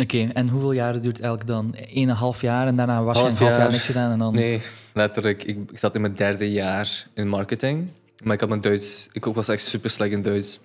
[0.00, 1.74] Oké, en hoeveel jaren duurt elk dan?
[1.74, 4.34] Eén en half jaar en daarna waarschijnlijk Half half jaar niks gedaan en dan...
[4.34, 4.62] Nee,
[4.94, 5.42] letterlijk.
[5.42, 7.88] Ik, ik zat in mijn derde jaar in marketing.
[8.24, 9.08] Maar ik had mijn Duits...
[9.12, 10.60] Ik ook was echt super slecht in Duits.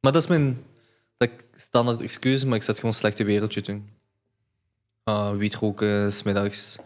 [0.00, 0.58] Maar dat is mijn
[1.16, 3.88] dat standaard excuus, maar ik zat gewoon slecht in wereldje toen.
[5.04, 6.78] Uh, wiet roken, smiddags.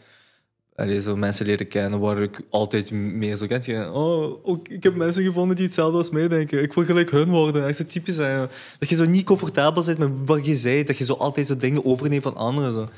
[0.77, 3.65] Allee, zo mensen leren kennen, waar ik altijd meer zo kent.
[3.65, 6.63] Je, oh, ook, ik heb mensen gevonden die hetzelfde als mij denken.
[6.63, 7.67] Ik wil gelijk hun worden.
[7.67, 8.49] Echt zo typisch zijn.
[8.79, 10.85] Dat je zo niet comfortabel bent met wat je zei.
[10.85, 12.73] Dat je zo altijd zo dingen overneemt van anderen.
[12.73, 12.89] Zo.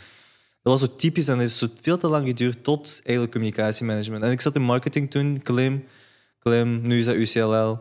[0.62, 4.22] Dat was zo typisch en het heeft zo veel te lang geduurd tot eigenlijk communicatiemanagement.
[4.22, 5.84] En ik zat in marketing toen, Klim.
[6.38, 7.78] Klim, nu is dat UCLL.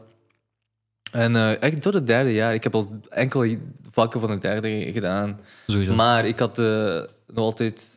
[1.12, 2.54] En eh echt door het derde jaar.
[2.54, 3.60] Ik heb al enkele
[3.92, 5.40] vakken van het derde gedaan.
[5.68, 5.94] Sowieso.
[5.94, 7.97] Maar ik had eh, nog altijd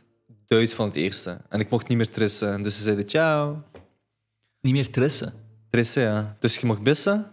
[0.51, 1.37] Duits van het eerste.
[1.49, 2.63] En ik mocht niet meer trissen.
[2.63, 3.63] Dus ze zeiden ciao.
[4.61, 5.33] Niet meer trissen.
[5.71, 6.37] Trissen, ja.
[6.41, 7.27] Dus je mocht bissen.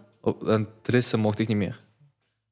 [0.46, 1.80] En trissen mocht ik niet meer.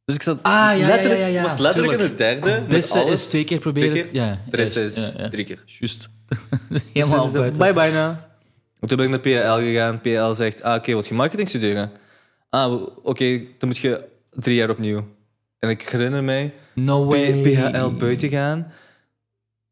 [0.04, 2.62] Dus ik zat Ah, ja, letterlijk, ja, ja, ja, was letterlijk in het derde.
[2.68, 3.10] alles.
[3.12, 3.90] is twee keer proberen...
[3.90, 4.14] Twee keer?
[4.14, 4.96] Ja, Trissen juist.
[5.18, 5.62] is drie keer.
[5.66, 6.08] Juist.
[6.68, 7.58] Dus Helemaal buiten.
[7.58, 7.90] Bye bye.
[8.80, 10.00] En toen ben ik naar PL gegaan.
[10.00, 11.90] PL zegt, ah, oké, wat je marketing studeren?
[12.50, 15.06] Ah, oké, dan moet je drie jaar opnieuw.
[15.58, 17.42] En ik herinner mij, No way.
[17.42, 18.72] PHL buiten gaan.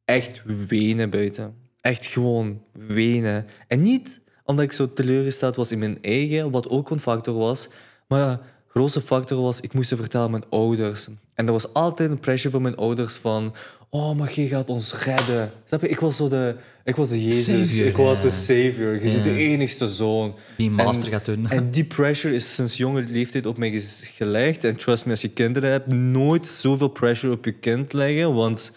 [0.05, 1.55] Echt wenen buiten.
[1.81, 3.47] Echt gewoon wenen.
[3.69, 7.69] En niet omdat ik zo teleurgesteld was in mijn eigen, wat ook een factor was.
[8.09, 11.09] Maar ja, de grootste factor was, ik moest het vertellen aan mijn ouders.
[11.35, 13.55] En er was altijd een pressure van mijn ouders van...
[13.91, 15.51] Oh, maar je gaat ons redden.
[15.65, 15.89] Snap je?
[15.89, 16.57] Ik was zo de...
[16.85, 17.71] Ik was de Jezus.
[17.71, 18.29] Savior, ik was ja.
[18.29, 18.95] de savior.
[18.95, 20.35] Je bent de enigste zoon.
[20.57, 21.51] Die master En- gaat doen.
[21.51, 24.65] En die pressure is sinds jonge leeftijd op mij gelegd.
[24.65, 28.35] En trust me, als je kinderen hebt, nooit zoveel pressure op je kind leggen.
[28.35, 28.73] Want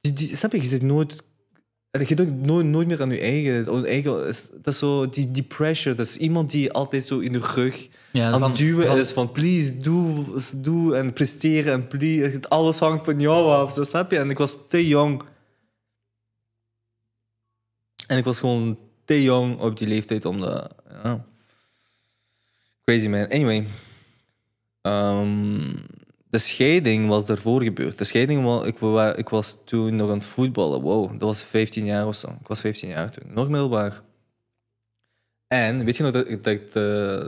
[0.00, 1.26] die, die, snap je, je zit nooit...
[2.06, 3.84] Je doet nooit, nooit meer aan je eigen.
[3.86, 4.12] eigen
[4.62, 7.88] dat is zo, die, die pressure, dat is iemand die altijd zo in de rug
[8.12, 10.24] Ja, aan van- duwen van- is van please, doe,
[10.56, 12.40] doe en presteren en please.
[12.48, 14.18] Alles hangt van jou af, zo, snap je?
[14.18, 15.22] En ik was te jong.
[18.06, 20.74] En ik was gewoon te jong op die leeftijd om dat...
[21.04, 21.24] Ja.
[22.84, 23.28] Crazy man.
[23.28, 23.66] Anyway.
[24.82, 25.70] Ehm,
[26.30, 27.98] de scheiding was daarvoor gebeurd.
[27.98, 28.66] De scheiding was...
[28.66, 28.80] Ik,
[29.16, 30.80] ik was toen nog aan het voetballen.
[30.80, 32.28] Wow, dat was 15 jaar of zo.
[32.40, 33.32] Ik was 15 jaar toen.
[33.32, 34.02] Nog middelbaar.
[35.46, 36.74] En weet je nog dat, dat ik eh,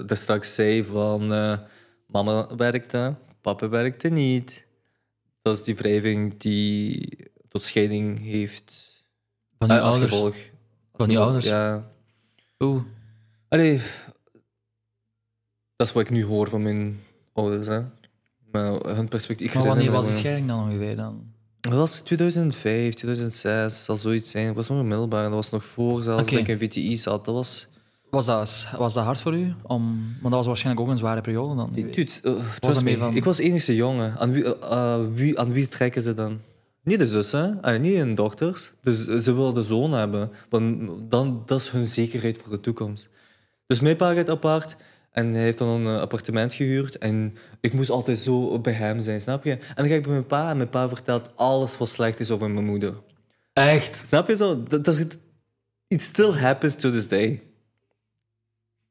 [0.07, 1.33] daar straks zei van...
[1.33, 1.59] eh,
[2.07, 4.67] mama werkte, papa werkte niet.
[5.43, 9.03] Dat is die wrijving die tot scheiding heeft
[9.59, 10.13] Van die eh, als ouders.
[10.15, 10.37] gevolg.
[10.95, 11.45] Van die ouders.
[11.47, 11.91] Ja.
[12.59, 12.83] Oeh.
[13.49, 13.81] Allee,
[15.77, 17.01] dat is wat ik nu hoor van mijn
[17.33, 17.67] ouders.
[17.67, 17.83] Hè.
[18.53, 19.55] Maar hun perspectief.
[19.55, 21.23] Maar wanneer was de scheiding dan ongeveer dan?
[21.61, 24.49] Dat was 2005, 2006, zal zoiets zijn.
[24.49, 25.23] Ik was nog middelbaar.
[25.23, 26.31] Dat was nog voor zelfs Oké.
[26.31, 27.25] dat ik in VTI zat.
[27.25, 27.69] Dat was...
[28.11, 29.55] Was dat, was dat hard voor u?
[29.63, 31.71] Om, want dat was waarschijnlijk ook een zware periode dan.
[31.73, 34.19] Dude, uh, Was me, van- ik was enige jongen.
[34.19, 36.41] Aan wie, uh, uh, wie, aan wie trekken ze dan?
[36.83, 38.73] Niet de zussen, niet hun dochters.
[38.83, 40.31] Dus ze willen de zoon hebben.
[40.49, 43.09] Want dan, dat is hun zekerheid voor de toekomst.
[43.67, 44.77] Dus mijn pa gaat apart
[45.11, 46.99] en hij heeft dan een eh, appartement gehuurd.
[46.99, 49.51] En ik moest altijd zo bij hem zijn, snap je?
[49.51, 52.31] En dan ga ik bij mijn pa en mijn pa vertelt alles wat slecht is
[52.31, 52.95] over mijn moeder.
[53.53, 54.03] Echt?
[54.07, 54.63] Snap je zo?
[54.63, 55.19] Dat, dat is het,
[55.89, 57.43] it still happens to this day.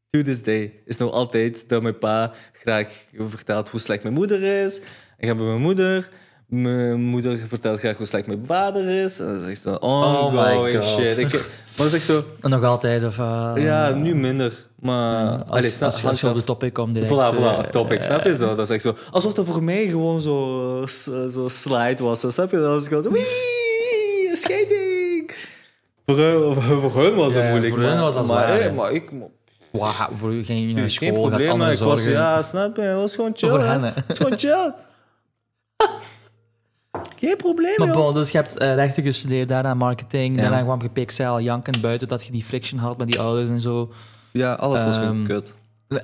[0.08, 0.74] To this day.
[0.86, 4.78] Is nog altijd dat mijn pa graag vertelt hoe slecht mijn moeder is.
[5.18, 6.10] Ik ga bij mijn moeder.
[6.50, 9.20] Mijn moeder vertelt graag hoe slecht mijn vader is.
[9.20, 10.84] En dan zeg ik zo, Oh my God.
[10.86, 11.18] shit.
[11.18, 11.42] Ik, maar
[11.76, 13.04] dan zeg zo, En nog altijd?
[13.04, 14.54] Of, uh, ja, nu minder.
[14.80, 17.12] Maar, als, allee, snap- als, je- als je op de topic komt direct.
[17.12, 18.48] Voilà, voilà, eh, topic, eh, snap je zo?
[18.56, 18.96] Dat is echt zo.
[19.12, 20.86] Alsof dat voor mij gewoon zo,
[21.34, 22.58] zo slide was, zo, snap je?
[22.58, 25.32] Dat was gewoon zo, wee, scheiding.
[26.06, 26.54] Voor hun,
[26.92, 27.74] voor hun was het Ja, moeilijk.
[27.74, 28.72] voor hun maar- was dat maar, zwaar, eh, hè.
[28.72, 29.10] Maar ik...
[29.72, 31.88] Wauw, voor u ging je naar Geen school, gaat probleem, maar andere ik was...
[32.04, 32.12] zorgen.
[32.22, 32.82] Ja, snap je?
[32.82, 33.50] Dat was gewoon chill.
[33.50, 33.92] voor hen, hè.
[33.96, 34.72] Dat is gewoon chill.
[37.20, 40.42] Geen probleem, Maar bon, dus je hebt eh, rechten gestudeerd, daarna marketing, Ja.
[40.42, 43.60] daarna kwam je pixel, jankend buiten dat je die friction had met die ouders en
[43.60, 43.92] zo.
[44.32, 45.56] Ja, alles was gewoon Ehm, kut.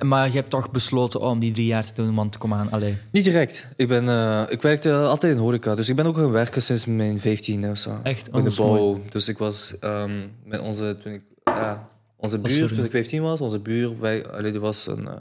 [0.04, 2.96] Maar je hebt toch besloten om die drie jaar te doen, want kom aan, allee.
[3.10, 3.68] Niet direct.
[3.76, 6.86] Ik, ben, eh, ik werkte altijd in horeca, dus ik ben ook gaan werken sinds
[6.86, 8.00] mijn 15 of zo.
[8.02, 8.28] Echt?
[8.32, 8.80] Oh, in de mooi.
[8.80, 9.00] bouw.
[9.08, 13.22] Dus ik was ehm, met onze, toen ik, ja, onze Oh, buur, toen ik 15
[13.22, 15.14] was, onze buur, wij, allee, die was een eh,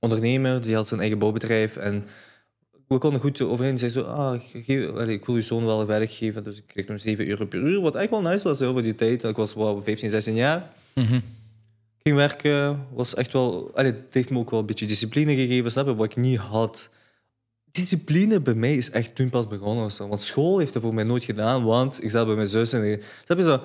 [0.00, 2.04] ondernemer, die had zijn eigen bouwbedrijf en
[2.88, 3.78] we konden goed overeen.
[3.78, 7.00] Zei zo, ah, geef, ik wil je zoon wel werk geven, dus ik kreeg nog
[7.00, 9.24] 7 euro per uur, wat echt wel nice was over die tijd.
[9.24, 10.70] Ik was wel 15, 16 jaar.
[10.94, 11.20] Mhm.
[12.02, 13.70] ging werken, was echt wel...
[13.74, 16.38] Allee, het heeft me ook wel een beetje discipline gegeven, snap je, wat ik niet
[16.38, 16.88] had.
[17.70, 19.92] Discipline bij mij is echt toen pas begonnen.
[19.92, 20.08] zo.
[20.08, 23.00] Want school heeft er voor mij nooit gedaan, want ik zat bij mijn zus en...
[23.24, 23.60] Snap je zo?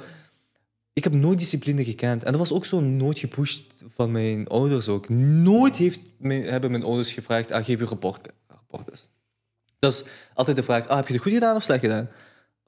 [0.93, 2.23] Ik heb nooit discipline gekend.
[2.23, 5.09] En dat was ook zo nooit gepusht van mijn ouders ook.
[5.09, 9.09] Nooit heeft mijn, hebben mijn ouders gevraagd, ah, geef je rapport, rapport eens.
[9.83, 12.09] Dat is altijd de vraag, ah, heb je het goed gedaan of slecht gedaan?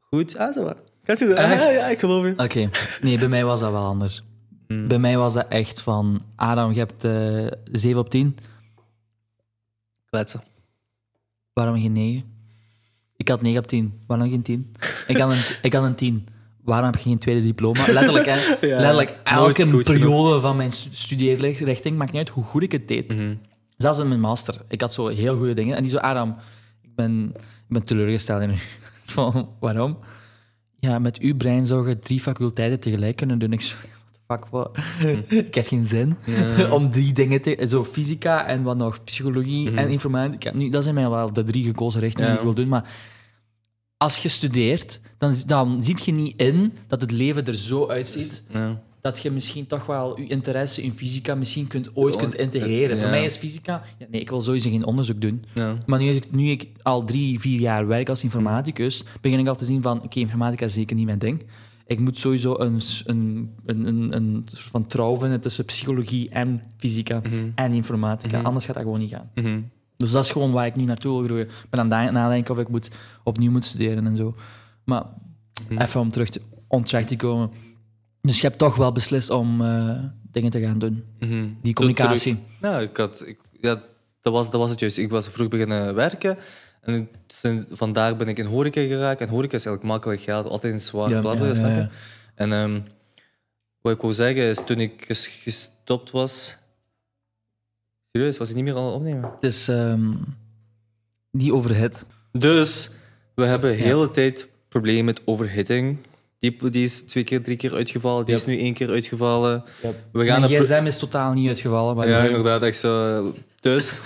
[0.09, 0.75] Goed, ah, zo maar.
[1.03, 1.37] Gaat je dat?
[1.37, 2.33] Ja, ja, ik geloof je.
[2.37, 2.69] Oké,
[3.01, 4.23] nee, bij mij was dat wel anders.
[4.67, 8.37] Bij mij was dat echt van, Adam, je hebt eh 7 op 10,
[10.09, 10.43] Kletsen.
[11.53, 12.23] waarom geen 9?
[13.17, 14.71] Ik had 9 op 10, waarom geen 10?
[15.07, 16.27] Ik had een, ik had een 10,
[16.63, 17.85] waarom heb je geen tweede diploma?
[17.91, 18.35] Letterlijk, hè?
[18.67, 22.87] Ja, Letterlijk, elke periode van mijn stu- studeerrichting, maakt niet uit hoe goed ik het
[22.87, 23.15] deed.
[23.17, 23.35] Mhm.
[23.77, 24.61] Zelfs in mijn master.
[24.67, 25.75] Ik had zo heel goede dingen.
[25.75, 26.35] En die zo, Adam,
[26.95, 28.57] ben, ik ben teleurgesteld in u.
[29.13, 29.97] Van, waarom?
[30.79, 33.53] Ja, met uw brein zou je drie faculteiten tegelijk kunnen doen.
[33.53, 33.75] Ik zo,
[34.11, 34.77] the fuck, wat?
[35.27, 36.15] ik heb geen zin
[36.71, 37.65] om die dingen te...
[37.69, 40.51] Zo fysica en wat nog, psychologie en informatica.
[40.53, 42.89] Nu, dat zijn mij wel de drie gekozen richtingen die ik wil doen, maar
[43.97, 48.43] als je studeert, dan, dan ziet je niet in dat het leven er zo uitziet
[48.49, 48.81] Ja.
[49.05, 52.95] Dat je misschien toch wel je interesse in fysica misschien kunt, ooit kunt integreren.
[52.95, 53.01] Ja.
[53.01, 53.81] Voor mij is fysica...
[53.97, 55.45] Ja, nee, ik wil sowieso geen onderzoek doen.
[55.53, 55.77] Ja.
[55.85, 59.55] Maar nu ik, nu ik al drie, vier jaar werk als informaticus, begin ik al
[59.55, 60.03] te zien van...
[60.03, 61.43] Oké, informatica is zeker niet mijn ding.
[61.85, 66.61] Ik moet sowieso een, een, een, een, een soort van trouw vinden tussen psychologie en
[66.77, 67.21] fysica
[67.55, 68.41] en informatica.
[68.41, 69.29] Anders gaat dat gewoon niet gaan.
[69.35, 69.59] Mhm.
[69.97, 71.45] Dus dat is gewoon waar ik nu naartoe wil groeien.
[71.45, 72.91] Ik ben aan het nadenken of ik moet,
[73.23, 74.35] opnieuw moet studeren en zo.
[74.83, 75.03] Maar
[75.77, 77.49] even om terug te, on track te komen.
[78.25, 79.99] Dus je hebt toch wel beslist om eh,
[80.31, 81.03] dingen te gaan doen.
[81.19, 81.47] Mhm.
[81.61, 82.39] Die communicatie.
[82.61, 83.81] Ja, ik had, ik, ja
[84.21, 84.97] dat, was, dat was het juist.
[84.97, 86.37] Ik was vroeg beginnen werken.
[86.81, 89.21] En sinds- vandaar ben ik in horeca geraakt.
[89.21, 90.47] En horeca is eigenlijk makkelijk geld.
[90.47, 91.89] Altijd een zwaar Ja.
[92.35, 92.79] En ehm,
[93.81, 96.57] wat ik wou zeggen is, toen ik ges- gestopt was...
[98.11, 99.23] Serieus, was ik niet meer aan het opnemen?
[99.31, 100.13] Het is ehm,
[101.31, 102.05] die overhit.
[102.31, 102.91] Dus,
[103.35, 105.97] we hebben de hele tijd problemen met overhitting.
[106.51, 108.25] Die, die is twee keer, drie keer uitgevallen.
[108.25, 109.63] Die is nu één keer uitgevallen.
[110.11, 111.95] We gaan Mijn gsm is totaal niet uitgevallen.
[111.95, 113.33] Maar Ja, inderdaad, echt zo.
[113.59, 114.01] Dus,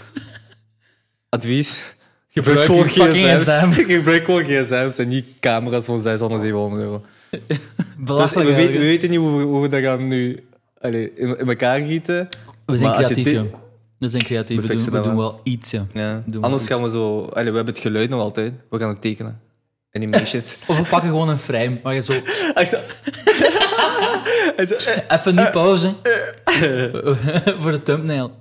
[1.30, 1.94] advies.
[2.30, 3.48] Gebruik Gebruik gewoon gsm's.
[3.48, 3.72] gsm.
[3.94, 7.02] Gebruik gewoon gsm's en niet camera's van 600, 700 euro.
[8.06, 10.44] Dus we, weten, we weten niet hoe we, hoe we dat gaan nu
[10.82, 12.28] allee, in, in elkaar gieten.
[12.66, 13.54] We zijn creatief, joh.
[13.98, 14.62] We zijn creatief.
[14.62, 15.40] We We, doen, we doen wel.
[15.44, 15.88] iets, ja.
[15.94, 16.22] Ja.
[16.40, 17.22] Anders gaan we zo...
[17.22, 18.54] Allee, we hebben het geluid nog altijd.
[18.70, 19.40] We gaan het tekenen.
[19.92, 20.56] Animations.
[20.68, 22.14] Of we pakken gewoon een frame, waar je zo...
[22.54, 22.80] Hij zo-
[24.56, 25.94] Hij zo, eh, Even nu pauze.
[27.60, 28.32] Voor de thumbnail.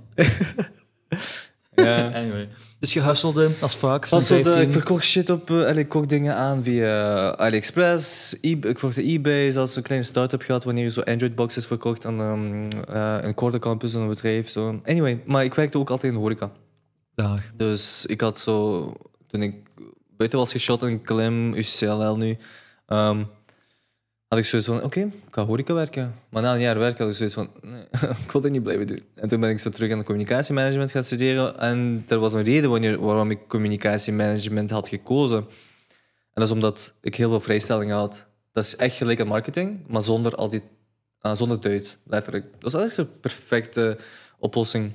[1.75, 2.07] Ja.
[2.07, 2.49] Anyway.
[2.81, 4.07] Dus je hustelde als vaak.
[4.07, 4.65] van Als dat, eh, 15.
[4.67, 9.51] ik verkocht shit op, uh, ik kocht dingen aan via AliExpress, eBay, ik verkocht eBay,
[9.51, 13.59] zelfs een kleine start-up gehad wanneer je zo Android-boxes verkocht aan um, uh, een korte
[13.59, 14.49] campus, een bedrijf.
[14.49, 14.81] Zo.
[14.85, 16.51] Anyway, maar ik werkte ook altijd in de horeca.
[17.15, 17.41] Dag.
[17.57, 18.93] Dus ik had zo,
[19.27, 19.55] toen ik
[20.19, 22.37] buiten was geschot in Klim, UCLL nu,
[22.87, 23.25] ehm,
[24.29, 26.15] had ik zoiets van, oké, ik ga horeca werken.
[26.29, 27.83] Maar na een jaar werk had ik zoiets van, nee,
[28.25, 29.03] ik wil dit niet blijven doen.
[29.15, 31.59] En toen ben ik zo terug aan de communicatiemanagement gaan studeren.
[31.59, 35.39] En er was een reden wanneer, waarom ik communicatiemanagement had gekozen.
[35.39, 38.27] En dat is omdat ik heel veel vrijstellingen had.
[38.53, 40.63] Dat is echt gelijk aan marketing, maar zonder al die,
[41.21, 42.45] ah, zonder Duits, letterlijk.
[42.59, 43.99] Dat is eigenlijk zo'n perfecte
[44.39, 44.93] oplossing.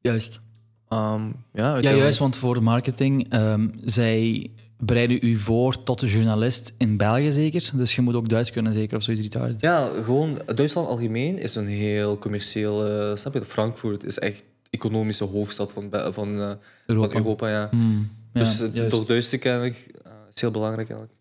[0.00, 0.40] Juist.
[0.88, 4.50] Ehm, ja, Ja, juist, want voor de marketing, ehm, zij
[4.84, 7.70] bereiden u voor tot de journalist in België zeker.
[7.74, 9.60] Dus je moet ook Duits kunnen zeker, of zoiets retarded.
[9.60, 12.86] Ja, gewoon Duitsland algemeen is een heel commercieel.
[12.88, 13.44] eh, snap je?
[13.44, 16.52] Frankfurt is echt economische hoofdstad van, Be- van, eh,
[16.86, 17.12] Europa.
[17.12, 17.48] van Europa.
[17.50, 17.68] Ja.
[17.70, 19.62] Hmm, ja, dus eh, door Duits te kennen
[20.04, 21.18] eh, is heel belangrijk eigenlijk.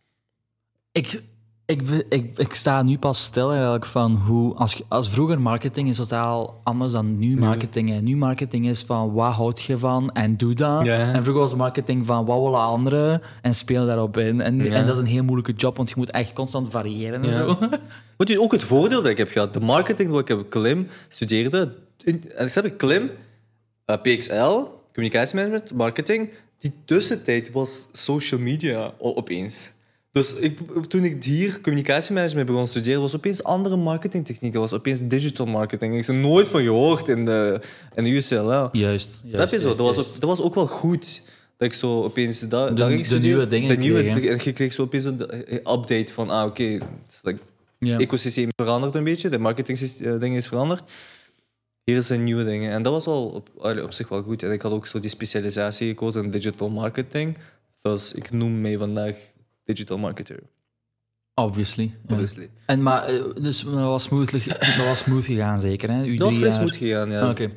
[0.91, 1.23] Ik,
[1.71, 4.55] ik, ik, ik sta nu pas stil eigenlijk van hoe...
[4.55, 8.01] Als, als vroeger marketing is totaal anders dan nu marketing.
[8.01, 10.85] Nu marketing is van wat houd je van en doe dat.
[10.85, 11.13] Ja.
[11.13, 14.41] En vroeger was marketing van wat willen anderen en speel daarop in.
[14.41, 14.71] En, Ja.
[14.71, 17.33] en dat is een heel moeilijke job, want je moet echt constant variëren en Ja.
[17.33, 17.57] zo.
[18.17, 20.87] Wat je ook het voordeel dat ik heb gehad, de marketing wat ik heb Klim
[21.07, 23.09] studeerde, in, en ik snap ik Klim,
[23.85, 24.59] eh, PXL,
[24.93, 29.71] communicatiemanagement, marketing, die tussentijd was social media opeens.
[30.11, 34.99] Dus ik, toen ik hier communicatiemanagement begon te studeren, was opeens andere marketingtechnieken, was opeens
[35.07, 35.91] digital marketing.
[35.97, 37.59] Ik heb er nooit van gehoord in de,
[37.95, 38.69] in de UCLL.
[38.71, 39.21] Juist.
[39.31, 39.67] Snap je zo?
[39.75, 41.23] Dat was, ook, dat was ook wel goed.
[41.57, 43.21] Dat ik zo opeens De- studeren.
[43.21, 44.03] nieuwe dingen de nieuwe?
[44.29, 47.39] En je kreeg zo opeens een eh, update van, ah oké, het like,
[47.79, 47.97] Ja.
[47.99, 49.77] ecosysteem is veranderd een beetje, de marketing
[50.35, 50.91] is veranderd.
[51.83, 52.71] Hier zijn nieuwe dingen.
[52.71, 53.49] En dat was wel op,
[53.83, 54.43] op zich wel goed.
[54.43, 57.37] En ik had ook zo die specialisatie gekozen in digital marketing.
[57.81, 59.15] Dus ik noem mij vandaag
[59.73, 60.39] digital marketer.
[61.33, 61.83] Obviously.
[62.07, 62.13] ja.
[62.13, 62.49] Obviously.
[62.65, 64.31] En, maar, eh, dus dat was smooth,
[64.77, 66.15] dat was smooth gegaan zeker, hè?
[66.15, 67.21] Dat was vrij smooth gegaan, ja.
[67.21, 67.51] Ah, Oké.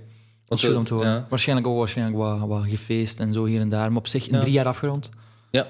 [0.44, 1.10] Dat is eh, goed om te horen.
[1.10, 1.26] ja.
[1.28, 3.88] Waarschijnlijk ook waarschijnlijk wat, wat gefeest en zo hier en daar.
[3.88, 4.40] Maar op zich in Ja.
[4.40, 5.10] drie jaar afgerond.
[5.50, 5.66] Ja.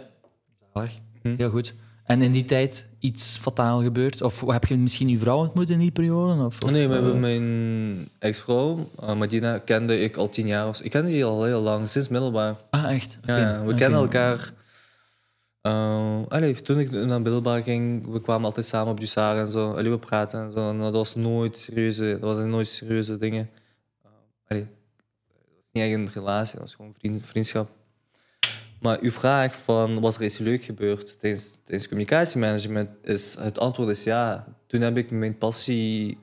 [0.75, 0.99] Zalig.
[1.23, 1.35] Hm.
[1.37, 1.75] Heel goed.
[2.05, 4.23] En in die tijd iets fataal gebeurd?
[4.23, 6.45] Of heb je misschien je vrouw ontmoet in die periode?
[6.45, 10.79] Of, of, Nee, we eh, mijn ex-vrouw, uh, Madina, kende ik al tien jaar.
[10.83, 12.57] Ik kende die al heel lang, sinds middelbaar.
[12.71, 13.19] Ah, echt?
[13.27, 14.53] Ja, ja, we kennen elkaar
[15.65, 19.73] Eh, allee, toen ik naar middelbaar ging, we kwamen altijd samen op Dussar en zo.
[19.73, 20.71] Allee, we praten en zo.
[20.71, 23.51] En dat was nooit serieuze, dat was nooit serieuze dingen.
[24.05, 24.11] Uh,
[24.47, 27.71] allee, dat was niet echt een relatie, dat was gewoon vriend, vriendschap.
[28.81, 33.89] Maar uw vraag van, was er iets leuk gebeurd tijdens, tijdens communicatiemanagement, is, het antwoord
[33.89, 34.47] is ja.
[34.67, 36.19] Toen heb ik mijn passie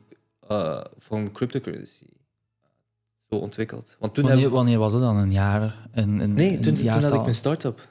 [0.52, 2.06] uh, van cryptocurrency
[3.30, 3.96] zo ontwikkeld.
[4.00, 5.18] Want toen wanneer, heb, wanneer was het dan?
[5.18, 5.88] Een jaar?
[5.92, 7.90] Een, een, nee, een toen, toen had ik mijn start-up.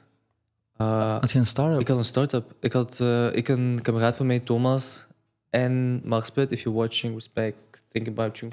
[0.81, 1.79] Uh, Had je een start-up?
[1.79, 2.53] ik had een start-up.
[2.59, 5.07] Ik had uh, ik een kameraad van mij, Thomas,
[5.49, 8.51] en Mark Spit, if you're watching, respect, think about you.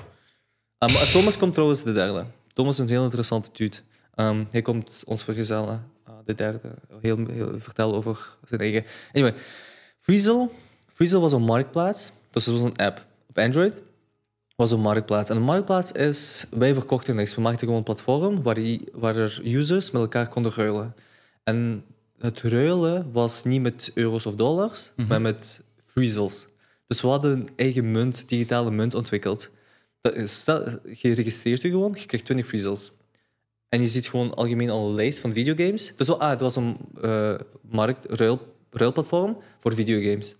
[0.79, 2.24] Um, Thomas komt trouwens de derde.
[2.53, 3.76] Thomas is een heel interessante dude.
[4.14, 6.74] Um, hij komt ons vergezellen, uh, de derde.
[7.01, 8.85] Heel, heel vertellen over zijn eigen...
[9.12, 9.35] Anyway,
[9.99, 10.53] Friesel,
[10.93, 12.12] Friesel was een marktplaats.
[12.31, 13.83] Dus het was een app op Android.
[14.57, 15.31] was een marktplaats.
[15.31, 16.47] En een marktplaats is...
[16.51, 17.35] Wij verkochten niks.
[17.35, 20.95] We maakten gewoon een platform waar, die, waar er users met elkaar konden ruilen.
[21.45, 21.85] En
[22.19, 25.07] het ruilen was niet met euro's of dollars, mm -hmm.
[25.07, 26.47] maar met Friesels.
[26.87, 29.51] Dus we hadden een eigen munt, digitale munt ontwikkeld.
[30.01, 30.45] Dat is,
[30.93, 32.93] je registreert je gewoon, je krijgt 20 Friesels.
[33.69, 35.97] En je ziet gewoon algemeen al een lijst van videogames.
[35.97, 40.37] Dus ah, het was een uh, markt, ruil, ruilplatform voor videogames.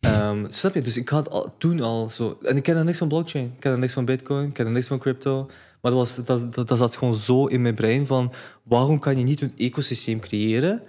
[0.00, 0.82] Um, snap je?
[0.82, 2.38] Dus ik had al, toen al zo...
[2.42, 3.44] En ik kende niks van blockchain.
[3.44, 4.46] Ik kende niks van bitcoin.
[4.46, 5.50] Ik kende niks van crypto.
[5.80, 8.32] Maar dat, was, dat, dat, dat zat gewoon zo in mijn brein van...
[8.62, 10.82] Waarom kan je niet een ecosysteem creëren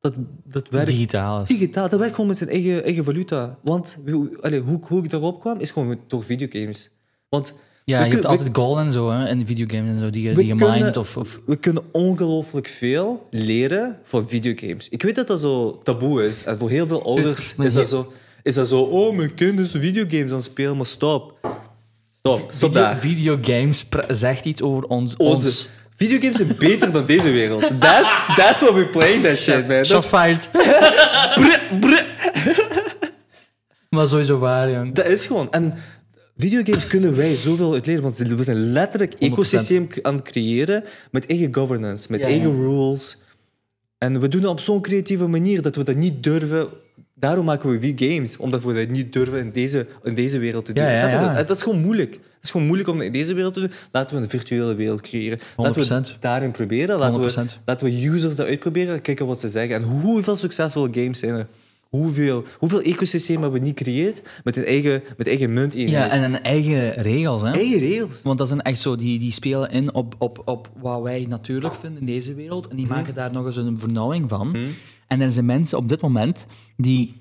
[0.00, 0.14] dat,
[0.44, 0.88] dat werkt...
[0.88, 1.44] Digitaal.
[1.44, 1.88] Digitaal.
[1.88, 3.58] Dat werkt gewoon met zijn eigen, eigen valuta.
[3.62, 3.96] Want
[4.40, 6.90] allez, hoe, hoe ik daarop kwam, is gewoon door videogames.
[7.28, 7.54] Want...
[7.84, 10.46] Ja, je hebt altijd goal en zo hè, in videogames en zo, die, je, die
[10.46, 10.96] je mindt.
[10.96, 11.40] Of, of...
[11.46, 14.88] We kunnen ongelooflijk veel leren van videogames.
[14.88, 16.44] Ik weet dat dat zo taboe is.
[16.44, 18.12] En voor heel veel ouders is dat zo...
[18.42, 21.38] Is dat zo, oh, mijn kind is videogames aan het spelen, maar stop.
[22.20, 22.98] Stop, stop Video, daar.
[22.98, 25.16] Videogames zegt iets over ons.
[25.16, 25.68] Onze, ons.
[25.96, 27.60] Videogames zijn beter dan deze wereld.
[27.60, 28.04] That,
[28.36, 29.84] that's what we're playing, that shit, man.
[29.84, 30.50] Shots fired.
[31.40, 32.04] brr, brr.
[33.88, 34.94] maar sowieso waar, jong.
[34.94, 35.50] Dat is gewoon.
[35.50, 35.72] En
[36.36, 41.26] videogames kunnen wij zoveel uit leren, want we zijn letterlijk ecosysteem aan het creëren met
[41.26, 43.18] eigen governance, met Ja, eigen rules.
[43.98, 46.68] En we doen het op zo'n creatieve manier dat we dat niet durven.
[47.20, 50.72] Daarom maken we games, omdat we dat niet durven in deze, in deze wereld te
[50.72, 50.84] doen.
[50.84, 51.42] Ja, ja, ja.
[51.42, 52.12] Dat is gewoon moeilijk.
[52.14, 53.70] Het is gewoon moeilijk om dat in deze wereld te doen.
[53.92, 55.38] Laten we een virtuele wereld creëren.
[55.56, 56.18] Laten we 100%.
[56.20, 56.98] daarin proberen.
[56.98, 57.60] Laten we, 100%.
[57.64, 59.74] laten we users dat uitproberen, kijken wat ze zeggen.
[59.76, 61.46] En hoeveel succesvolle games zijn er?
[61.88, 66.22] Hoeveel, hoeveel ecosystemen hebben we niet gecreëerd met een eigen, met eigen munt Ja, en
[66.22, 67.50] een eigen regels, hè.
[67.50, 68.22] Eigen regels.
[68.22, 71.74] Want dat zijn echt zo, die, die spelen in op, op, op wat wij natuurlijk
[71.74, 72.68] vinden in deze wereld.
[72.68, 72.94] En die Mhm.
[72.94, 74.56] maken daar nog eens een vernauwing van.
[75.10, 76.46] En er zijn mensen op dit moment
[76.76, 77.18] die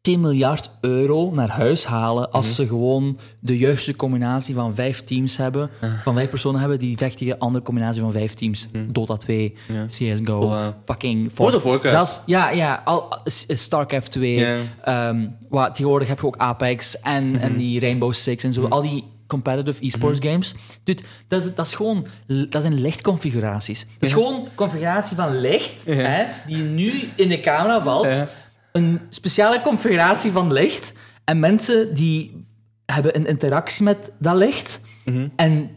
[0.00, 2.54] 10 miljard euro naar huis halen als Mhm.
[2.54, 5.70] ze gewoon de juiste combinatie van vijf teams hebben,
[6.04, 8.66] van vijf personen hebben die vechten tegen een andere combinatie van vijf teams.
[8.88, 9.54] Dota 2,
[9.86, 10.70] CSGO, Mhm.
[10.72, 10.84] Voilà.
[10.84, 11.30] fucking...
[11.34, 11.90] World of Warcraft.
[11.90, 14.34] Zelfs, ja, ja, al, StarCraft 2.
[14.38, 14.56] Ja.
[14.84, 17.40] ehm, wat, tegenwoordig heb je ook Apex en, Mhm.
[17.40, 18.66] en die Rainbow Six en zo.
[18.66, 20.28] Al die competitive e-sports Mhm.
[20.28, 20.54] games.
[20.84, 22.06] Dude, dat, is, dat is gewoon...
[22.48, 23.80] Dat zijn lichtconfiguraties.
[23.98, 28.04] Dat is gewoon configuratie van licht, hè, die nu in de camera valt.
[28.04, 28.28] Ja.
[28.72, 30.92] Een speciale configuratie van licht.
[31.24, 32.44] En mensen die
[32.86, 34.80] hebben een interactie met dat licht.
[35.04, 35.28] Mhm.
[35.36, 35.70] En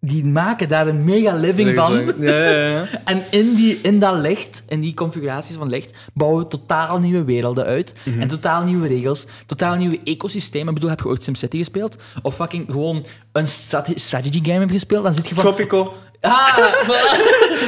[0.00, 2.12] die maken daar een mega living van.
[2.18, 2.86] Ja, ja, ja.
[3.04, 7.24] En in, die, in dat licht, in die configuraties van licht, bouwen we totaal nieuwe
[7.24, 7.94] werelden uit.
[8.04, 8.20] Mhm.
[8.20, 9.26] En totaal nieuwe regels.
[9.46, 10.68] Totaal nieuwe ecosystemen.
[10.68, 11.96] Ik bedoel, heb je ooit SimCity gespeeld?
[12.22, 15.04] Of fucking gewoon een strate- strategy game heb gespeeld?
[15.04, 15.44] Dan zit je van...
[15.44, 15.92] Tropico.
[16.20, 17.16] Ah, voilà.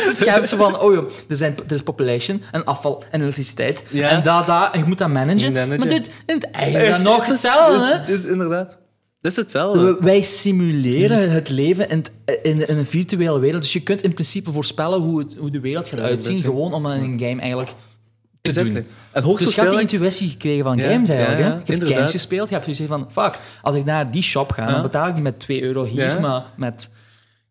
[0.04, 3.20] Dus je hebt zo van, oh joh, er, zijn, er is population en afval en
[3.20, 3.84] elektriciteit.
[3.92, 5.52] En dat, dat, en je moet dat managen.
[5.52, 7.98] Maar dit, in het eigen is nog hetzelfde, hè?
[8.04, 8.78] Dit- dit- inderdaad.
[9.20, 9.96] Dat is hetzelfde.
[10.00, 12.04] Wij simuleren het leven in,
[12.42, 13.62] in, in een virtuele wereld.
[13.62, 16.86] Dus je kunt in principe voorspellen hoe, het, hoe de wereld gaat uitzien, gewoon om
[16.86, 17.70] in een game eigenlijk
[18.40, 18.74] te Exactly.
[18.74, 18.84] doen.
[19.12, 21.38] En Dus je hebt die intuïtie gekregen van Ja, games eigenlijk.
[21.38, 21.50] ja, hè?
[21.50, 21.96] ja, Je hebt inderdaad.
[21.96, 25.08] games gespeeld, je hebt zoiets van, fuck, als ik naar die shop ga, dan betaal
[25.08, 26.90] ik met 2 euro hier, maar met,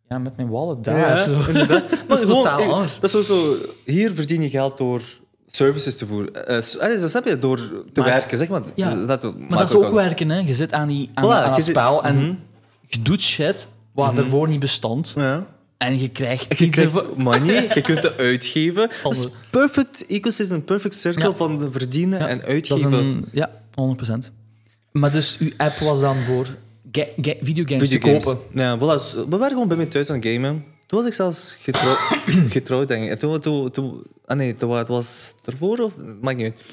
[0.09, 0.97] ja, met mijn wallet daar.
[0.97, 1.33] Ja, Zo.
[2.07, 2.99] Dat is gewoon, totaal anders.
[2.99, 5.01] Dat is zo, zo, hier verdien je geld door
[5.51, 6.63] services te voeren.
[6.99, 7.57] Zo snap je, door
[7.93, 8.61] te Maar- werken, zeg maar.
[8.75, 10.37] Ja, Dat, Maar dat is ook werken, hè.
[10.39, 12.33] Je zit aan, die, aan, Voilà, aan het spel en Mhm.
[12.87, 15.13] je doet shit wat ervoor niet bestond.
[15.17, 15.45] Ja.
[15.77, 18.89] En je krijgt Je iets krijgt ervoor- money, je kunt het uitgeven.
[19.03, 21.35] Dat is perfect ecosystem, perfect circle Ja.
[21.35, 22.93] van verdienen en uitgeven.
[22.93, 24.31] een, ja, 100%.
[24.91, 26.45] Maar dus uw app was dan voor
[26.91, 28.23] ga- ga- videogames, Videogames.
[28.25, 28.43] te kopen.
[28.61, 28.79] Ja, voilà.
[29.01, 30.63] Dus We waren gewoon bij mij thuis aan het gamen.
[30.89, 31.95] Toen was ik zelfs getrouw,
[32.57, 33.09] getrouwd, denk ik.
[33.09, 35.93] En toen, toen, toen, ah nee, toen, het was ervoor of...
[36.21, 36.63] Maakt niet uit.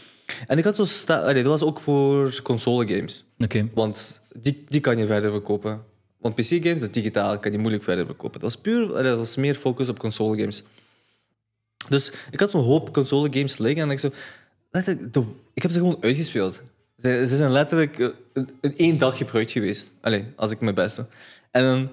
[0.46, 0.84] En ik had zo...
[0.84, 3.24] Sta, allee, dat was ook voor console games.
[3.38, 3.68] Oké.
[3.74, 5.82] Want die, die kan je verder verkopen.
[6.18, 8.40] Want PC-games, dat digitaal, kan je moeilijk verder verkopen.
[8.40, 8.90] Dat was puur...
[8.90, 10.62] allee, Dat was meer focus op console games.
[11.88, 14.10] Dus ik had zo'n hoop console games liggen en ik zo...
[14.70, 15.24] letterlijk, de-
[15.54, 16.62] Ik heb ze gewoon uitgespeeld.
[17.02, 19.92] Ze, ze zijn letterlijk eh, in, in één dag gebruikt geweest.
[20.00, 21.06] Allee, als ik mijn best doe.
[21.50, 21.90] En dan...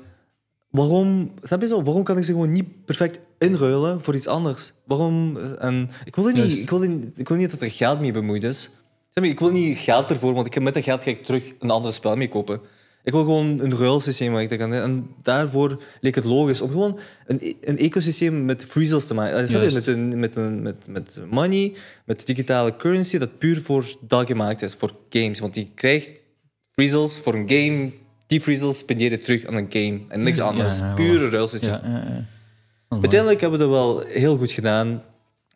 [0.74, 1.84] Waarom, snap je zo?
[1.84, 4.74] Waarom kan ik ze gewoon niet perfect inruilen voor iets anders?
[4.86, 5.38] Waarom?
[5.60, 8.44] En ik, wil niet, ik, wil niet, ik wil niet dat er geld mee bemoeid
[8.44, 8.70] is.
[9.10, 9.30] Snap je?
[9.30, 11.70] Ik wil niet geld ervoor, want ik heb met dat geld ga ik terug een
[11.70, 12.62] ander spel mee kopen.
[13.04, 14.74] Ik wil gewoon een ruilsysteem waar ik dat kan...
[14.74, 19.48] En daarvoor leek het logisch om gewoon een, een ecosysteem met free zones te maken.
[19.48, 19.72] Snap je?
[19.72, 19.88] Juist.
[19.88, 21.74] Met, een, met, een, met, met money,
[22.06, 25.40] met digitale currency, dat puur voor dat gemaakt is, voor games.
[25.40, 26.24] Want je krijgt
[26.72, 27.92] free zones voor een game,
[28.34, 30.00] die free zones spendeer je terug aan een game.
[30.08, 30.80] En niks anders.
[30.96, 31.80] Pure ruilsysteem.
[32.90, 35.04] Uiteindelijk hebben we dat wel heel goed gedaan.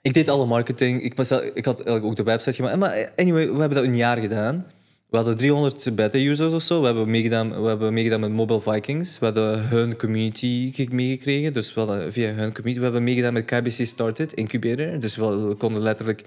[0.01, 1.01] Ik deed alle marketing.
[1.03, 1.13] Ik,
[1.53, 2.77] ik had eigenlijk ook de website gemaakt.
[2.77, 4.65] Maar anyway, we hebben dat een jaar gedaan.
[5.09, 6.79] We hadden 300 beta-users of zo.
[6.79, 9.19] We hebben, meegedaan, we hebben meegedaan met Mobile Vikings.
[9.19, 11.53] We hadden hun community ge- meegekregen.
[11.53, 12.77] Dus we hadden via hun community.
[12.77, 14.99] We hebben meegedaan met KBC Started Incubator.
[14.99, 16.23] Dus we, we konden letterlijk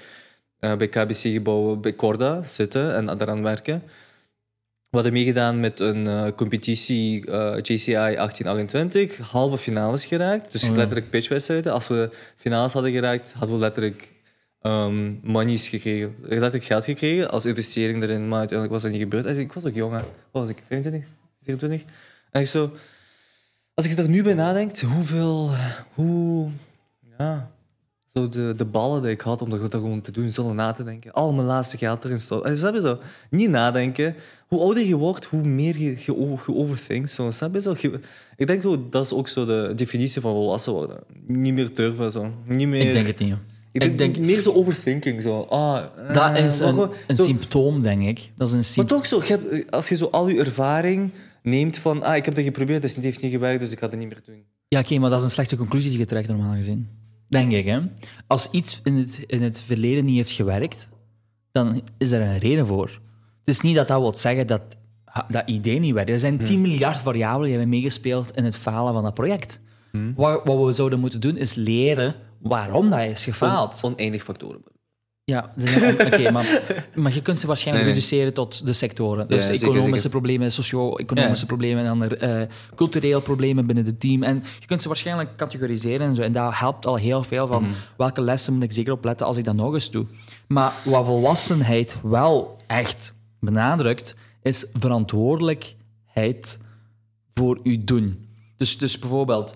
[0.59, 3.83] eh, bij KBC-gebouwen bij Corda zitten en daaraan werken.
[4.91, 10.53] We hadden meegedaan met een eh, competitie eh, JCI 1828, halve finales geraakt.
[10.53, 10.77] Dus Oh ja.
[10.77, 11.73] letterlijk pitchwedstrijden.
[11.73, 14.13] Als we finales hadden geraakt, hadden we letterlijk
[14.61, 16.15] ehm monies gekregen.
[16.21, 18.29] Letterlijk geld gekregen als investering erin.
[18.29, 19.37] Maar uiteindelijk was dat niet gebeurd.
[19.37, 19.99] Ik was ook jong, hè.
[20.01, 20.63] Wat was ik?
[20.67, 21.11] 25?
[21.43, 21.93] 24?
[22.31, 22.73] En ik zo...
[23.75, 25.51] Als ik er nu bij nadenk, hoeveel...
[25.95, 26.51] Hoe...
[27.19, 27.51] Ja...
[28.15, 30.85] Zo de, de ballen die ik had om dat gewoon te doen, zonder na te
[30.85, 31.13] denken.
[31.13, 32.51] Al mijn laatste geld erin stoppen.
[32.51, 32.99] En je zo?
[33.31, 34.15] Niet nadenken.
[34.51, 37.11] Hoe ouder je wordt, hoe meer je, je, overthinkt.
[37.11, 37.75] Zo, snap je zo?
[37.81, 38.01] Je-
[38.37, 40.99] ik denk zo, dat is ook zo de definitie van volwassen worden.
[41.27, 42.33] Niet meer durven, zo.
[42.47, 42.81] Niet meer...
[42.87, 43.31] Ik denk het niet.
[43.31, 43.39] hoor.
[43.73, 45.23] Ik ik denk, meer zo overthinking.
[45.23, 45.41] Zo.
[45.41, 48.33] Ah, eh, Dat is maar een, gewoon- een zo- symptoom, denk ik.
[48.37, 48.99] Dat is een Maar symptoom.
[48.99, 51.11] toch zo, hebt- als je zo al je ervaring
[51.43, 53.99] neemt van ah, ik heb dat geprobeerd, het heeft niet gewerkt, dus ik ga het
[53.99, 54.43] niet meer doen.
[54.69, 56.89] Ja, oké, maar dat is een slechte conclusie die je trekt, normaal gezien.
[57.29, 57.79] Denk ik, hè.
[58.27, 60.89] Als iets in het, in het verleden niet heeft gewerkt,
[61.53, 63.01] dan is er een reden voor.
[63.51, 64.61] Is niet dat dat wil zeggen dat
[65.29, 66.11] dat idee niet werkt.
[66.11, 69.61] Er zijn 10 miljard variabelen die hebben meegespeeld in het falen van dat project.
[70.17, 73.81] Wat, wat we zouden moeten doen, is leren waarom dat is gefaald.
[73.83, 74.63] On- oneindig factoren.
[75.25, 75.51] Ja,
[76.07, 76.63] oké, maar,
[76.95, 78.03] maar je kunt ze waarschijnlijk Nee, nee.
[78.05, 79.29] reduceren tot de sectoren.
[79.29, 80.11] Dus Ja, economische zeker.
[80.11, 81.47] problemen, socio-economische Ja.
[81.47, 82.41] problemen en dan eh
[82.75, 84.23] culturele problemen binnen het team.
[84.23, 86.23] En je kunt ze waarschijnlijk categoriseren en zo.
[86.23, 87.73] En dat helpt al heel veel van Mhm.
[87.97, 90.07] welke lessen moet ik zeker op letten als ik dat nog eens doe.
[90.49, 96.59] Maar wat volwassenheid wel echt benadrukt, is verantwoordelijkheid
[97.35, 98.29] voor je doen.
[98.57, 99.55] Dus, dus bijvoorbeeld,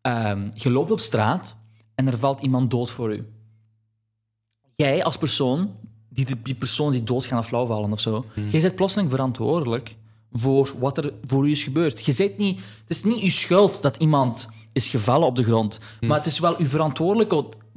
[0.00, 1.56] ehm, je loopt op straat
[1.94, 3.26] en er valt iemand dood voor u
[4.82, 5.70] jij als persoon,
[6.08, 9.96] die, die persoon die doodgaan of flauwvallen of zo, jij bent plotseling verantwoordelijk
[10.32, 12.04] voor wat er voor u is gebeurd.
[12.04, 15.80] Je bent niet, het is niet uw schuld dat iemand is gevallen op de grond,
[16.00, 16.66] maar het is wel uw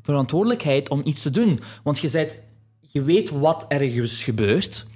[0.02, 1.60] verantwoordelijkheid om iets te doen.
[1.84, 2.44] Want je, bent,
[2.80, 4.88] je weet wat er is gebeurd.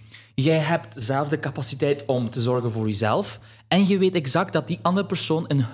[0.42, 3.40] Jij hebt zelf de capaciteit om te zorgen voor jezelf.
[3.68, 5.66] En je weet exact dat die andere persoon een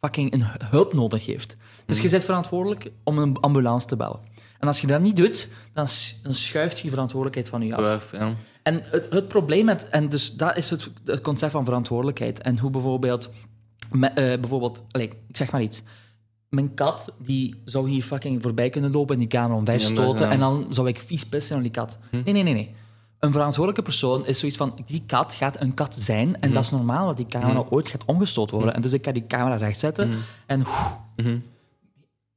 [0.00, 1.56] fucking een hulp nodig heeft.
[1.86, 4.20] Dus je bent verantwoordelijk om een ambulance te bellen.
[4.58, 5.86] En als je dat niet doet, dan,
[6.22, 8.12] dan schuift je verantwoordelijkheid van je af.
[8.12, 8.34] Ja.
[8.62, 9.88] En het, het probleem met...
[9.88, 12.42] En dus dat is het, het concept van verantwoordelijkheid.
[12.42, 13.34] En hoe bijvoorbeeld...
[13.92, 15.82] me- eh, bijvoorbeeld, allee, ik zeg maar iets.
[16.48, 20.26] Mijn kat, die zou hier fucking voorbij kunnen lopen en die kamer omver stoten.
[20.26, 20.32] ja.
[20.32, 21.98] En dan zou ik vies pissen aan die kat.
[22.10, 22.74] Nee, nee, nee, nee.
[23.18, 24.78] Een verantwoordelijke persoon is zoiets van...
[24.84, 26.40] Die kat gaat een kat zijn.
[26.40, 28.74] En dat is normaal dat die camera ooit gaat omgestoot worden.
[28.74, 30.10] En dus ik ga die camera rechtzetten.
[30.46, 30.62] En...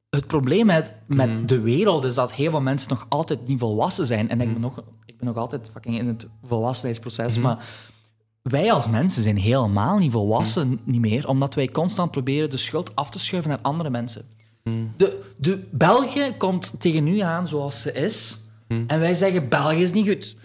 [0.09, 4.05] Het probleem met, met de wereld is dat heel veel mensen nog altijd niet volwassen
[4.05, 4.29] zijn.
[4.29, 7.37] En ik, ben nog, ik ben nog altijd fucking in het volwassenheidsproces.
[7.37, 7.65] Maar
[8.41, 12.95] wij als mensen zijn helemaal niet volwassen niet meer, omdat wij constant proberen de schuld
[12.95, 14.25] af te schuiven naar andere mensen.
[14.97, 18.37] De, de België komt tegen nu aan zoals ze is.
[18.67, 20.35] En wij zeggen, België is niet goed.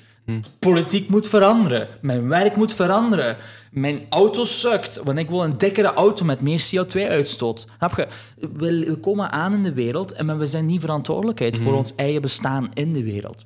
[0.59, 1.89] Politiek moet veranderen.
[2.01, 3.37] Mijn werk moet veranderen.
[3.71, 7.67] Mijn auto sukt, want ik wil een dikkere auto met meer CO2-uitstoot.
[7.79, 8.09] Snap je?
[8.53, 12.71] We, komen aan in de wereld en we zijn niet verantwoordelijkheid voor ons eigen bestaan
[12.75, 13.45] in de wereld.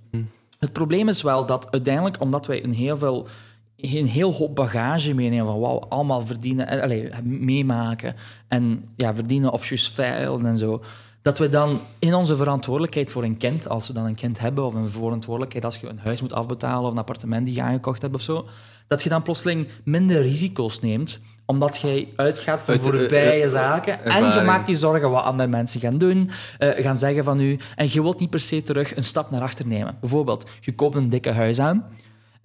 [0.59, 3.29] Het probleem is wel dat uiteindelijk, omdat wij een heel veel
[3.77, 8.15] een heel hoop bagage meenemen van we allemaal verdienen, en, allee, meemaken
[8.49, 10.83] en ja, verdienen of juist feilen en zo,
[11.23, 14.65] dat we dan in onze verantwoordelijkheid voor een kind, als we dan een kind hebben,
[14.65, 18.03] of een verantwoordelijkheid als je een huis moet afbetalen of een appartement die je aangekocht
[18.03, 18.47] hebt of zo,
[18.87, 23.49] dat je dan plotseling minder risico's neemt, omdat je uitgaat van Uit de- voorbije eh,
[23.51, 24.05] zaken.
[24.05, 27.59] En je maakt je zorgen wat andere mensen gaan doen, eh, gaan zeggen van u,
[27.77, 29.97] en je wilt niet per se terug een stap naar achter nemen.
[30.01, 31.85] Bijvoorbeeld, je koopt een dikke huis aan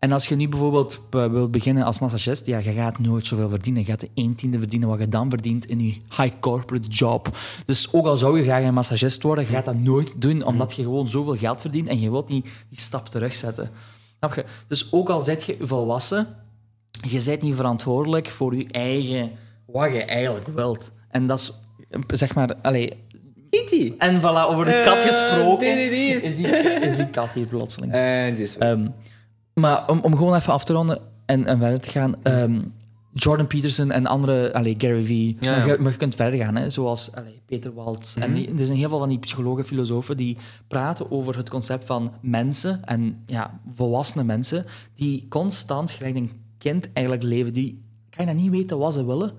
[0.04, 3.82] En als je nu bijvoorbeeld wilt beginnen als massagist, ja, je gaat nooit zoveel verdienen.
[3.82, 7.38] Je gaat de 1 tiende verdienen wat je dan verdient in je high corporate job.
[7.66, 10.76] Dus ook al zou je graag een massagist worden, je gaat dat nooit doen, omdat
[10.76, 13.70] je gewoon zoveel geld verdient en je wilt niet die stap terugzetten.
[14.18, 14.46] Snap je?
[14.68, 16.28] Dus ook al zet je volwassen,
[17.08, 19.32] je bent niet verantwoordelijk voor je eigen,
[19.66, 20.92] wat je eigenlijk wilt.
[21.10, 21.52] En dat is,
[22.08, 22.94] zeg maar, allee,
[23.50, 23.94] Kitty.
[23.98, 26.16] en voilà, over de kat Eh, gesproken, nee, nee, nee.
[26.16, 26.48] Is, die,
[26.88, 27.92] is die kat hier plotseling.
[27.92, 28.58] En dus.
[29.54, 32.16] Maar om, om gewoon even af te ronden en, en verder te gaan.
[32.24, 32.62] ehm,
[33.14, 35.38] Jordan Peterson en andere, allee, Gary Vee.
[35.40, 38.16] Ja, maar, je, maar je kunt verder gaan, hè, zoals allee, Peter Waltz.
[38.16, 41.86] En die, er zijn heel veel van die psychologen, filosofen die praten over het concept
[41.86, 48.28] van mensen en ja, volwassene mensen die constant, gelijk een kind eigenlijk leven, die kan
[48.28, 49.32] je niet weten wat ze willen.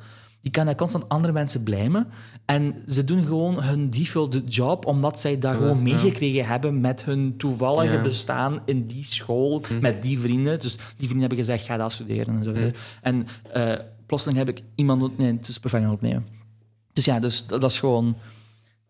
[0.45, 2.07] Die kan dat constant andere mensen blijmen.
[2.45, 5.83] En ze doen gewoon hun default job, omdat zij dat gewoon ja.
[5.83, 8.01] meegekregen hebben met hun toevallige Ja.
[8.01, 10.61] bestaan in die school, met die vrienden.
[10.61, 12.75] Dus die vrienden hebben gezegd, ga dat studeren en zo verder.
[13.03, 13.73] En eh,
[14.07, 15.19] plotseling heb ik iemand...
[15.19, 16.27] Nee, het is perfect opnemen.
[16.93, 18.17] Dus ja, dus dat, dat is gewoon...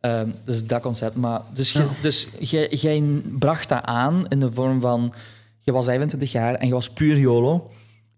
[0.01, 1.17] ehm, dus dat concept.
[1.17, 1.73] Maar, dus
[2.03, 3.03] dus jij jij
[3.39, 5.15] bracht dat aan in de vorm van...
[5.61, 7.71] Je was 25 jaar en je was puur YOLO.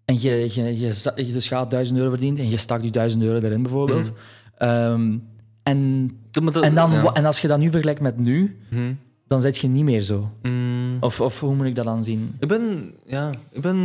[0.07, 3.23] En je, je, je, je dus had 1000 euro verdiend en je stak die 1000
[3.23, 4.11] euro erin bijvoorbeeld.
[4.57, 5.17] Ehm,
[5.63, 7.13] en, dat- en, dan, ja.
[7.13, 8.93] en als je dat nu vergelijkt met nu, Hm.
[9.27, 10.31] dan zit je niet meer zo.
[10.41, 10.97] Mm.
[10.99, 12.35] Of, of hoe moet ik dat dan zien?
[12.39, 13.77] Ik ben, ja, ik ben,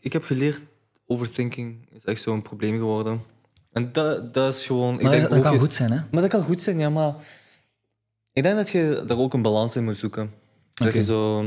[0.00, 0.62] ik heb geleerd,
[1.06, 3.22] overthinking is echt zo'n probleem geworden.
[3.72, 5.98] En dat, dat is gewoon, ik Maar denk dat, dat kan je- goed zijn, hè?
[6.10, 7.14] Maar dat kan goed zijn, ja, maar
[8.32, 10.30] ik denk dat je daar ook een balans in moet zoeken.
[10.74, 11.44] Dat je zo,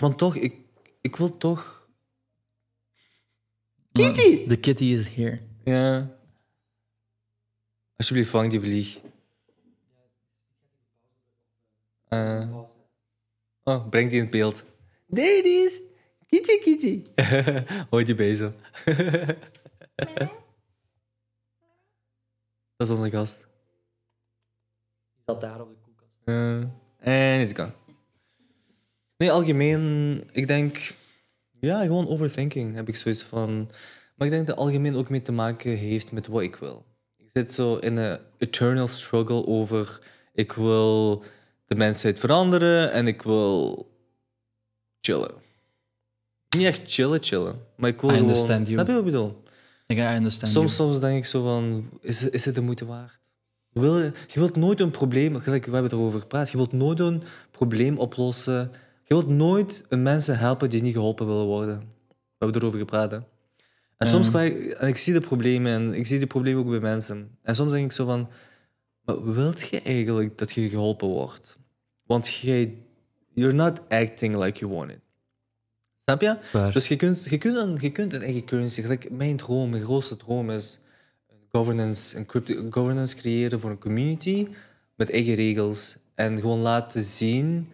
[0.00, 0.54] want toch, ik,
[1.00, 1.75] ik wil toch,
[3.96, 4.46] Kitty!
[4.46, 5.40] De kitty is here.
[5.64, 6.10] ja,
[7.96, 8.98] alsjeblieft vang die vlieg.
[12.08, 12.56] Eh,
[13.62, 14.64] oh, breng die in beeld.
[15.12, 15.80] There it is,
[16.26, 17.02] kitty, kitty.
[17.90, 18.52] Hoor je bij zo.
[22.76, 23.38] dat is onze gast.
[25.14, 26.10] Die zat daar op de koelkast.
[26.24, 27.72] Eh, en is gone.
[29.16, 30.94] Nee, algemeen, ik denk,
[31.66, 33.70] ja, gewoon overthinking heb ik zoiets van.
[34.14, 36.84] Maar ik denk dat algemeen ook mee te maken heeft met wat ik wil.
[37.16, 40.00] Ik zit zo in een eternal struggle over,
[40.32, 41.22] ik wil
[41.66, 43.86] de mensheid veranderen en ik wil
[45.00, 45.34] chillen.
[46.56, 48.28] Niet echt chillen, chillen, maar ik wil I gewoon...
[48.28, 48.72] understand you.
[48.72, 49.42] Snap je wat ik bedoel?
[49.86, 53.20] Ik I understand Soms, soms denk ik zo van, is, is het de moeite waard?
[53.68, 57.00] Je, wil, je wilt nooit een probleem, gelijk we hebben erover gepraat, je wilt nooit
[57.00, 58.72] een probleem oplossen.
[59.08, 61.78] Je wilt nooit een mensen helpen die niet geholpen willen worden.
[61.78, 63.10] We hebben erover gepraat.
[63.10, 63.18] Hè?
[63.96, 66.70] En soms ga ik, en ik zie de problemen en ik zie de problemen ook
[66.70, 67.38] bij mensen.
[67.42, 68.28] En soms denk ik zo van,
[69.00, 71.58] maar wilt je eigenlijk dat je geholpen wordt?
[72.02, 72.74] Want jij,
[73.34, 75.00] you're not acting like you want it.
[76.04, 76.36] Snap je?
[76.52, 76.72] Waar.
[76.72, 78.98] Dus je kunt, je, kunt een, je kunt een eigen currency...
[79.10, 80.80] Mijn droom, mijn grootste droom is
[81.28, 84.48] een governance, een crypto, governance creëren voor een community
[84.94, 85.96] met eigen regels.
[86.14, 87.68] En gewoon laten zien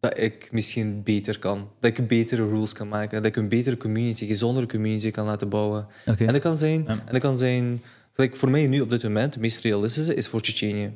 [0.00, 1.68] dat ik misschien beter kan.
[1.80, 3.16] Dat ik betere rules kan maken.
[3.22, 5.86] Dat ik een betere community, gezondere community kan laten bouwen.
[6.04, 6.82] En dat kan zijn...
[6.82, 6.88] Ja.
[6.88, 7.82] En dat kan zijn
[8.12, 10.90] gelijk voor mij nu op dit moment, het meest realistische, is voor Tsjetsjenië.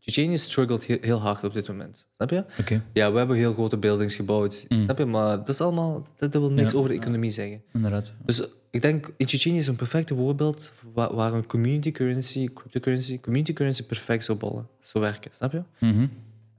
[0.00, 2.06] Tsjetsjenië struggelt heel, heel hard op dit moment.
[2.16, 2.44] Snap je?
[2.92, 4.64] Ja, we hebben heel grote buildings gebouwd.
[4.68, 5.04] Snap je?
[5.04, 6.06] Maar dat is allemaal...
[6.16, 6.78] Dat, dat wil niks Ja.
[6.78, 7.62] over de economie zeggen.
[7.72, 8.12] inderdaad.
[8.24, 13.20] Dus ik denk, in Tsjetsjenië is een perfecte voorbeeld waar, waar een community currency, cryptocurrency,
[13.20, 15.30] community currency perfect zou ballen, zou werken.
[15.34, 15.62] Snap je?
[15.80, 16.06] Mhm.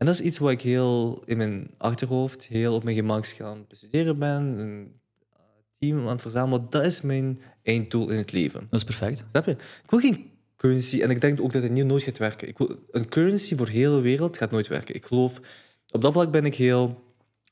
[0.06, 3.57] En dat is iets wat ik heel in mijn achterhoofd, heel op mijn gemak aan
[3.57, 4.91] het bestuderen ben, een
[5.34, 5.40] eh,
[5.80, 6.68] team aan het verzamelen.
[6.69, 8.68] Dat is mijn einddoel in het leven.
[8.69, 9.23] Dat is perfect.
[9.30, 9.52] Snap je?
[9.52, 12.48] Ik wil geen currency, en ik denk ook dat het niet nooit gaat werken.
[12.48, 14.95] Ik wil, een currency voor de hele wereld gaat nooit werken.
[14.95, 15.40] Ik geloof,
[15.91, 17.03] op dat vlak ben ik heel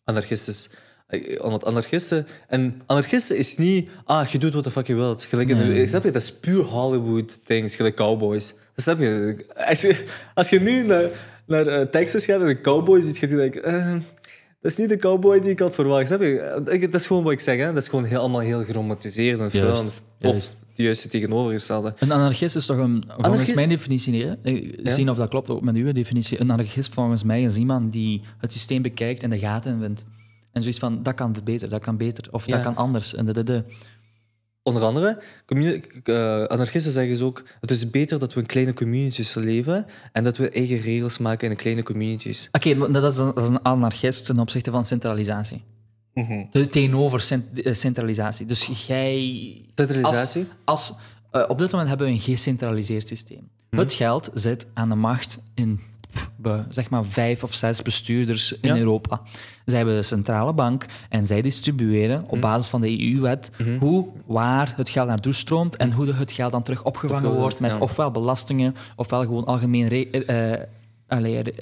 [0.03, 0.69] anarchistisch.
[1.07, 2.27] Eh, Want anarchisten...
[2.47, 5.23] En anarchisten is niet, ah, je doet wat de fuck je wilt.
[5.23, 5.87] Gelijk, in de- Nee.
[5.87, 6.11] snap je?
[6.11, 8.55] Dat is puur Hollywood things, gelijk cowboys.
[8.75, 9.35] Snap je?
[9.55, 13.27] Als je, als je nu naar, naar eh, Texas gaat en een cowboy ziet, ga
[13.27, 13.63] je denken...
[13.63, 13.91] eh,
[14.61, 16.07] dat is niet de cowboy die ik had verwacht.
[16.07, 16.39] Snap je?
[16.39, 17.57] Eh, ik- Dat is gewoon wat ik zeg.
[17.57, 17.65] Hè?
[17.73, 20.01] Dat is gewoon heel, allemaal heel geromantiseerd en Juist, films.
[20.19, 20.37] juist.
[20.37, 21.93] Of de juiste tegenovergestelde.
[21.99, 24.33] Een anarchist is toch een, volgens Anarchist- mijn definitie, hè?
[24.83, 26.41] Zien of dat klopt ook met uw definitie.
[26.41, 30.05] Een anarchist volgens mij is iemand die het systeem bekijkt en de gaten in vindt.
[30.51, 32.53] En zoiets van, dat kan beter, dat kan beter, of Ja.
[32.55, 33.15] dat kan anders.
[33.15, 33.63] En de, de, de.
[34.63, 35.21] Onder andere,
[36.03, 40.23] eh, anarchisten zeggen ze ook, het is beter dat we in kleine communities leven en
[40.23, 42.49] dat we eigen regels maken in kleine communities.
[42.51, 45.63] Oké, maar dat, is een, dat is een anarchist ten opzichte van centralisatie.
[46.51, 48.45] De, tegenover cent- eh, centralisatie.
[48.45, 49.65] Dus jij...
[49.75, 50.45] Centralisatie?
[50.63, 50.99] Als, als,
[51.31, 53.49] eh, op dit moment hebben we een gecentraliseerd systeem.
[53.69, 55.79] Het geld zit aan de macht in
[56.69, 58.77] zeg maar vijf of zes bestuurders in Ja.
[58.77, 59.21] Europa.
[59.65, 64.73] Zij hebben de centrale bank en zij distribueren op basis van de EU-wet hoe, waar
[64.75, 67.81] het geld naartoe stroomt en hoe de- het geld dan terug opgevangen wordt met ja.
[67.81, 70.63] ofwel belastingen ofwel gewoon algemeen re- eh,
[71.07, 71.53] allee, re-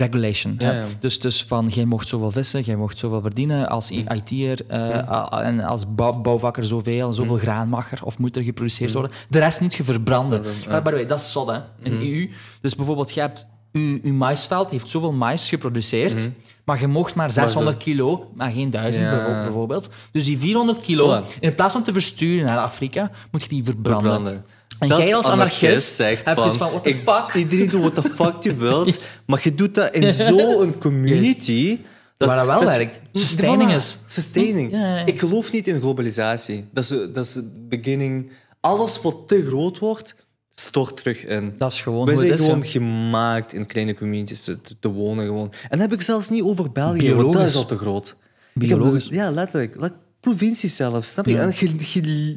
[0.00, 0.54] regulation.
[0.58, 0.78] Ja, hè.
[0.80, 0.86] ja.
[1.00, 4.12] Dus, dus van, jij mocht zoveel vissen, jij mocht zoveel verdienen als Mhm.
[4.14, 7.42] IT'er eh, a- en als bouw- bouwvakker zoveel, zoveel Mhm.
[7.42, 9.10] graan mag er of moet er geproduceerd worden.
[9.28, 10.42] De rest moet je verbranden.
[10.68, 11.92] Maar by the way, dat is zot, hè, in.
[12.00, 12.30] EU.
[12.60, 13.46] Dus bijvoorbeeld, je hebt...
[13.72, 16.28] Uw, uw maisveld heeft zoveel mais geproduceerd,
[16.64, 19.14] maar je mocht maar 600 kilo, maar geen 1000 Mhm.
[19.14, 19.24] Ja.
[19.24, 19.88] bijvo- bijvoorbeeld.
[20.12, 24.10] Dus die 400 kilo, in plaats van te versturen naar Afrika, moet je die verbranden.
[24.12, 24.44] Verbranden.
[24.80, 27.34] En Dat jij als anarchist zegt iets van, what the ik- fuck?
[27.34, 31.78] Iedereen doet what the fuck je wilt, maar je doet dat in zo'n community...
[32.16, 33.00] Waar dat wel werkt.
[33.12, 33.98] Sustaining is.
[34.06, 34.72] Sustaining.
[34.72, 35.06] Ja, ja, ja.
[35.06, 36.64] Ik geloof niet in globalisatie.
[36.72, 38.30] Dat is, dat is het beginning...
[38.60, 40.14] Alles wat te groot wordt,
[40.54, 41.54] stort terug in.
[41.58, 42.44] Dat is gewoon Wij zijn is.
[42.44, 44.42] gewoon gemaakt in kleine communities
[44.80, 45.24] te, wonen.
[45.26, 45.52] Gewoon.
[45.62, 47.44] En dan heb ik zelfs niet over België, want dat Biologisch.
[47.48, 48.08] is al te groot.
[48.08, 48.16] Heb-
[48.54, 49.06] Biologisch.
[49.10, 49.74] ja, letterlijk.
[49.80, 51.38] Like, provincies zelf, snap je?
[51.38, 52.36] En je, je-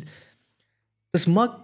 [1.12, 1.63] het, is mak,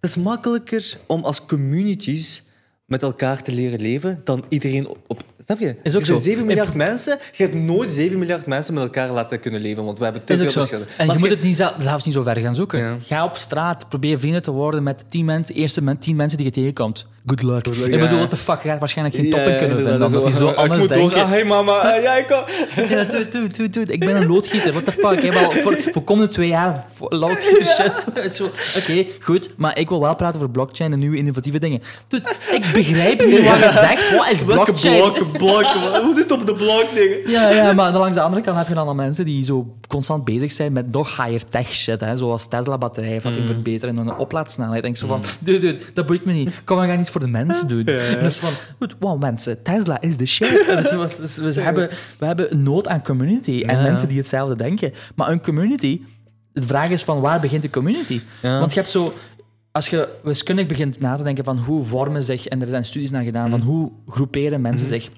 [0.00, 2.42] het is makkelijker om als communities
[2.86, 4.98] met elkaar te leren leven dan iedereen op...
[5.06, 5.74] op snap je?
[5.82, 6.24] Is ook er zijn zo.
[6.24, 7.18] 7 miljard mensen.
[7.32, 10.36] Je hebt nooit 7 miljard mensen met elkaar laten kunnen leven, want we hebben te
[10.36, 10.86] veel verschillen.
[10.96, 12.78] En Maar je moet het niet zel- zelfs niet zo ver gaan zoeken.
[12.78, 12.96] Ja.
[13.00, 16.36] Ga op straat, probeer vrienden te worden met tien mensen, de eerste men- tien mensen
[16.36, 17.06] die je tegenkomt.
[17.26, 17.66] Good luck.
[17.66, 17.98] luck, ik ja.
[18.00, 20.46] bedoel, what the fuck, je gaat waarschijnlijk geen topping Ja, kunnen inderdaad, vinden, omdat die
[20.46, 21.08] zo Ik anders moet denken.
[21.08, 21.28] doorgaan.
[21.30, 22.88] Hey mama, eh, ja, ik kom.
[22.88, 23.84] Ja, doe, doe, doe, doe.
[23.84, 25.10] Ik ben een loodgieter, what the fuck.
[25.10, 28.40] Ik heb al voor, voor komende twee jaar loodgieter shit.
[28.82, 31.82] Oké, goed, maar ik wil wel praten over blockchain en nieuwe innovatieve dingen.
[32.08, 34.16] Dude, ik begrijp niet wat je zegt.
[34.16, 34.96] Wat is Welke blockchain?
[34.96, 35.80] blokken, blokken?
[35.80, 36.02] man?
[36.02, 37.30] Hoe zit het op de blok dingen?
[37.30, 40.24] Ja, ja, maar langs de andere kant heb je dan al mensen die zo constant
[40.24, 43.52] bezig zijn met nog higher tech shit, hè, zoals Tesla-batterijen fucking Mm.
[43.52, 44.82] verbeteren en een oplaadsnelheid.
[44.84, 46.50] En ik zo van, dude, dude, dat boeit me niet.
[46.64, 47.84] Kom, we gaan iets voor de mensen doen.
[47.86, 50.66] En dat is van, goed, wow, mensen, Tesla is de shit.
[50.96, 51.88] Wat- dus we, hebben,
[52.18, 53.82] we hebben een nood aan community en Ja.
[53.82, 54.92] mensen die hetzelfde denken.
[55.14, 56.00] Maar een community,
[56.52, 58.20] de vraag is van, waar begint de community?
[58.42, 58.58] Ja.
[58.58, 59.12] Want je hebt zo...
[59.76, 63.10] Als je wiskundig begint na te denken van hoe vormen zich, en er zijn studies
[63.10, 65.10] naar gedaan, van hoe groeperen mensen zich,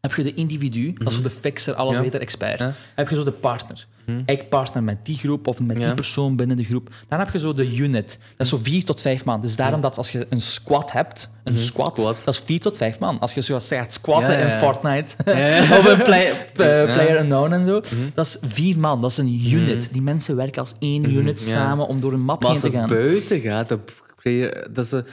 [0.00, 2.00] heb je de individu, dat is zo de fixer, alles Ja.
[2.02, 2.58] beter expert.
[2.58, 2.72] Ja.
[2.94, 3.86] Heb je zo de partner.
[4.26, 6.88] Ik partner met die groep of met die persoon binnen de groep.
[7.08, 8.18] Dan heb je zo de unit.
[8.36, 9.40] Dat is zo vier tot vijf man.
[9.40, 12.22] Dus daarom dat als je een squad hebt, een squad, Squad.
[12.24, 13.18] dat is vier tot vijf man.
[13.18, 14.50] Als je zo gaat squatten in.
[14.50, 15.14] Fortnite
[15.78, 17.80] of een play, eh, Player Unknown en zo,
[18.14, 19.00] dat is vier man.
[19.00, 19.92] Dat is een unit.
[19.92, 21.50] Die mensen werken als één unit ja.
[21.50, 22.98] samen om door een map Maar heen als te het gaan.
[22.98, 25.04] buiten gaat, dat is een...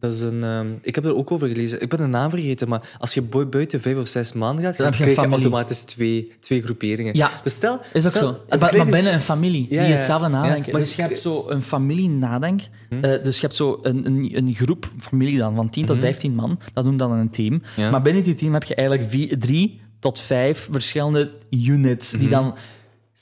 [0.00, 1.82] Dat is een ehm, ik heb er ook over gelezen.
[1.82, 4.76] Ik ben de naam vergeten, maar als je bu- buiten vijf of zes maanden gaat,
[4.76, 5.34] Dan krijg je familie.
[5.34, 7.14] automatisch twee, twee groeperingen.
[7.16, 7.30] Ja.
[7.42, 7.80] Dus stel...
[7.92, 8.40] Is stel, zo.
[8.48, 10.32] als Maar, binnen een familie Ja, die hetzelfde ja.
[10.32, 10.72] nadenken.
[10.72, 12.60] Maar dus je hebt zo een familie nadenk.
[12.88, 16.34] eh, dus je hebt zo een, een, een groep, familie dan, van 10 tot 15
[16.34, 16.58] man.
[16.74, 17.62] Dat noemt dan een team.
[17.76, 22.54] Maar binnen die team heb je eigenlijk vier, drie tot vijf verschillende units die dan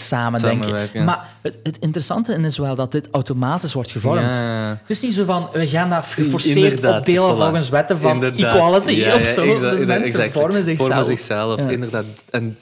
[0.02, 1.04] samen denken.
[1.04, 4.34] Maar het, het interessante is wel dat dit automatisch wordt gevormd.
[4.34, 4.68] Ja.
[4.80, 7.38] Het is niet zo van, we gaan dat geforceerd opdelen voilà.
[7.38, 8.54] volgens wetten van Inderdaad.
[8.54, 9.42] equality Ja, of zo.
[9.52, 10.88] exact, dus mensen vormen zichzelf.
[10.88, 12.04] Vormen zichzelf, inderdaad.
[12.30, 12.56] En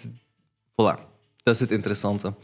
[0.72, 0.98] voilà,
[1.42, 2.34] dat is het interessante.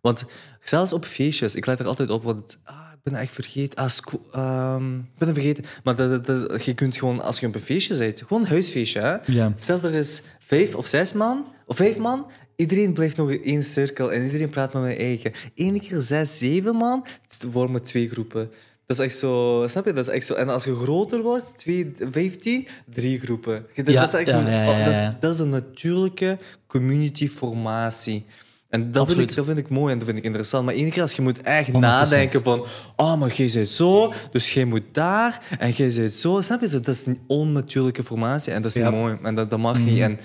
[0.00, 0.24] Want
[0.62, 3.78] zelfs op feestjes, ik let er altijd op, want ah, ik ben echt vergeten.
[3.78, 3.88] Ah,
[4.32, 5.64] ehm, ik ben het vergeten.
[5.84, 8.48] Maar dat, dat- dat- je kunt gewoon, als je op een feestje bent, gewoon een
[8.48, 9.00] huisfeestje.
[9.00, 9.16] Hè?
[9.56, 12.26] Stel er is vijf of zes man, of vijf man.
[12.60, 15.32] Iedereen blijft nog in één cirkel en iedereen praat met hun eigen.
[15.56, 17.06] Eén keer zes, zeven man,
[17.52, 18.50] vormen twee groepen.
[18.86, 19.92] Dat is echt zo, snap je?
[19.92, 20.34] Dat is echt zo.
[20.34, 23.66] En als je groter wordt, twee, vijftien, drie groepen.
[23.74, 25.16] Dus Ja, dat, is echt ja, ja, ja, dat is- ja.
[25.20, 28.24] dat is een natuurlijke communityformatie.
[28.68, 30.64] En dat vind, ik, dat vind ik mooi en dat vind ik interessant.
[30.64, 31.72] Maar één keer als je moet echt 100%.
[31.72, 32.66] nadenken van...
[32.96, 35.56] Oh, maar jij bent zo, dus jij moet daar.
[35.58, 36.40] En jij bent zo.
[36.40, 36.68] Snap je?
[36.68, 38.52] Dat is een onnatuurlijke formatie.
[38.52, 39.16] En dat is niet mooi.
[39.22, 40.00] En dat, dat mag niet.
[40.00, 40.18] En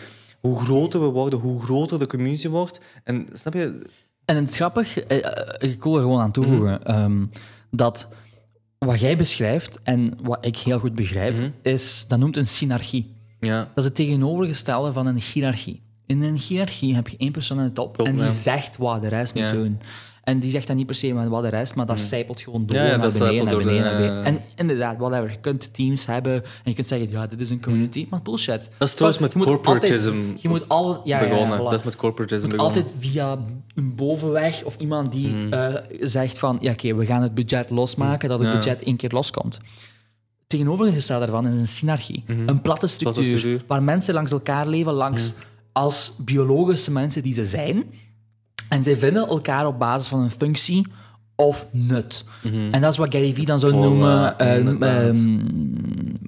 [0.46, 2.80] hoe groter we worden, hoe groter de community wordt.
[3.04, 3.82] En snap je?
[4.26, 6.90] En het is grappig, eh, eh, ik wil er gewoon aan toevoegen, Mhm.
[6.92, 7.26] ehm,
[7.72, 8.08] dat
[8.78, 11.50] wat jij beschrijft en wat ik heel goed begrijp, Mhm.
[11.62, 13.14] is, dat noemt een synarchie.
[13.40, 13.58] Ja.
[13.60, 15.82] Dat is het tegenovergestelde van een hiërarchie.
[16.06, 18.30] In een hiërarchie heb je één persoon aan de top Top, en die ja.
[18.30, 19.42] zegt wat de rest Ja.
[19.42, 19.80] moet doen.
[20.26, 22.80] En die zegt dan niet per se wat de rest, maar dat zijpelt gewoon door
[22.80, 24.24] Ja, ja, naar beneden, naar door beneden, de- naar beneden.
[24.26, 25.30] En inderdaad, whatever.
[25.32, 28.60] Je kunt teams hebben en je kunt zeggen, ja, dit is een community, maar bullshit.
[28.62, 28.70] Mhm.
[28.78, 31.58] Dat is trouwens met Je moet corporatism altijd- Je moet al, ja, begonnen.
[31.60, 31.64] voilà.
[31.64, 32.76] Dat is met corporatism begonnen.
[32.76, 33.38] altijd via
[33.76, 35.54] een bovenweg of iemand die Mhm.
[35.54, 39.10] eh, zegt van ja, oké, we gaan het budget losmaken, dat het budget één keer
[39.14, 39.60] loskomt.
[40.48, 43.38] Tegenovergesteld daarvan is een synarchie, een platte structuur, Mhm.
[43.38, 43.64] structuur.
[43.68, 45.34] waar mensen langs elkaar leven, langs
[45.72, 47.84] als biologische mensen die ze zijn.
[48.76, 50.88] En zij vinden elkaar op basis van een functie
[51.36, 52.24] of nut.
[52.72, 55.14] En dat is wat Gary Vee dan zou noemen eh, inderdaad.
[55.16, 55.40] ehm,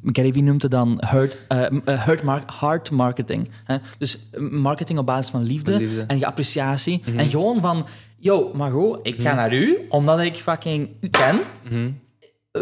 [0.03, 3.49] Gary noemt het dan hurt, eh, eh, hurt mar- hard marketing.
[3.63, 3.77] Hè?
[3.97, 5.71] Dus eh, marketing op basis van liefde,
[6.07, 7.01] en appreciatie.
[7.15, 7.85] En gewoon van,
[8.17, 11.39] yo, Margot, ik ga naar u, omdat ik fucking u ken.
[11.69, 11.89] Mhm.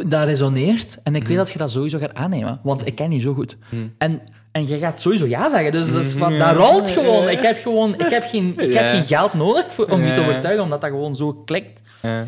[0.09, 0.99] Dat resoneert.
[1.03, 3.57] En ik weet dat je dat sowieso gaat aannemen, want ik ken je zo goed.
[3.97, 4.21] En,
[4.55, 5.71] en je gaat sowieso ja zeggen.
[5.71, 7.29] Dus dat, is van, dat rolt gewoon.
[7.29, 10.63] Ik heb, gewoon, ik heb, geen, ik heb geen geld nodig om je te overtuigen,
[10.63, 11.81] omdat dat gewoon zo klikt.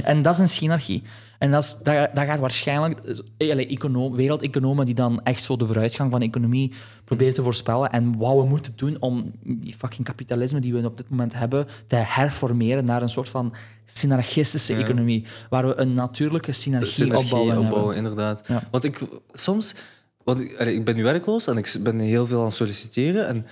[0.03, 1.03] En dat is een synergie.
[1.37, 2.99] En dat, is, dat, dat gaat waarschijnlijk...
[3.37, 6.73] eh, econoom, wereldeconomen die dan echt zo de vooruitgang van de economie
[7.03, 10.97] proberen te voorspellen en wat we moeten doen om die fucking kapitalisme die we op
[10.97, 13.53] dit moment hebben te herformeren naar een soort van
[13.85, 17.95] synergistische economie, waar we een natuurlijke synergie, synergie opbouwen.
[17.95, 18.47] inderdaad.
[18.47, 18.63] Ja.
[18.71, 18.99] Want ik
[19.33, 19.75] soms,
[20.27, 23.27] want ik, allee, ik ben nu werkloos en ik ben heel veel aan het solliciteren.
[23.27, 23.45] En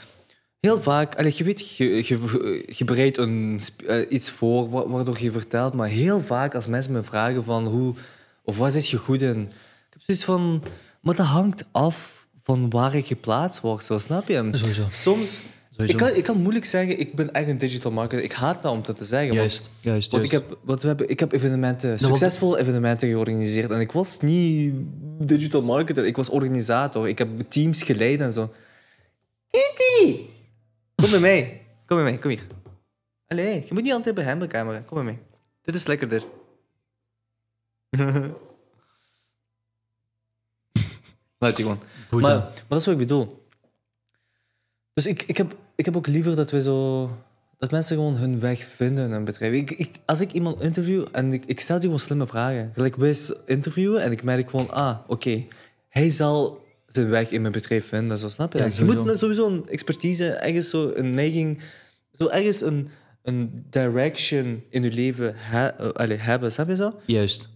[0.59, 5.21] heel vaak, allee, je weet, je, je, je bereidt een, eh, iets voor wa- waardoor
[5.21, 7.93] je vertelt, maar heel vaak als mensen me vragen van hoe
[8.43, 10.63] of waar zit je goed in, ik heb zoiets van,
[11.01, 14.49] maar dat hangt af van waar ik geplaatst word, zo snap je?
[14.51, 14.85] Sowieso.
[14.89, 15.41] Soms.
[15.77, 18.23] Ik kan, ik kan moeilijk zeggen, ik ben echt een digital marketer.
[18.23, 19.27] Ik haat dat om dat te zeggen.
[19.27, 20.47] want- Juist, juist, want ik juist.
[20.49, 23.71] heb, wat we hebben, ik heb evenementen, was- succesvolle evenementen georganiseerd.
[23.71, 24.73] En ik was niet
[25.19, 27.07] digital marketer, ik was organisator.
[27.07, 28.53] Ik heb teams geleid en zo.
[29.49, 30.19] Kitty!
[30.95, 31.61] Kom bij mij.
[31.85, 32.45] Kom bij mij, kom hier.
[33.27, 34.79] Allee, je moet niet altijd bij hem de camera.
[34.79, 35.19] Kom bij mij.
[35.61, 36.23] Dit is lekkerder.
[41.37, 41.79] Laat je gewoon.
[42.09, 43.47] Maar, maar dat is wat ik bedoel.
[44.93, 47.09] Dus ik, ik, heb, ik heb ook liever dat we zo...
[47.57, 49.53] Dat mensen gewoon hun weg vinden in een bedrijf.
[49.53, 52.71] Ik, ik, als ik iemand interview en ik, ik stel die gewoon slimme vragen.
[52.73, 53.15] Gelijk wij
[53.45, 54.71] interviewen en ik merk gewoon...
[54.71, 55.45] Ah, oké.
[55.89, 58.17] hij zal zijn weg in mijn bedrijf vinden.
[58.17, 58.59] Zo, snap je?
[58.59, 61.59] Ja, je moet sowieso een expertise, ergens zo een neiging...
[62.11, 62.89] Zo ergens een,
[63.23, 66.51] een direction in je leven he- eh, allee, hebben.
[66.51, 66.99] Snap je zo?
[67.05, 67.49] Juist.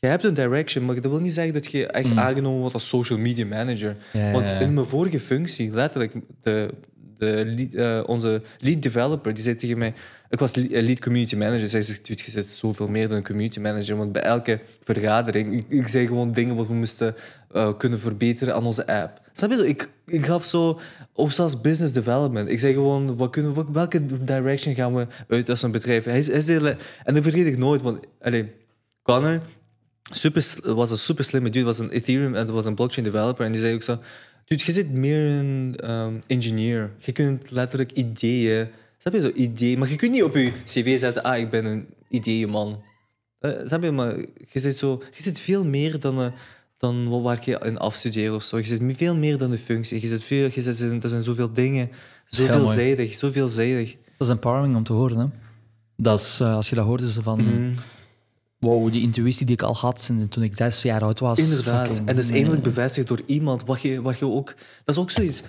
[0.00, 2.88] Je hebt een direction, maar dat wil niet zeggen dat je echt aangenomen wordt als
[2.88, 3.96] social media manager.
[4.12, 4.58] Ja, Want ja.
[4.58, 6.70] in mijn vorige functie, letterlijk, de,
[7.18, 9.94] de eh, onze lead developer, die zei tegen mij...
[10.30, 11.68] Ik was lead, eh, lead community manager.
[11.68, 13.96] Zij zegt, je zit zoveel meer dan een community manager.
[13.96, 17.14] Want bij elke vergadering, ik, ik zei gewoon dingen wat we moesten
[17.52, 19.20] eh, kunnen verbeteren aan onze app.
[19.32, 19.62] Snap je zo?
[19.62, 20.80] Ik, ik gaf zo...
[21.12, 22.48] Of zelfs business development.
[22.48, 26.04] Ik zei gewoon, wat kunnen, wat- welke direction gaan we uit als een bedrijf?
[26.04, 27.98] Hij, hij en dat vergeet ik nooit, want...
[28.20, 28.52] Allee,
[29.02, 29.40] Connor
[30.10, 33.46] super, was een super slimme dude, was een Ethereum en was een blockchain developer.
[33.46, 33.98] En die zei ook zo:
[34.48, 36.90] Dude, je zit meer een ehm, engineer.
[36.98, 38.68] Je kunt letterlijk ideeën.
[38.98, 39.30] Snap je zo?
[39.34, 39.78] Ideeën.
[39.78, 42.82] Maar je kunt niet op je cv zetten: Ah, ik ben een ideeënman.
[43.64, 43.90] Snap je?
[43.90, 44.16] Maar
[44.48, 46.26] je zit, zo, je zit veel meer dan, eh,
[46.78, 48.58] dan wat waar je in afstudeert of zo.
[48.58, 50.00] Je zit veel meer dan de functie.
[50.00, 51.90] Je zit veel, je zit, er zijn zoveel dingen.
[52.26, 53.96] Zo veelzijdig, zo veelzijdig.
[54.16, 55.18] Dat is empowering om te horen.
[55.18, 55.26] Hè?
[55.96, 57.42] Dat is, eh, als je dat hoort, is van...
[57.44, 57.72] Mhm.
[58.58, 61.38] Wow, die intuïtie die ik al had toen ik zes jaar oud was.
[61.38, 61.86] Inderdaad.
[61.86, 64.46] fucking- En dat is eindelijk bevestigd door iemand wat je, wat je ook...
[64.84, 65.42] Dat is ook zoiets...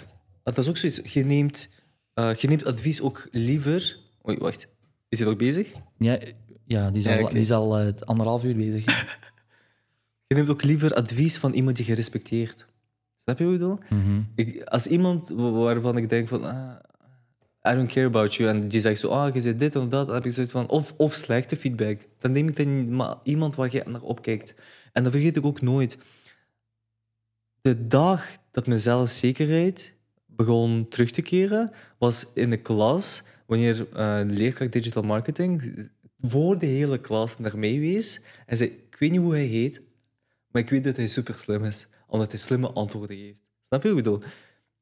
[0.43, 1.13] Dat is ook zoiets...
[1.13, 1.69] Je neemt,
[2.13, 3.99] eh, je neemt advies ook liever...
[4.27, 4.67] Oei, wacht.
[5.09, 5.71] Is hij nog bezig?
[5.97, 6.19] Ja,
[6.65, 8.85] ja, die is Ja, al, die is al eh, anderhalf uur bezig.
[10.27, 12.65] Je neemt ook liever advies van iemand die je respecteert.
[13.17, 13.79] Snap je hoe ik bedoel?
[14.35, 16.43] Ik, als iemand wa- waarvan ik denk van...
[16.43, 16.75] ah,
[17.67, 18.49] I don't care about you.
[18.49, 20.07] En die zegt zo, ah, je zegt dit of dat.
[20.07, 20.69] Heb ik zoiets van...
[20.69, 21.99] Of, of slechte feedback.
[22.19, 24.53] Dan neem ik dan iemand waar je naar opkijkt.
[24.93, 25.97] En dat vergeet ik ook nooit.
[27.61, 29.93] De dag dat mijn zelfzekerheid
[30.25, 35.87] begon terug te keren, was in de klas, wanneer de leerkracht digital marketing
[36.19, 39.81] voor de hele klas naar mij wees en zei, ik weet niet hoe hij heet,
[40.51, 43.41] maar ik weet dat hij super slim is, omdat hij slimme antwoorden geeft.
[43.61, 44.21] Snap je wat ik bedoel?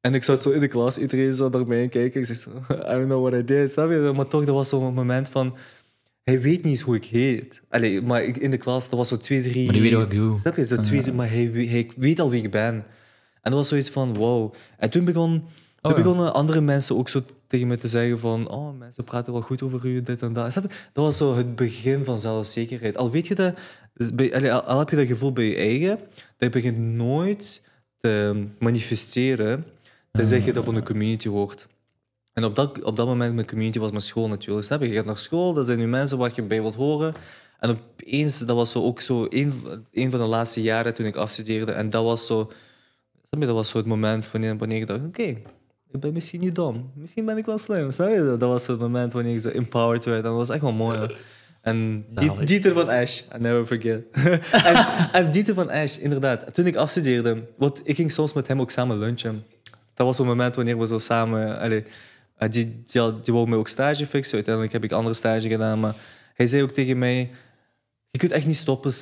[0.00, 2.20] En ik zat zo in de klas, iedereen zo naar mij kijken.
[2.20, 4.12] Ik zei zo, I don't know what I did, snap je?
[4.14, 5.56] Maar toch, dat was zo'n moment van...
[6.22, 7.62] Hij weet niet eens hoe ik heet.
[7.68, 9.64] Allee, maar ik, in de klas, dat was zo twee, drie...
[9.64, 10.38] Maar die weet wat ik doe.
[10.38, 10.66] Snap je?
[10.66, 12.74] Zo twee, Maar hij, hij weet al wie ik ben.
[12.74, 12.84] En
[13.42, 14.54] dat was zoiets van, wow.
[14.78, 15.44] En toen, begon,
[15.82, 18.48] Oh, begonnen andere mensen ook zo tegen me te zeggen van...
[18.48, 20.52] Oh, mensen praten wel goed over u, dit en dat.
[20.52, 20.76] Snap je?
[20.92, 22.96] Dat was zo het begin van zelfzekerheid.
[22.96, 23.54] Al weet je dat...
[24.14, 25.98] bij, allee, al, al heb je dat gevoel bij je eigen,
[26.36, 27.62] dat begint nooit
[28.00, 29.64] te manifesteren,
[30.18, 31.66] tenzij je dat van de community hoort.
[32.32, 34.66] En op dat, op dat moment, mijn community was mijn school natuurlijk.
[34.66, 34.88] Snap je?
[34.88, 37.14] Je gaat naar school, dat zijn nu mensen waar je bij wilt horen.
[37.60, 39.62] En opeens, dat was zo ook zo een,
[39.92, 41.72] een van de laatste jaren toen ik afstudeerde.
[41.72, 42.50] En dat was zo,
[43.28, 45.36] snap je, dat was zo het moment wanneer, wanneer ik dacht, oké,
[45.90, 46.90] ik ben misschien niet dom.
[46.94, 47.90] Misschien ben ik wel slim.
[47.90, 48.36] Snap je?
[48.38, 50.18] Dat was het moment wanneer ik zo empowered werd.
[50.18, 50.98] En dat was echt wel mooi.
[50.98, 51.16] hoor.
[51.60, 52.44] En Zalig.
[52.44, 54.04] Dieter van Ash, I never forget.
[54.68, 56.54] en, en Dieter van Ash, inderdaad.
[56.54, 59.44] Toen ik afstudeerde, want ik ging soms met hem ook samen lunchen.
[59.98, 61.58] Dat was zo'n moment wanneer we zo samen...
[61.58, 61.84] Allee,
[62.36, 64.34] eh, die, die, had- die wou mij ook stage fixen.
[64.34, 65.80] Uiteindelijk heb ik andere stage gedaan.
[65.80, 65.94] Maar
[66.34, 67.30] hij zei ook tegen mij...
[68.10, 68.92] je kunt echt niet stoppen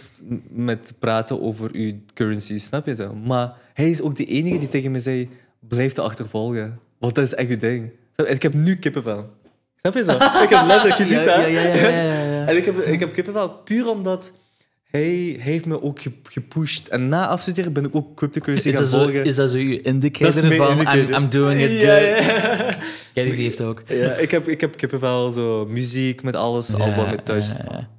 [0.48, 3.14] met praten over je currency, snap je zo?
[3.14, 5.28] Maar hij is ook de enige die tegen me zei,
[5.60, 6.78] blijf te achtervolgen.
[6.98, 7.90] Want dat is echt je ding.
[8.26, 9.30] Ik heb nu kippenvel.
[9.80, 10.12] Snap je zo?
[10.12, 11.26] Ik heb letterlijk, je ziet dat.
[11.26, 12.46] ja, ja, ja, ja, ja.
[12.50, 14.32] En ik heb, ik heb kippenvel puur omdat
[14.86, 16.88] hij, heeft me ook ge- gepusht.
[16.88, 19.24] En na afstuderen ben ik ook cryptocurrency Is gaan zo, volgen.
[19.24, 20.80] is dat zo je indicator van.
[20.80, 22.26] I'm, I'm doing it Ja, good?
[23.14, 23.82] ja, Gary heeft ook.
[23.88, 24.12] ja.
[24.12, 27.48] ik, heb, ik heb kippenvel, zo muziek met alles, al wat met thuis.
[27.48, 27.94] ja, ja.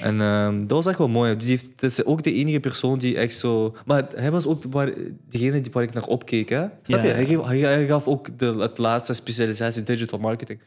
[0.00, 1.36] En ehm, dat was echt wel mooi.
[1.36, 3.76] Die heeft, dat is ook de enige persoon die echt zo...
[3.86, 4.92] Maar hij was ook waar,
[5.28, 6.48] degene die, waar ik naar opkeek.
[6.48, 6.64] Hè?
[6.82, 7.06] Snap Ja.
[7.06, 7.12] je?
[7.12, 10.60] Hij, gaf, hij, hij gaf ook de, het laatste specialisatie digital marketing.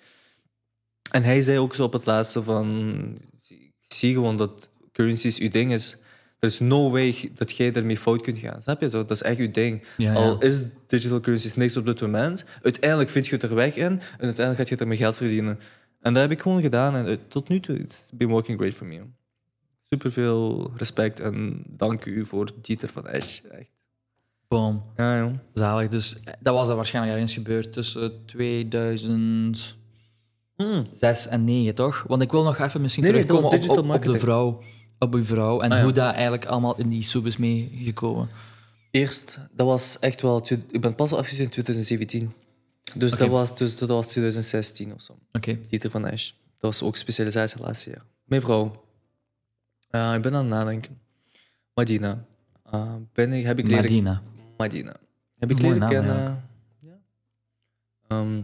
[1.12, 2.99] En hij zei ook zo op het laatste van...
[3.49, 5.97] Ik zie gewoon dat currencies uw ding is.
[6.39, 8.61] Er is no way dat jij ermee fout kunt gaan.
[8.61, 8.89] Snap je?
[8.89, 9.84] Zo, dat is echt uw ding.
[9.97, 10.17] Ja, ja.
[10.17, 13.84] Al is digital currencies niks op dit moment, uiteindelijk vind je het er weg in
[13.85, 15.59] en uiteindelijk gaat je ermee geld verdienen.
[16.01, 18.73] En dat heb ik gewoon gedaan en eh, tot nu toe, it's been working great
[18.73, 18.99] for me.
[19.89, 23.41] Super veel respect en dank u voor Dieter van Esch.
[23.43, 23.72] Echt.
[24.47, 24.84] Boom.
[24.97, 25.34] Ja, joh.
[25.53, 25.89] Zalig.
[25.89, 29.76] Dus eh, dat was er waarschijnlijk ergens gebeurd tussen 2006
[30.57, 30.85] Mm.
[31.30, 32.03] en 9, toch?
[32.07, 34.61] Want ik wil nog even misschien Nee, terugkomen op, op, op de vrouw.
[34.99, 35.84] Op uw vrouw en Ah, ja.
[35.84, 38.30] hoe dat eigenlijk allemaal in die soep is meegekomen.
[38.91, 40.47] Eerst, dat was echt wel...
[40.72, 42.34] Ik ben pas al afgestudeerd in 2017.
[42.93, 45.17] Dus, dat was, dus dat was 2016 of zo.
[45.31, 45.59] Oké.
[45.69, 46.31] Dieter van Esch.
[46.59, 48.05] Dat was ook specialisatie laatste jaar.
[48.26, 48.84] Mijn vrouw.
[49.89, 50.97] Eh, ik ben aan het nadenken.
[51.73, 52.26] Madina.
[52.72, 54.22] Eh, ben ik, heb ik leren Madina.
[54.57, 54.95] Madina.
[55.38, 56.43] Heb ik leren kennen.
[56.80, 56.97] Ja.
[58.07, 58.41] Ehm,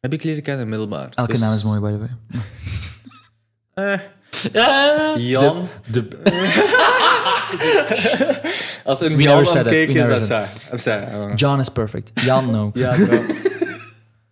[0.00, 1.10] heb ik leren kennen in middelbaar.
[1.14, 2.10] Elke Dus, naam is mooi, by the way.
[3.94, 4.00] eh,
[5.16, 5.68] Jan.
[5.86, 6.04] De,
[8.84, 11.34] Als een Jan aan kijken is dat saai.
[11.34, 12.10] John is perfect.
[12.20, 12.70] Jan, no.
[12.74, 13.20] Ja, bro.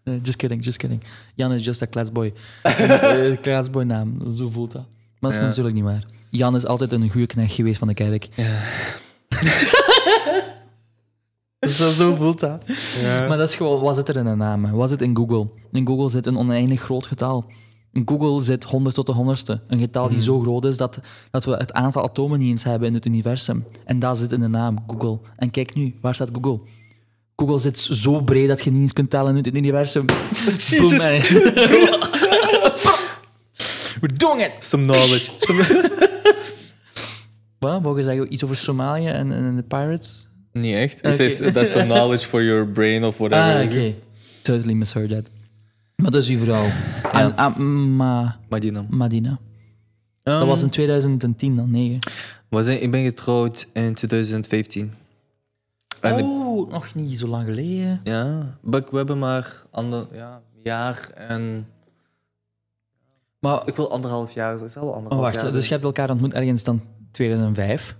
[0.04, 1.02] Eh, just kidding, just kidding.
[1.34, 2.32] Jan is just a klaatsboy.
[2.64, 4.82] uh, klaatsboy naam, zo voelt dat.
[5.20, 5.44] Maar dat is Ja.
[5.44, 6.04] natuurlijk niet waar.
[6.30, 8.28] Jan is altijd een goede knecht geweest van de kerk.
[11.68, 12.62] zo, zo voelt dat.
[13.02, 13.26] Ja.
[13.28, 14.70] Maar dat is gewoon, wat zit er in een naam?
[14.70, 15.48] Wat zit in Google?
[15.72, 17.44] In Google zit een oneindig groot getal.
[18.04, 19.60] Google zit 100 tot de honderdste.
[19.68, 21.00] Een getal die zo groot is dat,
[21.30, 23.64] dat we het aantal atomen niet eens hebben in het universum.
[23.84, 25.18] En dat zit in de naam Google.
[25.36, 26.60] En kijk nu, waar staat Google?
[27.36, 30.04] Google zit zo breed dat je niet eens kunt tellen in het universum.
[30.78, 31.20] Boom, man.
[34.00, 34.52] We're doing it!
[34.58, 35.30] Some knowledge.
[35.46, 35.64] Some...
[37.58, 37.82] Wat?
[37.82, 40.28] Mogen je zeggen iets over Somalië en, en de pirates?
[40.52, 40.98] Niet echt.
[40.98, 41.08] Oké.
[41.08, 43.60] It says that's some knowledge for your brain of whatever.
[43.60, 43.94] Ah, oké.
[44.42, 45.30] Totally misheard that.
[45.96, 46.66] Maar dat is uw vrouw.
[47.36, 48.86] Ah, ma, Madina.
[48.90, 49.38] Madina.
[50.22, 51.98] Dat was in 2010 dan, 9.
[52.48, 54.92] We zijn, ik ben getrouwd in 2015.
[56.00, 58.00] En ik- Oh, nog niet zo lang geleden.
[58.04, 61.66] ja, maar we hebben maar ander, ja, jaar en...
[63.38, 65.84] Maar, Ik wil anderhalf jaar, ik zal wel oh, anderhalf wacht, jaar dus je hebt
[65.84, 66.80] elkaar ontmoet ergens dan
[67.10, 67.96] 2005?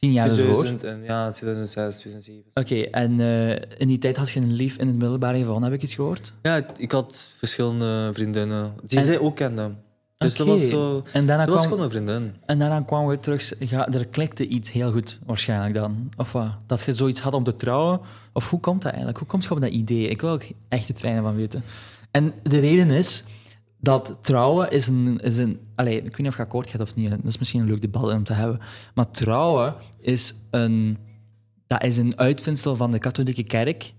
[0.00, 0.44] Tien jaar ervoor?
[0.64, 2.50] 2000 en, ja, 2006, 2007.
[2.54, 5.72] Oké, en eh, in die tijd had je een lief in het middelbare geval, heb
[5.72, 6.32] ik iets gehoord?
[6.42, 9.78] Ja, ik had verschillende vriendinnen die En- zij ook kenden.
[10.16, 11.02] Dus dat was zo...
[11.12, 12.34] En daarna, was kwam, gewoon een vriendin.
[12.46, 13.52] en daarna kwamen we terug...
[13.70, 16.10] Ja, er klikte iets heel goed, waarschijnlijk dan.
[16.16, 16.48] Of wat?
[16.66, 18.00] Dat je zoiets had om te trouwen?
[18.32, 19.18] Of hoe komt dat eigenlijk?
[19.18, 20.08] Hoe komt je op dat idee?
[20.08, 21.62] Ik wil ook echt het fijne van weten.
[22.10, 23.24] En de reden is
[23.80, 25.18] dat trouwen is een...
[25.18, 27.10] Is een allez, ik weet niet of je akkoord gaat of niet.
[27.10, 27.16] hè.
[27.16, 28.60] Dat is misschien een leuk debat om te hebben.
[28.94, 30.98] Maar trouwen is een...
[31.66, 33.92] Dat is een uitvindsel van de katholieke kerk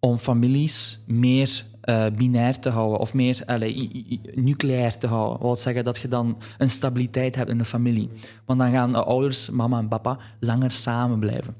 [0.00, 5.06] om families meer eh, binair te houden of meer allee, i- i- i- nucleair te
[5.06, 5.32] houden.
[5.32, 8.10] Dat wil zeggen dat je dan een stabiliteit hebt in de familie.
[8.44, 11.54] Want dan gaan de ouders, mama en papa, langer samen blijven.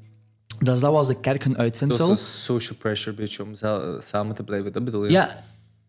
[0.59, 2.07] Dus dat was de kerk hun Dat uitvindsel.
[2.07, 3.49] was een social pressure, beetje, om
[3.99, 4.71] samen te blijven.
[4.71, 5.11] Dat bedoel je?
[5.11, 5.43] Ja,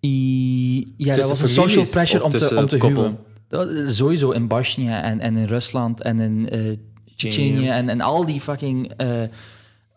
[0.04, 3.18] i- ja dat was een social pressure om te, om te huwen.
[3.48, 6.76] Dat- Sowieso in Bosnië en, en in Rusland en in eh
[7.14, 9.08] Tsjetsjenië en, en al die fucking eh,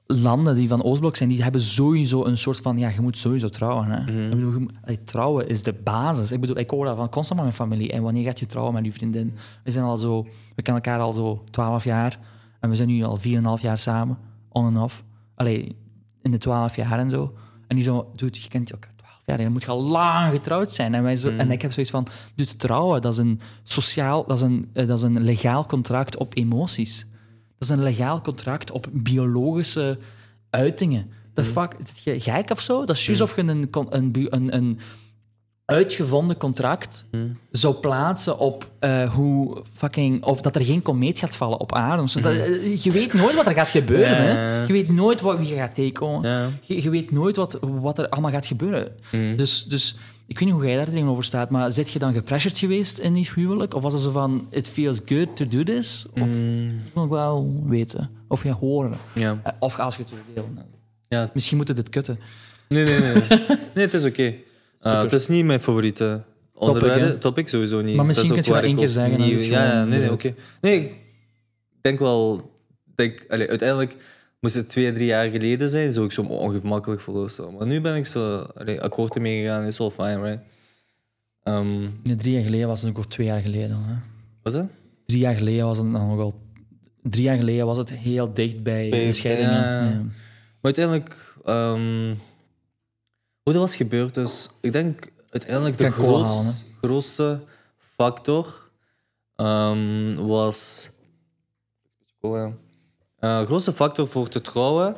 [0.05, 3.47] landen die van Oostblok zijn, die hebben sowieso een soort van, ja, je moet sowieso
[3.49, 3.87] trouwen.
[3.91, 4.01] Hè?
[4.11, 4.23] Mhm.
[4.23, 6.31] Ik bedoel, je trouwen is de basis.
[6.31, 7.91] Ik bedoel, ik hoor dat van constant met mijn familie.
[7.91, 9.33] En wanneer gaat je trouwen met je vriendin?
[9.63, 10.23] We zijn al zo,
[10.55, 12.19] we kennen elkaar al zo 12 jaar
[12.59, 13.19] en we zijn nu al
[13.57, 14.17] 4,5 jaar samen,
[14.49, 15.03] on en off.
[15.35, 15.75] Allee,
[16.21, 17.33] in de 12 jaar en zo.
[17.67, 18.92] En die zo, dude, je kent elkaar
[19.23, 20.93] 12 jaar, dan moet je al lang getrouwd zijn.
[20.93, 24.37] En, wij zo, en ik heb zoiets van, dude, trouwen, dat is een sociaal, dat
[24.37, 27.07] is een, eh, dat is een legaal contract op emoties.
[27.57, 29.99] Dat is een legaal contract op biologische
[30.49, 31.11] uitingen.
[31.33, 32.85] The fuck, is gek of zo?
[32.85, 34.79] Dat is juist of je een, een, een, een
[35.65, 37.05] uitgevonden contract
[37.51, 40.23] zou plaatsen op eh, hoe fucking...
[40.23, 42.07] Of dat er geen komeet gaat vallen op aarde.
[42.07, 44.17] Zodat, eh, Je weet nooit wat er gaat gebeuren.
[44.23, 44.61] Hè?
[44.61, 46.29] Je weet nooit wat, wie je gaat tegenkomen.
[46.29, 46.49] Ja.
[46.61, 48.91] Je, je weet nooit wat, wat er allemaal gaat gebeuren.
[49.11, 49.35] Mhm.
[49.35, 49.95] Dus, dus
[50.27, 53.13] Ik weet niet hoe jij daar tegenover staat, maar zit je dan gepressured geweest in
[53.13, 53.73] die huwelijk?
[53.73, 56.05] Of was het zo van, it feels good to do this?
[56.21, 58.09] Of Mm, ik wil wel weten.
[58.27, 58.93] Of je horen.
[59.13, 60.65] Eh, Of als je het wil delen.
[61.07, 61.29] ja.
[61.33, 62.19] Misschien moet het dit kutten.
[62.69, 63.13] Nee, nee, nee.
[63.73, 64.33] nee, het is oké.
[64.83, 66.21] Uh, het is niet mijn favoriete
[66.53, 67.21] onderwerp.
[67.21, 67.95] Topic sowieso niet.
[67.95, 70.33] Maar misschien kun je ik één keer zeggen, ja, ja, nee, nee, oké.
[70.61, 72.51] Nee, ik denk wel...
[72.95, 73.95] Denk, allee, uiteindelijk
[74.39, 77.01] moest het twee, drie jaar geleden zijn, zou ik zo ongemakkelijk
[77.31, 77.51] Zo.
[77.51, 80.41] Maar nu ben ik zo allee, akkoord ermee gegaan, is wel fijn, right?
[81.43, 83.77] Ehm, Nee, drie jaar geleden was het ook al twee jaar geleden.
[83.83, 83.95] Hè?
[84.43, 84.65] wat?
[85.05, 86.41] Drie jaar geleden was het dan nog al...
[87.01, 89.51] Drie jaar geleden was het heel dicht bij, Bij- de scheidingen.
[89.53, 89.83] ja.
[89.83, 89.89] Ja.
[90.61, 92.13] Maar uiteindelijk, ehm,
[93.43, 97.39] hoe dat was gebeurd is, ik denk uiteindelijk de halen, grootste
[97.77, 98.69] factor
[99.35, 100.89] ehm, was.
[102.21, 102.51] Cola.
[103.19, 104.95] Eh, grootste factor voor te trouwen.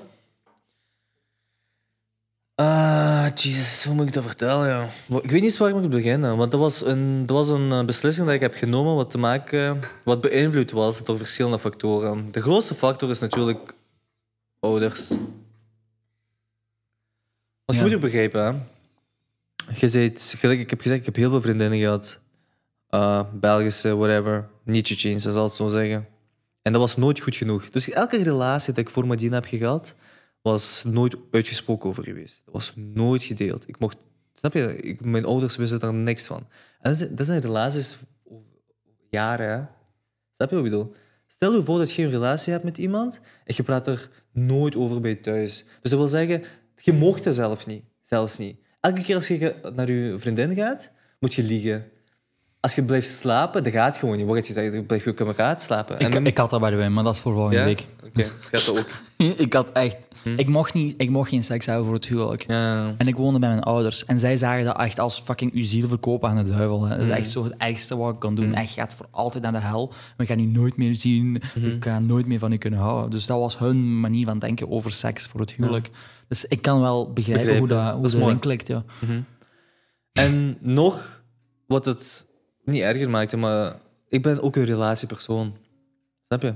[2.55, 4.67] Ah, jezus, hoe moet ik dat vertellen?
[4.67, 4.89] Ja?
[5.21, 6.37] Ik weet niet waar ik moet beginnen.
[6.37, 9.17] Want dat was een, dat was een eh, beslissing dat ik heb genomen wat te
[9.17, 12.31] maken, wat beïnvloed was door verschillende factoren.
[12.31, 13.73] De grootste factor is natuurlijk
[14.59, 15.13] ouders.
[17.65, 18.53] Want je moet ook begrijpen, hè.
[19.73, 22.19] Je zegt, gelijk ik heb gezegd, ik heb heel veel vriendinnen gehad.
[22.89, 24.49] Uh, Belgische, whatever.
[24.63, 26.07] Niet Tsjetsjens, dat zal het zo zeggen.
[26.61, 27.69] En dat was nooit goed genoeg.
[27.69, 29.95] Dus elke relatie dat ik voor Madina heb gehad,
[30.41, 32.41] was nooit uitgesproken over geweest.
[32.45, 33.67] Dat was nooit gedeeld.
[33.67, 33.97] Ik mocht,
[34.35, 34.75] snap je?
[34.75, 36.47] Ik, mijn ouders wisten er niks van.
[36.79, 38.45] En dat zijn, dat zijn relaties over
[39.09, 39.63] jaren, hè.
[40.33, 40.93] Snap je wat ik bedoel?
[41.27, 44.75] Stel je voor dat je een relatie hebt met iemand en je praat er nooit
[44.75, 45.63] over bij thuis.
[45.81, 46.43] Dus dat wil zeggen,
[46.85, 47.83] je mocht dat zelf niet.
[48.01, 48.57] Zelfs niet.
[48.79, 51.91] Elke keer als je naar je vriendin gaat, moet je liegen.
[52.65, 54.25] Als je blijft slapen, dat gaat gewoon niet.
[54.25, 55.99] Wordt gezegd, dan blijf je ook elkaar slapen.
[55.99, 57.63] Ik, dan- ik had dat bij de wijn, maar dat is voor volgende ja?
[57.63, 57.85] week.
[58.05, 58.87] Oké, gaat dat ook.
[59.45, 59.97] ik had echt...
[60.35, 62.43] Ik, mocht niet, ik mocht geen seks hebben voor het huwelijk.
[62.47, 62.93] Ja.
[62.97, 64.05] En ik woonde bij mijn ouders.
[64.05, 66.85] En zij zagen dat echt als fucking uw ziel verkopen aan de duivel.
[66.85, 66.97] Hè.
[66.97, 68.53] Dat is echt zo het ergste wat ik kan doen.
[68.53, 69.93] Echt, je gaat voor altijd naar de hel.
[70.17, 71.41] We gaan je nooit meer zien.
[71.55, 73.09] Ik ga nooit meer van je kunnen houden.
[73.09, 75.89] Dus dat was hun manier van denken over seks voor het huwelijk.
[76.27, 78.67] Dus ik kan wel begrijpen, hoe dat, hoe Dat dat klikt.
[78.67, 78.83] Ja.
[80.13, 81.23] En nog
[81.67, 82.24] wat het
[82.65, 83.75] niet erger maakte, maar
[84.09, 85.53] ik ben ook een relatiepersoon.
[86.27, 86.53] Snap je?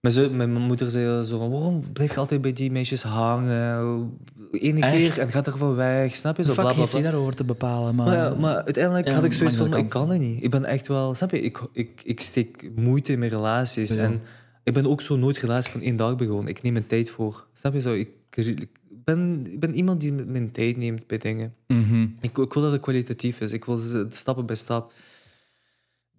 [0.00, 4.10] Mijn, zus- mijn moeder zei zo van, waarom blijf je altijd bij die meisjes hangen?
[4.52, 4.90] Echt?
[4.90, 6.16] keer en gaat er van weg.
[6.16, 6.42] Snap je?
[6.42, 7.10] Zo, Fuck bla, bla, heeft hij bla.
[7.10, 7.94] daarover te bepalen?
[7.94, 10.42] Maar, Maar, ja, maar uiteindelijk Ja, had ik zoiets van, ik kan het niet.
[10.42, 11.40] Ik ben echt wel, snap je?
[11.40, 13.92] Ik, ik, ik steek moeite in mijn relaties.
[13.92, 14.02] Ja.
[14.02, 14.20] En
[14.64, 16.46] ik ben ook zo nooit relatie van één dag begonnen.
[16.48, 17.46] Ik neem mijn tijd voor.
[17.54, 17.92] Snap je zo?
[17.94, 18.68] Ik, ik
[19.04, 21.54] ben, ik ben iemand die mijn tijd neemt bij dingen.
[21.66, 22.02] Mhm.
[22.02, 23.52] Ik, ik wil dat het kwalitatief is.
[23.52, 23.80] Ik wil
[24.10, 24.92] stappen bij stap.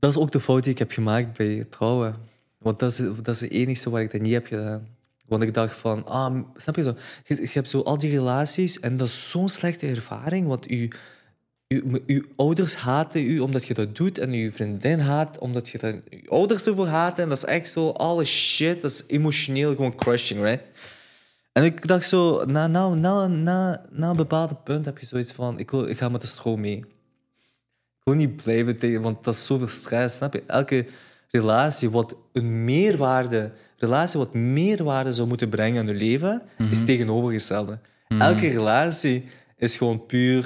[0.01, 2.15] Dat is ook de fout die ik heb gemaakt bij trouwen.
[2.57, 4.87] Want dat is, dat is het enige waar ik dat niet heb gedaan.
[5.27, 6.95] Want ik dacht van, ah, snap je zo?
[7.25, 10.47] Je, je hebt zo al die relaties en dat is zo'n slechte ervaring.
[10.47, 10.87] Want je,
[11.67, 14.17] je, je ouders haten u omdat je dat doet.
[14.17, 17.23] En je vriendin haat omdat je dat, je ouders ervoor haten.
[17.23, 18.81] En dat is echt zo, alle shit.
[18.81, 20.63] Dat is emotioneel gewoon crushing, right?
[21.51, 25.31] En ik dacht zo, na, na, na, na, na een bepaald punt heb je zoiets
[25.31, 26.85] van, ik, wil, ik ga met de stroom mee.
[28.03, 30.43] Wil niet blijven tegen, want dat is zoveel stress, snap je?
[30.47, 30.85] Elke
[31.27, 37.79] relatie wat een meerwaarde, relatie wat meerwaarde zou moeten brengen aan je leven, is tegenovergestelde.
[38.07, 40.41] Elke relatie is gewoon puur,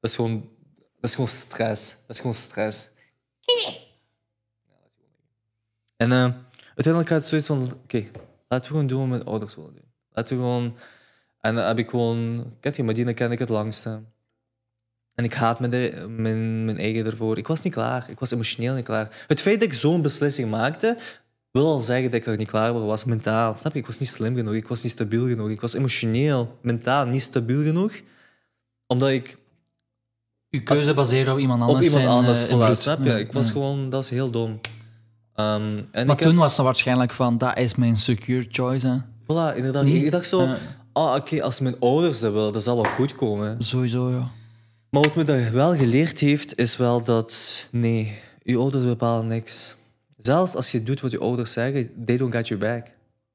[0.00, 0.48] dat is gewoon,
[1.00, 1.90] dat is gewoon stress.
[2.06, 2.88] Dat is gewoon stress.
[5.96, 6.32] En eh,
[6.64, 8.06] uiteindelijk gaat het zoiets van, oké,
[8.48, 9.92] laten we gewoon doen wat mijn ouders willen doen.
[10.10, 10.76] Laten we gewoon...
[11.40, 12.52] En dan heb ik gewoon...
[12.60, 14.02] Kijk je, Medina ken ik het langste.
[15.14, 17.38] En ik haat mijn, de- mijn, mijn eigen ervoor.
[17.38, 18.06] Ik was niet klaar.
[18.10, 19.24] Ik was emotioneel niet klaar.
[19.26, 20.96] Het feit dat ik zo'n beslissing maakte,
[21.50, 23.04] wil al zeggen dat ik er niet klaar voor was.
[23.04, 23.54] Mentaal.
[23.56, 23.78] Snap je?
[23.78, 24.54] Ik was niet slim genoeg.
[24.54, 25.48] Ik was niet stabiel genoeg.
[25.50, 28.00] Ik was emotioneel, mentaal niet stabiel genoeg.
[28.86, 29.36] Omdat ik
[30.50, 31.78] Uw keuze baseren op iemand anders.
[31.78, 32.74] op iemand anders eh.
[32.74, 33.04] Snap je?
[33.10, 33.52] Ja, Ik was ja.
[33.52, 33.90] gewoon...
[33.90, 34.60] Dat is heel dom.
[35.34, 38.86] Ehm, en Maar toen was het waarschijnlijk van, dat is mijn secure choice.
[38.86, 38.96] Hè.
[39.22, 39.84] Voilà, inderdaad.
[39.84, 40.04] Nee.
[40.04, 40.48] Ik dacht zo...
[40.92, 43.64] Ah, oké, als mijn ouders dat willen, dat zal wel goed komen.
[43.64, 44.30] Sowieso, ja.
[44.92, 47.64] Maar wat me dat wel geleerd heeft, is wel dat...
[47.70, 48.12] Nee,
[48.42, 49.76] je ouders bepalen niks.
[50.16, 52.86] Zelfs als je doet wat je ouders zeggen, they don't got your back.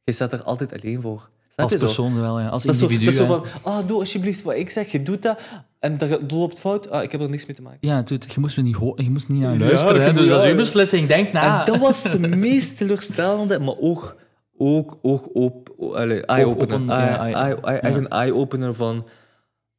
[0.04, 1.30] Je staat er altijd alleen voor.
[1.50, 1.86] Snap Als je zo?
[1.86, 2.48] persoon wel, ja.
[2.48, 3.12] Als Dat is, zo, individu.
[3.12, 5.40] dat is zo van, ah, doe alsjeblieft wat ik zeg, je doet dat,
[5.80, 7.78] en dat loopt fout, ah, ik heb er niks mee te maken.
[7.82, 10.16] Ja, dude, je moest me niet, ho- je moest niet naar Ja, luisteren.
[10.16, 11.60] Dus als je beslissing denkt na.
[11.60, 14.16] En dat was de meest teleurstellende, maar ook,
[14.58, 16.90] ook, ook op, allee, eye-opener.
[16.90, 19.06] Eye- eye- eye-opener van,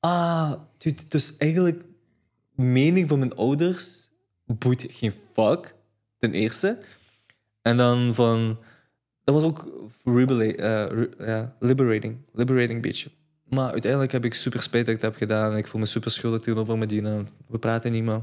[0.00, 0.52] ah,
[1.08, 1.82] dus eigenlijk,
[2.54, 4.08] mening van mijn ouders
[4.46, 5.74] boeit geen fuck,
[6.18, 6.78] ten eerste.
[7.62, 8.58] En dan van,
[9.24, 9.66] dat was ook
[11.18, 13.10] eh, liberating, liberating beetje.
[13.44, 15.56] Maar uiteindelijk heb ik super spijt dat ik het heb gedaan.
[15.56, 17.22] Ik voel me super schuldig tegenover Medina.
[17.46, 18.20] We praten niet meer.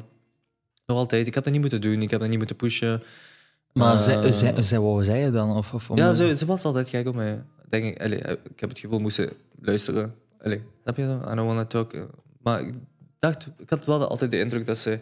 [0.86, 1.28] Nog altijd.
[1.28, 2.02] Ik heb dat niet moeten doen.
[2.02, 3.04] Ik heb dat niet moeten pushen.
[3.74, 5.56] Maar Eh, zij, zij, zij, wat zei je dan?
[5.58, 7.44] Of, of om- Ja, ze, ze was altijd gek op mij.
[7.70, 9.30] Denk ik, allee, ik heb het gevoel moesten
[9.62, 10.16] luisteren.
[10.84, 11.32] Snap je dat?
[11.32, 12.08] I don't want to talk.
[12.42, 12.74] Maar ik
[13.20, 15.00] dacht, ik had wel altijd de indruk dat ze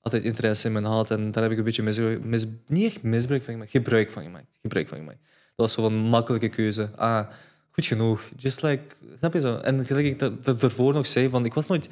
[0.00, 1.10] altijd interesse in me had.
[1.10, 4.22] En daar heb ik een beetje misbruik, mis, niet echt misbruik van gemaakt, gebruik van
[4.22, 4.58] gemaakt.
[4.60, 5.18] Gebruik van gemaakt.
[5.56, 6.90] Dat was zo een makkelijke keuze.
[6.96, 7.28] Ah,
[7.70, 8.22] goed genoeg.
[8.36, 8.82] Just like,
[9.18, 9.56] snap je zo?
[9.56, 11.88] En gelijk ik dat, ervoor nog zei, van, ik was nooit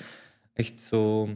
[0.53, 1.29] echt zo...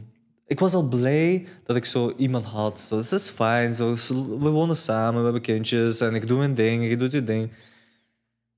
[0.47, 2.79] Ik was al blij dat ik zo iemand had.
[2.79, 3.73] Zo, dat is fijn.
[3.73, 3.95] Zo,
[4.39, 7.51] we wonen samen, we hebben kindjes en ik doe mijn ding, je doet je ding.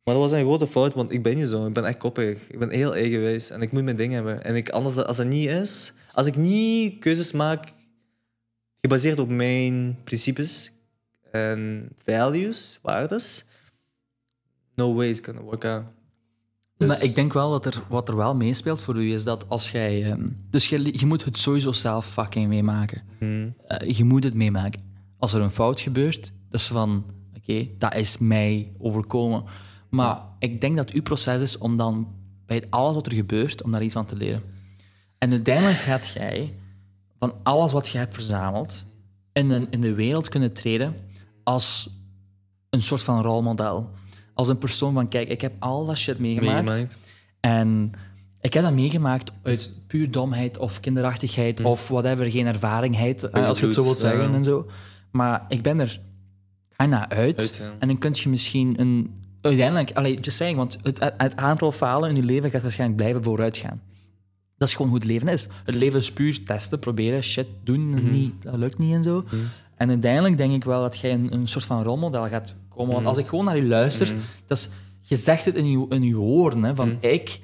[0.07, 1.67] Maar dat was een grote fout, want ik ben niet zo.
[1.67, 2.49] Ik ben echt koppig.
[2.49, 4.43] Ik ben heel eigenwijs en ik moet mijn ding hebben.
[4.43, 7.73] En ik, anders, als dat niet is, als ik niet keuzes maak
[8.81, 10.71] gebaseerd op mijn principes
[11.31, 13.45] en values, waardes,
[14.75, 15.84] no way it's gonna work out.
[16.77, 19.49] Dus- Maar ik denk wel dat er, wat er wel meespeelt voor u is dat
[19.49, 20.03] als jij...
[20.03, 23.01] ehm, dus je, je moet het sowieso zelf fucking meemaken.
[23.19, 23.53] Hmm.
[23.67, 24.81] Eh, je moet het meemaken.
[25.17, 27.05] Als er een fout gebeurt, dus van...
[27.38, 29.43] Oké, dat is mij overkomen.
[29.89, 32.07] Maar ik denk dat uw proces is om dan
[32.45, 34.43] bij alles wat er gebeurt, om daar iets van te leren.
[35.18, 36.53] En uiteindelijk gaat jij
[37.19, 38.85] van alles wat je hebt verzameld
[39.34, 40.95] in, een, in de wereld kunnen treden
[41.43, 41.89] als
[42.69, 43.89] een soort van rolmodel.
[44.34, 46.65] Als een persoon van, kijk, ik heb al dat shit meegemaakt.
[46.65, 46.97] Meegemaakt.
[47.39, 47.91] En
[48.41, 53.59] ik heb dat meegemaakt uit puur domheid of kinderachtigheid of whatever, geen ervaringheid, eh, als
[53.59, 54.65] je het zo wilt zeggen en zo.
[55.11, 55.99] Maar ik ben er
[56.76, 57.38] bijna uit.
[57.39, 57.76] Uit, ja.
[57.80, 59.26] En dan kun je misschien een...
[59.48, 63.24] Uiteindelijk, allee, just saying, want het, het aantal falen in je leven gaat waarschijnlijk blijven
[63.24, 63.82] vooruitgaan.
[64.57, 65.48] Dat is gewoon hoe het leven is.
[65.65, 68.11] Het leven is puur testen, proberen, shit doen, Mhm.
[68.11, 69.24] niet, dat lukt niet en zo.
[69.76, 72.86] En uiteindelijk denk ik wel dat jij een, een soort van rolmodel gaat komen.
[72.86, 72.94] Mhm.
[72.95, 74.14] Want als ik gewoon naar je luister,
[74.45, 74.69] dat is,
[75.02, 76.76] je zegt het in je, in je woorden, hè, Mhm.
[76.78, 77.40] van ik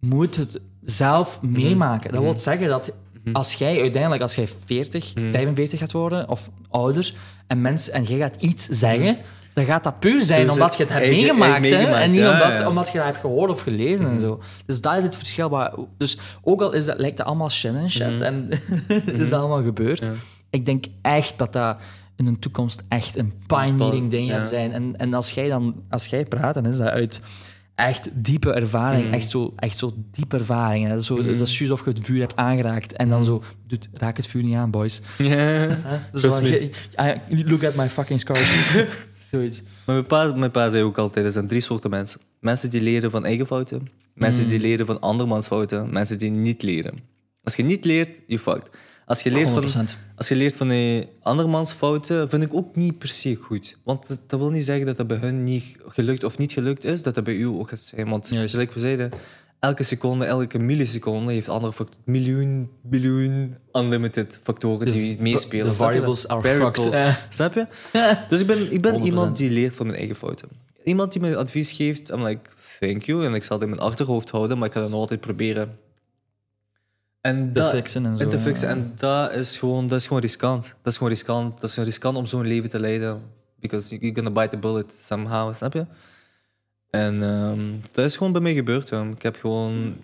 [0.00, 2.12] moet het zelf meemaken.
[2.12, 2.92] Dat wil zeggen dat
[3.24, 3.34] Mhm.
[3.34, 7.14] als jij uiteindelijk, als jij 40, 45 gaat worden, of ouder,
[7.46, 9.18] en, mensen, en jij gaat iets zeggen,
[9.54, 10.48] dan gaat dat puur zijn Mhm.
[10.48, 12.58] Puur omdat je het hebt eigen- meegemaakt, eigen hè, meegemaakt, en niet ja, omdat, ja.
[12.58, 12.66] Mhm.
[12.68, 14.40] omdat je dat hebt gehoord of gelezen en zo.
[14.66, 15.48] Dus dat is het verschil.
[15.48, 18.22] Waar, dus ook al is dat, lijkt dat allemaal shit en shit, Mhm.
[18.22, 18.48] en
[19.22, 20.02] is dat allemaal gebeurd,
[20.50, 21.76] ik denk echt dat dat
[22.16, 24.72] in de toekomst echt een pioneering ding gaat zijn.
[24.72, 27.20] En, en als jij dan, als jij praat, dan is dat uit
[27.74, 30.84] echt diepe ervaring, echt, zo, echt zo diepe ervaring.
[30.84, 30.90] hè.
[30.90, 33.42] Dat is, zo, dat is juist of je het vuur hebt aangeraakt en dan zo,
[33.66, 35.00] doet, raak het vuur niet aan, boys.
[36.12, 38.54] Dus I- look at my fucking scars.
[39.32, 39.62] Zoiets.
[39.86, 42.20] Maar mijn pa, mijn pa zei ook altijd, er zijn drie soorten mensen.
[42.40, 43.88] Mensen die leren van eigen fouten.
[44.14, 45.92] Mensen die leren van andermans fouten.
[45.92, 46.98] Mensen die niet leren.
[47.42, 48.70] Als je niet leert, je fucked.
[49.06, 49.98] Als je leert van, 100%.
[50.16, 53.76] als je leert van een andermans fouten, vind ik ook niet per se goed.
[53.84, 56.84] Want dat, dat wil niet zeggen dat dat bij hun niet gelukt of niet gelukt
[56.84, 58.08] is, dat dat bij u ook gaat zijn.
[58.08, 58.50] Want Juist.
[58.50, 59.10] gelijk we zeiden,
[59.62, 65.66] elke seconde, elke milliseconde heeft andere fact- miljoen, biljoen, unlimited factoren die meespelen.
[65.66, 65.72] je?
[65.74, 66.84] variables are Variables.
[66.96, 67.18] fucked.
[67.34, 67.66] Snap je?
[68.28, 69.02] Dus ik ben, ik ben 100%.
[69.04, 70.48] iemand die leert van mijn eigen fouten.
[70.84, 73.24] Iemand die me advies geeft, I'm like, thank you.
[73.24, 75.78] En ik zal het in mijn achterhoofd houden, maar ik ga dat nog altijd proberen.
[77.20, 78.22] En Te fixen en zo.
[78.22, 78.68] En te fixen.
[78.68, 80.74] En dat is gewoon, dat is gewoon riskant.
[80.82, 81.60] Dat is gewoon riskant.
[81.60, 83.22] Dat is riskant om zo'n leven te leiden.
[83.60, 85.86] Because you're gonna bite the bullet somehow, snap je?
[86.92, 87.60] En ehm,
[87.92, 88.88] dat is gewoon bij mij gebeurd.
[88.88, 89.02] ja.
[89.04, 89.96] Ik heb gewoon...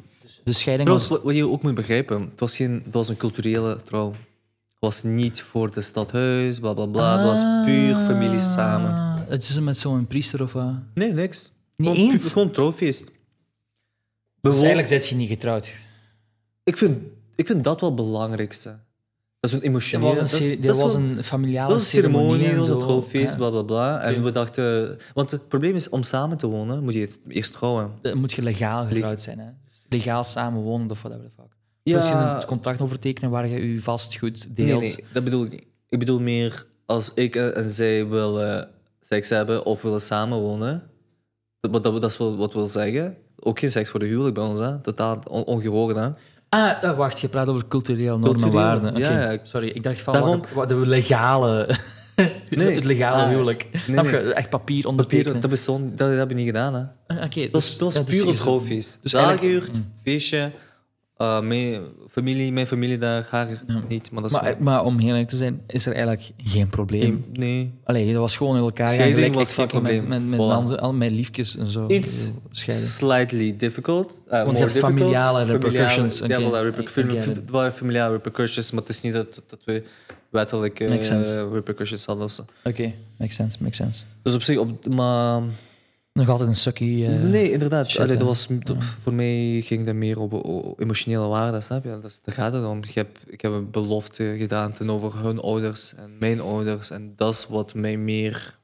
[0.44, 1.08] De scheiding was...
[1.08, 4.10] wat, je ook moet begrijpen, het was, geen, het was een culturele trouw.
[4.10, 7.16] Het was niet voor de stadhuis, bla bla bla.
[7.16, 8.90] Het was puur familie samen.
[8.90, 10.72] Ah, Het is met zo'n priester of wat?
[10.94, 11.52] Nee, niks.
[11.76, 12.22] Niet gewoon, eens?
[12.24, 13.10] pu- Gewoon trouwfeest.
[14.40, 15.72] Dus eigenlijk zit je niet getrouwd.
[16.64, 16.98] ik, vind,
[17.34, 18.78] ik vind dat wel het belangrijkste.
[19.40, 20.14] Dat is een emotionele...
[20.20, 23.32] was een, dat dat was een familiale Dat was een ceremonie, dat was een trouwfeest,
[23.32, 23.36] Ja.
[23.38, 24.00] bla bla bla.
[24.00, 24.98] En we dachten...
[25.14, 27.92] Want het probleem is, om samen te wonen, moet je eerst trouwen.
[28.02, 29.38] Dan moet je legaal getrouwd zijn.
[29.38, 29.46] Hè?
[29.88, 31.56] Legaal samenwonen of whatever the fuck.
[31.82, 34.80] Dus je een contract overtekenen waar je je vastgoed deelt.
[34.80, 35.66] nee, nee, dat bedoel ik niet.
[35.88, 38.68] Ik bedoel meer, als ik en zij willen
[39.00, 40.82] seks hebben of willen samenwonen,
[41.60, 43.16] dat, dat, dat is wat wil zeggen.
[43.40, 44.80] Ook geen seks voor de huwelijk bij ons, hè.
[44.80, 46.08] Totaal on, ongehoord, hè.
[46.48, 48.96] Ah, eh, wacht, je praat over cultureel normen en waarden.
[48.96, 49.38] Ja, ja.
[49.42, 51.68] Sorry, ik dacht van Daarom- wat, de legale...
[52.48, 52.74] Nee.
[52.74, 53.68] het legale Ah, huwelijk.
[53.86, 53.96] nee.
[53.98, 55.40] Echt papier Papier, ondertekenen.
[55.40, 56.80] dat, bestond, dat, dat heb je niet gedaan, hè.
[57.16, 58.98] Ah, Oké, Dat dus- was, dat was ja, dus puur je- trouwfeest.
[59.02, 60.50] dus Dus eigenlijk- Zaal feestje,
[61.18, 63.48] eh, mijn, familie, mijn familie daar, haar
[63.88, 66.30] niet, maar dat is Maar, wel- maar om heel eerlijk te zijn, is er eigenlijk
[66.36, 67.24] geen probleem.
[67.32, 67.72] Nee, nee.
[67.84, 68.88] Allee, dat was gewoon in elkaar.
[68.88, 70.08] Scheiding was ik geen met, probleem.
[70.08, 70.38] met, met,
[70.76, 70.80] Voilà.
[70.80, 71.86] al mijn liefjes en zo.
[71.86, 72.86] Iets Scheiden.
[72.88, 74.22] slightly difficult.
[74.30, 76.36] uh, more je hebt familiale repercussions, oké.
[76.36, 76.50] ja.
[77.20, 79.82] Het waren familiale repercussions, maar het is niet dat, dat we
[80.28, 82.28] wettelijke eh, repercussions hadden.
[82.64, 84.02] Oké, makes sense, makes sense.
[84.22, 85.42] Dus op zich, op, maar
[86.18, 87.06] Nog altijd een sukkie.
[87.06, 87.98] eh, nee, inderdaad.
[87.98, 88.48] Allee, dat was,
[88.98, 91.90] Voor mij ging dat meer over o- emotionele waarden, snap je?
[91.90, 92.78] Dat, is- daar gaat het om.
[92.82, 96.90] Ik heb, ik heb een belofte gedaan tegenover hun ouders en mijn ouders.
[96.90, 98.58] En dat is wat mij meer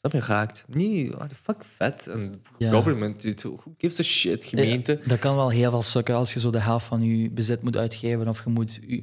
[0.00, 0.64] snap je, raakt.
[0.68, 2.06] Nee, what the fuck vet.
[2.06, 2.70] En Ja.
[2.70, 4.98] government, dude, who gives a shit, gemeente.
[5.02, 7.62] Ja, dat kan wel heel veel sukken als je zo de helft van je bezit
[7.62, 8.28] moet uitgeven.
[8.28, 8.80] Of je moet...
[8.86, 9.02] Je,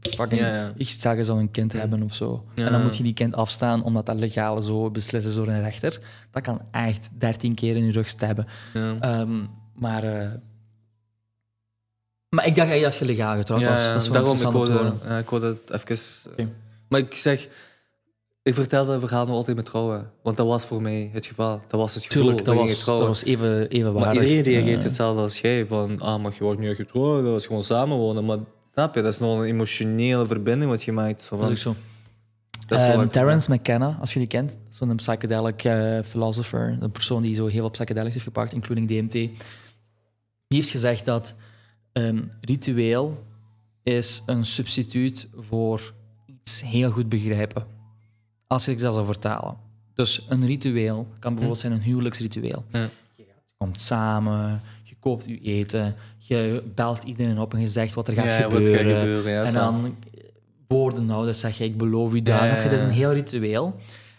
[0.00, 2.44] fucking, Ja, stel je zou een kind hebben of zo.
[2.54, 6.00] En dan moet je die kind afstaan omdat dat legaal zo beslissen door een rechter.
[6.30, 8.46] Dat kan echt 13 keer in je rug stabben.
[8.74, 9.44] Ehm,
[9.74, 10.04] maar...
[10.04, 10.28] eh,
[12.28, 13.86] maar ik dacht dat je legaal getrouwd was.
[13.86, 16.30] Dat is wel daarom, ik ja, ik wou dat even...
[16.32, 16.48] Oké.
[16.88, 17.48] Maar ik zeg...
[18.42, 20.10] Ik vertelde het verhaal nog altijd met trouwen.
[20.22, 21.60] Want dat was voor mij het geval.
[21.68, 22.22] Dat was het gevoel.
[22.22, 23.06] Tuurlijk, dat we was, trouwen.
[23.06, 24.22] dat was even, even Maar waardig.
[24.22, 25.66] iedereen reageert hetzelfde als jij.
[25.66, 27.24] Van, ah, maar je wordt niet getrouwd.
[27.24, 28.24] Dat is gewoon samenwonen.
[28.24, 28.38] Maar
[28.72, 31.22] snap je, dat is nog een emotionele verbinding wat je maakt.
[31.22, 31.80] Zo, Dat van, is ook zo.
[32.66, 37.34] dat Ehm, Terence McKenna, als je die kent, zo'n psychedelic eh, philosopher, een persoon die
[37.34, 39.32] zo heel veel psychedelics heeft gepakt, including DMT, die
[40.48, 41.34] heeft gezegd dat
[41.92, 43.24] ehm, ritueel
[43.82, 45.92] is een substituut voor
[46.26, 47.78] iets heel goed begrijpen.
[48.50, 49.56] Als ik dat zou vertalen.
[49.94, 52.64] Dus een ritueel kan bijvoorbeeld zijn een huwelijksritueel.
[52.72, 52.88] Ja.
[53.16, 53.24] Je
[53.56, 58.14] komt samen, je koopt je eten, je belt iedereen op en je zegt wat er
[58.14, 58.86] gaat Ja, wat gebeuren.
[58.86, 60.20] gaat gebeuren, ja, en dan eh,
[60.68, 63.74] woorden nou, dus zeg je ik beloof je, Dat is een heel ritueel.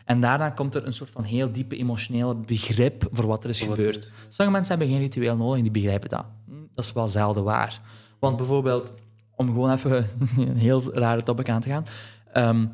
[0.05, 3.65] En daarna komt er een soort van heel diepe emotionele begrip voor wat er is
[3.65, 3.97] wat gebeurd.
[3.97, 4.11] is.
[4.27, 6.25] Sommige mensen hebben geen ritueel nodig en die begrijpen dat.
[6.45, 7.81] Hm, Dat is wel zelden waar.
[8.19, 8.93] Want bijvoorbeeld,
[9.35, 11.85] om gewoon even een heel rare topic aan te gaan.
[12.33, 12.65] ehm,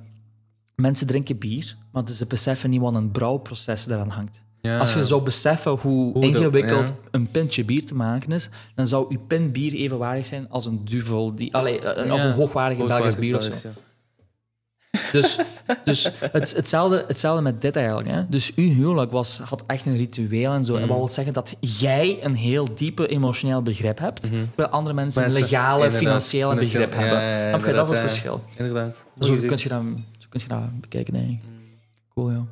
[0.82, 4.42] mensen drinken bier, maar ze beseffen niet wat een brouwproces eraan hangt.
[4.62, 4.80] Ja.
[4.80, 6.96] Als je zou beseffen hoe, ingewikkeld ja.
[7.12, 10.86] een pintje bier te maken is, dan zou uw pint bier evenwaardig zijn als een
[10.86, 13.70] duvel, die, allee, eh, of een hoogwaardige Belgisch bier of zo.
[15.12, 15.38] Dus,
[15.84, 18.10] dus het, hetzelfde, hetzelfde met dit eigenlijk.
[18.10, 18.22] Hè?
[18.30, 20.74] Dus uw huwelijk was, had echt een ritueel en zo.
[20.74, 20.82] Mhm.
[20.82, 25.24] En dat wil zeggen dat jij een heel diepe emotioneel begrip hebt, terwijl andere mensen
[25.24, 25.42] een Mhm.
[25.42, 27.22] Legale, financiële begrip hebben.
[27.22, 27.58] ja, ja?
[27.58, 28.44] Dat is het verschil.
[28.56, 29.06] Inderdaad.
[29.20, 29.82] Zo kun je, dat,
[30.30, 31.40] zo kun je dat bekijken, denk ik.
[31.44, 31.52] Mhm.
[32.14, 32.46] Cool, ja.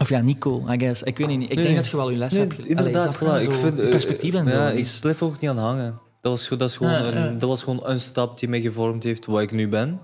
[0.00, 1.02] Of ja, niet cool, I guess.
[1.02, 1.42] Ik weet niet.
[1.50, 1.64] Ik Nee.
[1.64, 2.54] denk dat je wel je les Nee, hebt.
[2.54, 3.18] ge- Allee, inderdaad, je?
[3.18, 3.42] voilà.
[3.48, 4.54] Ik Zo, vind, eh, perspectief en zo.
[4.54, 5.98] Ja, dat ik is, blijf ook niet aan hangen.
[6.20, 7.26] Dat was, dat, is gewoon Ja, ja.
[7.26, 10.00] een, dat was gewoon een stap die mij gevormd heeft waar ik nu ben.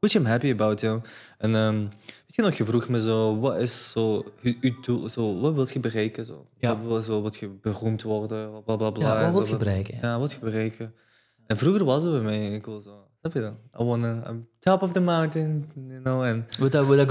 [0.00, 1.02] Which I'm happy about, joh.
[1.38, 5.08] En ehm, weet je nog, je vroeg me zo, wat is zo, je, je doel,
[5.08, 6.24] zo, wat wil je bereiken?
[6.24, 6.46] Zo?
[6.58, 6.80] Ja.
[6.82, 9.20] Wat, zo, wat je beroemd worden, bla bla bla.
[9.20, 9.98] ja, wat wil je bereiken?
[10.02, 10.94] Ja, wat je bereiken.
[11.46, 13.80] En vroeger was het bij mij, ik wil zo, snap je dat?
[13.80, 16.46] I wanna, I'm top of the mountain, you know, en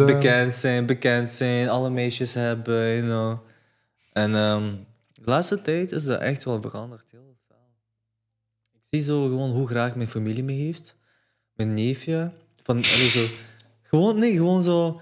[0.05, 3.37] bekend zijn, bekend zijn, alle meisjes hebben, you know.
[4.11, 4.63] En ehm,
[5.13, 7.03] de laatste tijd is dat echt wel veranderd.
[7.11, 7.57] Heel veel.
[8.73, 10.95] Ik zie zo gewoon hoe graag mijn familie me heeft.
[11.53, 12.31] Mijn neefje.
[12.63, 13.25] Van, allee, zo,
[13.81, 15.01] gewoon, nee, gewoon zo...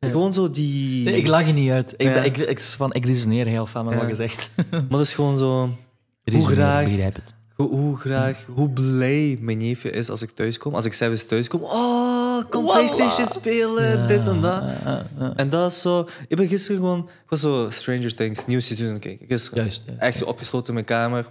[0.00, 1.04] Gewoon zo die...
[1.04, 1.92] Nee, ik lach je niet uit.
[1.96, 2.22] Ik, Ja.
[2.22, 3.98] ik, ik, van, ik resoneer heel veel met Ja.
[3.98, 4.50] wat je zegt.
[4.70, 5.76] Maar dat is gewoon zo...
[6.24, 7.34] Hoe graag, Ik begrijp het.
[7.56, 10.74] Hoe, graag, hoe blij mijn neefje is als ik thuis kom.
[10.74, 11.62] Als ik zelfs thuis kom.
[11.62, 12.64] Oh, kom.
[12.64, 14.62] PlayStation spelen, dit en dat.
[14.62, 15.32] Ja, ja, ja.
[15.36, 16.08] En dat is zo...
[16.28, 16.98] Ik ben gisteren gewoon...
[16.98, 19.26] Ik was zo Stranger Things, nieuw seizoen kijken.
[19.26, 19.62] Gisteren.
[19.62, 19.84] Juist.
[19.98, 21.26] Echt zo opgesloten in mijn kamer.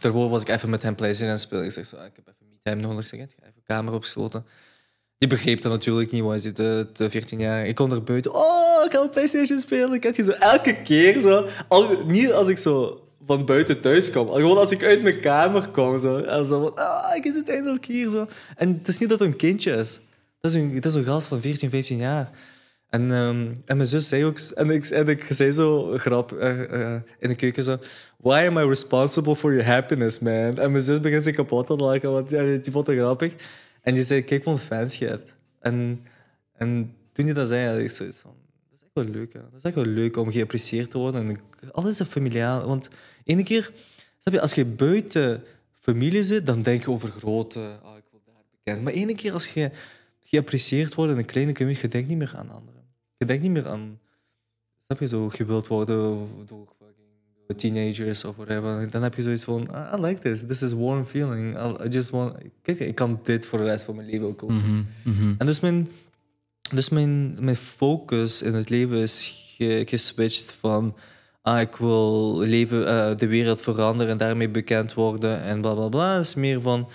[0.00, 1.64] Daarvoor was ik even met hem PlayStation aan het spelen.
[1.64, 2.98] Ik zeg zo, ah, ik heb even me-time nodig.
[2.98, 4.46] Ik zeg, ik ga even kamer opgesloten.
[5.18, 7.66] Die begreep dat natuurlijk niet, was hij de, de 14 jaar.
[7.66, 9.92] Ik kon er buiten, oh, ik ga op PlayStation spelen.
[9.92, 11.46] Ik had je zo elke keer zo...
[11.68, 14.28] Al, niet als ik zo van buiten thuis kom.
[14.28, 15.98] Gewoon als ik uit mijn kamer kom.
[15.98, 18.10] Zo, en zo van, ah, ik het eindelijk hier.
[18.10, 18.26] Zo.
[18.56, 20.00] En het is niet dat het een kindje is.
[20.40, 22.30] Dat is een, dat is een gast van 14, 15 jaar.
[22.88, 24.38] En, ehm, en mijn zus zei ook...
[24.38, 27.78] En ik, en ik zei zo grap eh, eh, in de keuken zo...
[28.16, 30.58] Why am I responsible for your happiness, man?
[30.58, 33.34] En mijn zus begint zich kapot te lachen, want ja, die vond het grappig.
[33.82, 35.36] En die zei, kijk wat fans je hebt.
[35.60, 36.06] En,
[36.56, 38.34] en toen je dat zei, had ik zoiets van...
[38.70, 39.40] Dat is echt wel leuk, hè.
[39.40, 41.28] Dat is echt wel leuk om geapprecieerd te worden.
[41.28, 42.66] En alles is familiaal.
[42.66, 42.88] Want
[43.24, 43.72] ene keer...
[44.18, 45.42] Snap je, als je buiten
[45.72, 47.78] familie zit, dan denk je over grote...
[47.82, 48.82] Ah, ik wil daar bekend.
[48.82, 49.70] Maar ene keer als je
[50.24, 52.82] geapprecieerd wordt in een kleine community, je denkt niet meer aan anderen.
[53.16, 53.98] Je denkt niet meer aan...
[54.84, 56.66] Snap je, zo gewild worden door
[57.56, 58.90] teenagers of whatever.
[58.90, 60.42] Dan heb je zoiets van, "Ah, I like this.
[60.46, 61.56] This is warm feeling.
[61.84, 62.36] I, just want...
[62.62, 64.86] Kijk, ik kan dit voor de rest van mijn leven ook doen.
[65.04, 65.34] Mhm.
[65.38, 65.88] En dus mijn,
[66.74, 70.94] dus mijn, mijn focus in het leven is ge- geswitcht van...
[71.44, 75.88] Ah, ik wil leven, eh, de wereld veranderen en daarmee bekend worden en bla bla
[75.88, 76.18] bla.
[76.18, 76.88] Is meer van...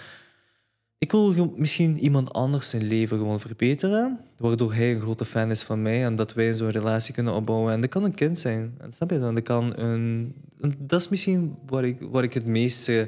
[0.97, 5.63] Ik wil misschien iemand anders zijn leven gewoon verbeteren, waardoor hij een grote fan is
[5.63, 7.73] van mij en dat wij zo'n relatie kunnen opbouwen.
[7.73, 8.75] En dat kan een kind zijn.
[8.77, 9.35] En snap je dan?
[9.35, 13.03] Dat, kan een, en dat is misschien waar ik, waar ik het meest eh,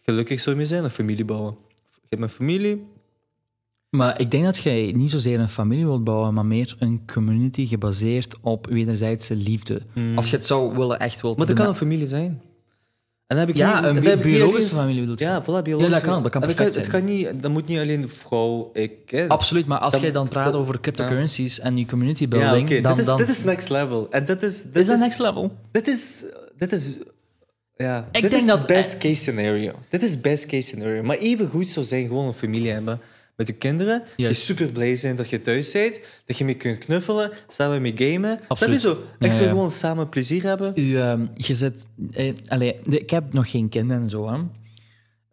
[0.00, 1.56] gelukkig zou mee zijn, een familie bouwen.
[1.78, 2.86] Ik heb mijn familie,
[3.96, 7.66] Maar ik denk dat jij niet zozeer een familie wilt bouwen, maar meer een community
[7.66, 9.82] gebaseerd op wederzijdse liefde.
[10.16, 12.26] Als je het zou willen echt wilt Maar dat kan een familie zijn.
[13.26, 15.24] En dan heb ik Ja, niet- een heb biologische familie bedoel je?
[15.24, 15.80] Ja, voilà, biologische.
[15.82, 18.92] Ja, dat kan, dat kan perfect Het kan niet, dat moet niet alleen vrouw, ik.
[19.06, 19.28] Hè.
[19.28, 23.00] Absoluut, maar als jij dan praat over cryptocurrencies en je community building, Ja, dan, Dit,
[23.00, 24.06] is, dan dit is next level.
[24.10, 24.62] En dit is...
[24.62, 25.56] Dit is dat next level.
[25.72, 26.24] Dit is...
[26.58, 26.90] Dit is...
[27.76, 29.72] Ja, Ik dit denk is dat- best case scenario.
[29.90, 31.02] Dit is best case scenario.
[31.02, 33.00] Maar even goed zou zijn gewoon een familie hebben
[33.36, 34.02] met je kinderen.
[34.16, 36.00] Die super blij zijn dat je thuis bent.
[36.26, 37.30] Dat je mee kunt knuffelen.
[37.48, 38.30] Samen mee gamen.
[38.30, 38.80] Snap je Absoluut.
[38.80, 38.88] zo?
[39.18, 39.50] Ja, Ik zou ja.
[39.50, 40.72] gewoon samen plezier hebben.
[40.76, 41.88] U, ehm, je zit...
[42.10, 44.38] Eh, allee, de- ik heb nog geen kinderen en zo, hè.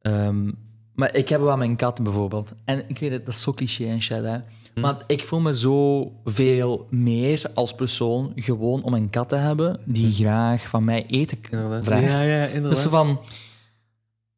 [0.01, 0.51] Ehm,
[0.93, 2.51] maar ik heb wel mijn kat bijvoorbeeld.
[2.65, 4.37] En ik weet het, dat is zo cliché en shit, hè.
[4.73, 4.79] Hm.
[4.81, 9.79] Maar ik voel me zo veel meer als persoon gewoon om een kat te hebben
[9.85, 11.83] die graag van mij eten Hm.
[11.83, 12.03] Vraagt.
[12.03, 12.79] Ja, ja, inderdaad.
[12.79, 13.19] zo van...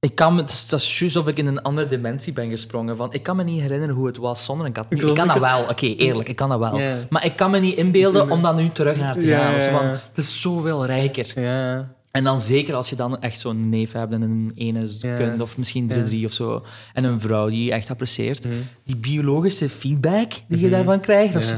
[0.07, 2.49] Ik kan me, het is, dat is juist of ik in een andere dimensie ben
[2.49, 2.95] gesprongen.
[2.95, 4.89] Van, ik kan me niet herinneren hoe het was zonder een kat.
[4.89, 6.79] Nu, Ik, kan dat ik- wel, oké, eerlijk, ik kan dat wel.
[7.09, 9.53] Maar ik kan me niet inbeelden om dan nu terug naar te gaan.
[9.53, 9.91] Dus van, ja.
[9.91, 11.31] het is zoveel rijker.
[11.41, 11.91] Ja.
[12.11, 15.57] En dan zeker als je dan echt zo'n neef hebt en een ene kunt, of
[15.57, 16.65] misschien drie, drie of zo.
[16.93, 18.43] En een vrouw die je echt apprecieert.
[18.45, 18.53] Mhm.
[18.83, 21.55] Die biologische feedback die je daarvan krijgt, dat is Ja.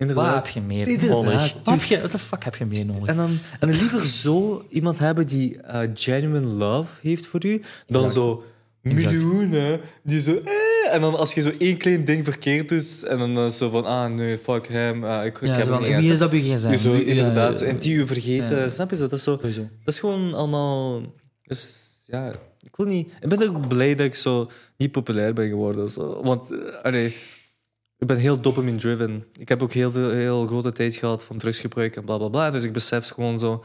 [0.00, 0.44] Wat Inderdaad.
[0.44, 1.22] heb je meer Inderdaad.
[1.24, 1.54] nodig?
[1.64, 3.06] Wat heb je, what the fuck heb je meer nodig?
[3.06, 7.62] En dan, en dan liever zo iemand hebben die eh, genuine love heeft voor u,
[7.86, 8.12] dan Exact.
[8.12, 8.44] zo
[8.82, 10.32] miljoenen die zo...
[10.44, 13.68] Eh, en dan als je zo één klein ding verkeerd doet, en dan eh, zo
[13.68, 16.12] van, ah nee, fuck hem, eh, ik, ik Ja, heb zo hem van, niet wie
[16.12, 16.76] is op je gsm?
[16.76, 18.68] Zo, inderdaad, zo, en die u vergeten, Ja.
[18.68, 19.02] snap je zo?
[19.02, 19.60] Dat is, zo, Sowieso.
[19.60, 21.00] dat is gewoon allemaal...
[21.42, 22.30] Dus, ja,
[22.62, 23.08] ik wil niet...
[23.20, 25.84] Ik ben ook blij dat ik zo niet populair ben geworden.
[25.84, 26.50] of Zo, want,
[26.82, 27.14] allee,
[28.00, 29.24] ik ben heel dopamine-driven.
[29.38, 32.50] Ik heb ook heel veel heel grote tijd gehad van drugsgebruik en bla bla bla.
[32.50, 33.64] Dus ik besef gewoon zo,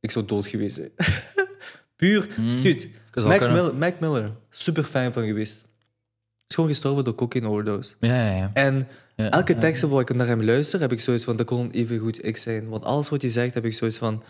[0.00, 0.90] ik zou dood geweest zijn.
[1.96, 2.88] Puur, stuut.
[3.10, 3.40] Kan Mac.
[3.40, 5.70] Miller, Mac Miller, super fan van geweest.
[6.46, 7.94] Is gewoon gestorven door cocaine overdose.
[8.00, 8.50] Ja, ja, ja.
[8.54, 11.70] En Ja, elke tekst waar ik naar hem luister, heb ik zoiets van, dat kon
[11.70, 12.68] even goed ik zijn.
[12.68, 14.22] Want alles wat hij zegt, heb ik zoiets van,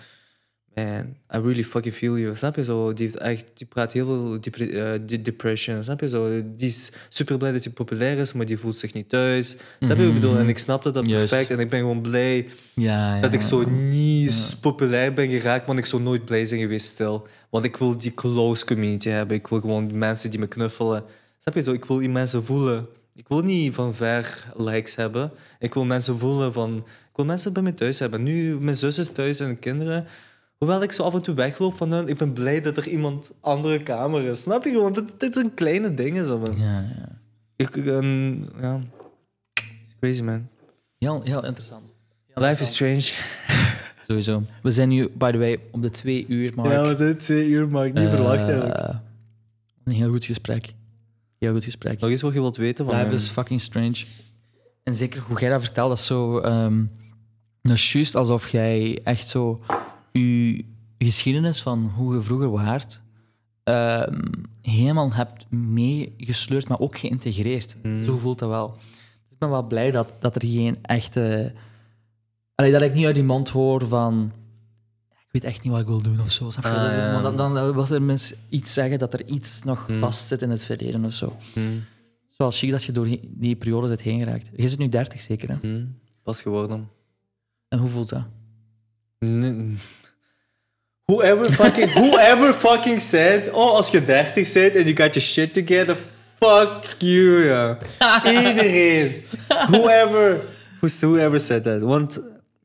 [0.75, 2.37] man, I really fucking feel you.
[2.37, 2.93] Snap je zo?
[2.93, 5.83] Die, heeft echt, die praat heel veel depre- eh, de- depression.
[5.85, 6.43] Snap je zo?
[6.57, 9.49] Die is super blij dat hij populair is, maar die voelt zich niet thuis.
[9.81, 10.37] Snap je wat ik bedoel?
[10.39, 11.29] En ik snap dat dat Juist.
[11.29, 11.51] perfect.
[11.51, 13.21] En ik ben gewoon blij Ja, ja.
[13.21, 17.27] dat ik zo niet populair ben geraakt, want ik zou nooit blij zijn geweest stil.
[17.51, 19.37] Want ik wil die close community hebben.
[19.37, 21.05] Ik wil gewoon mensen die me knuffelen.
[21.39, 21.73] Snap je zo?
[21.73, 22.87] Ik wil die mensen voelen.
[23.15, 25.31] Ik wil niet van ver likes hebben.
[25.59, 26.77] Ik wil mensen voelen van...
[26.77, 28.23] Ik wil mensen bij me thuis hebben.
[28.23, 30.07] Nu, mijn zus is thuis en kinderen.
[30.63, 33.33] Hoewel ik zo af en toe wegloop van hen, ik ben blij dat er iemand
[33.41, 34.41] andere kamer is.
[34.41, 34.93] Snap je gewoon?
[34.93, 36.27] Dit, dit zijn kleine dingen.
[36.27, 36.57] Zo, man.
[36.59, 37.19] Ja, ja.
[37.57, 38.81] Ik, ik, en, ja.
[39.55, 40.49] It's crazy, man.
[40.99, 41.83] Heel, heel interessant.
[42.27, 43.13] Heel Life is strange.
[44.09, 44.43] Sowieso.
[44.63, 46.97] We zijn nu, by the way, op de twee uur mark.
[46.97, 48.95] zijn twee uur, maar ik niet Eh,
[49.85, 50.75] Een heel goed gesprek.
[51.39, 52.01] Heel goed gesprek.
[52.01, 53.17] Nog eens wat je wilt weten van Life hem?
[53.17, 54.05] is fucking strange.
[54.83, 56.39] En zeker hoe jij dat vertelt, dat is zo...
[56.39, 56.85] ehm
[57.63, 59.61] dat is juist alsof jij echt zo...
[60.13, 60.65] Je
[60.99, 63.01] geschiedenis van hoe je vroeger waart...
[63.65, 64.21] ehm,
[64.63, 67.77] helemaal hebt meegesleurd, maar ook geïntegreerd.
[67.83, 68.05] Mm.
[68.05, 68.75] Zo voelt dat wel.
[68.77, 71.53] Dus ik ben wel blij dat, dat er geen echte...
[72.55, 74.33] Allee, dat ik niet uit die mond hoor van...
[75.11, 76.47] Ik weet echt niet wat ik wil doen of zo.
[76.47, 77.21] Ah, ja.
[77.23, 79.99] Want dan, dan wil er mensen iets zeggen dat er iets nog Mm.
[79.99, 81.37] vastzit in het verleden of zo.
[81.53, 81.85] Hmm.
[82.29, 84.51] Zoals chic dat je door die periode bent heen geraakt.
[84.57, 85.57] Je zit nu 30 zeker, hè?
[85.61, 85.99] Hmm.
[86.23, 86.89] Pas geworden.
[87.69, 88.25] En hoe voelt dat?
[89.19, 89.77] Nee.
[91.07, 95.53] Whoever fucking, whoever fucking said, oh, als je 30 bent en you got your shit
[95.55, 95.97] together,
[96.39, 97.79] fuck you, ja.
[98.49, 99.23] Iedereen.
[99.49, 100.41] Whoever,
[100.81, 101.81] who's- whoever said that.
[101.81, 102.21] Want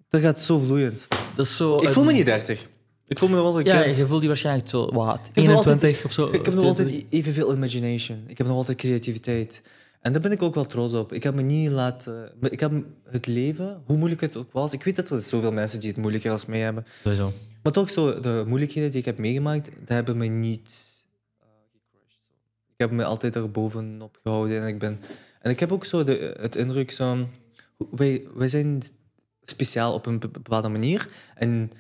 [0.09, 1.07] dat gaat zo vloeiend.
[1.35, 1.75] Dat is zo...
[1.75, 2.67] Ik voel me niet 30.
[3.07, 4.91] Ik voel me nog wel Ja, je voelt die waarschijnlijk zo...
[4.91, 6.25] Wat, heb nog 21 of zo?
[6.25, 7.19] Ik heb nog altijd 22.
[7.19, 8.23] evenveel imagination.
[8.27, 9.61] Ik heb nog altijd creativiteit.
[10.01, 11.13] En daar ben ik ook wel trots op.
[11.13, 12.31] Ik heb me niet laten...
[12.49, 12.71] Ik heb
[13.09, 14.73] het leven, hoe moeilijk het ook was...
[14.73, 16.85] Ik weet dat er zoveel mensen die het moeilijker als mij hebben.
[17.03, 17.33] Sowieso.
[17.67, 21.03] Maar toch, zo, de moeilijkheden die ik heb meegemaakt, dat hebben me niet
[21.71, 22.19] gecrushed.
[22.67, 24.61] Ik heb me altijd er bovenop gehouden.
[24.61, 24.99] En ik, ben,
[25.41, 27.27] en ik heb ook zo de, het indruk, zo,
[27.91, 28.81] wij, wij zijn
[29.41, 31.09] speciaal op een be- bepaalde manier.
[31.35, 31.71] En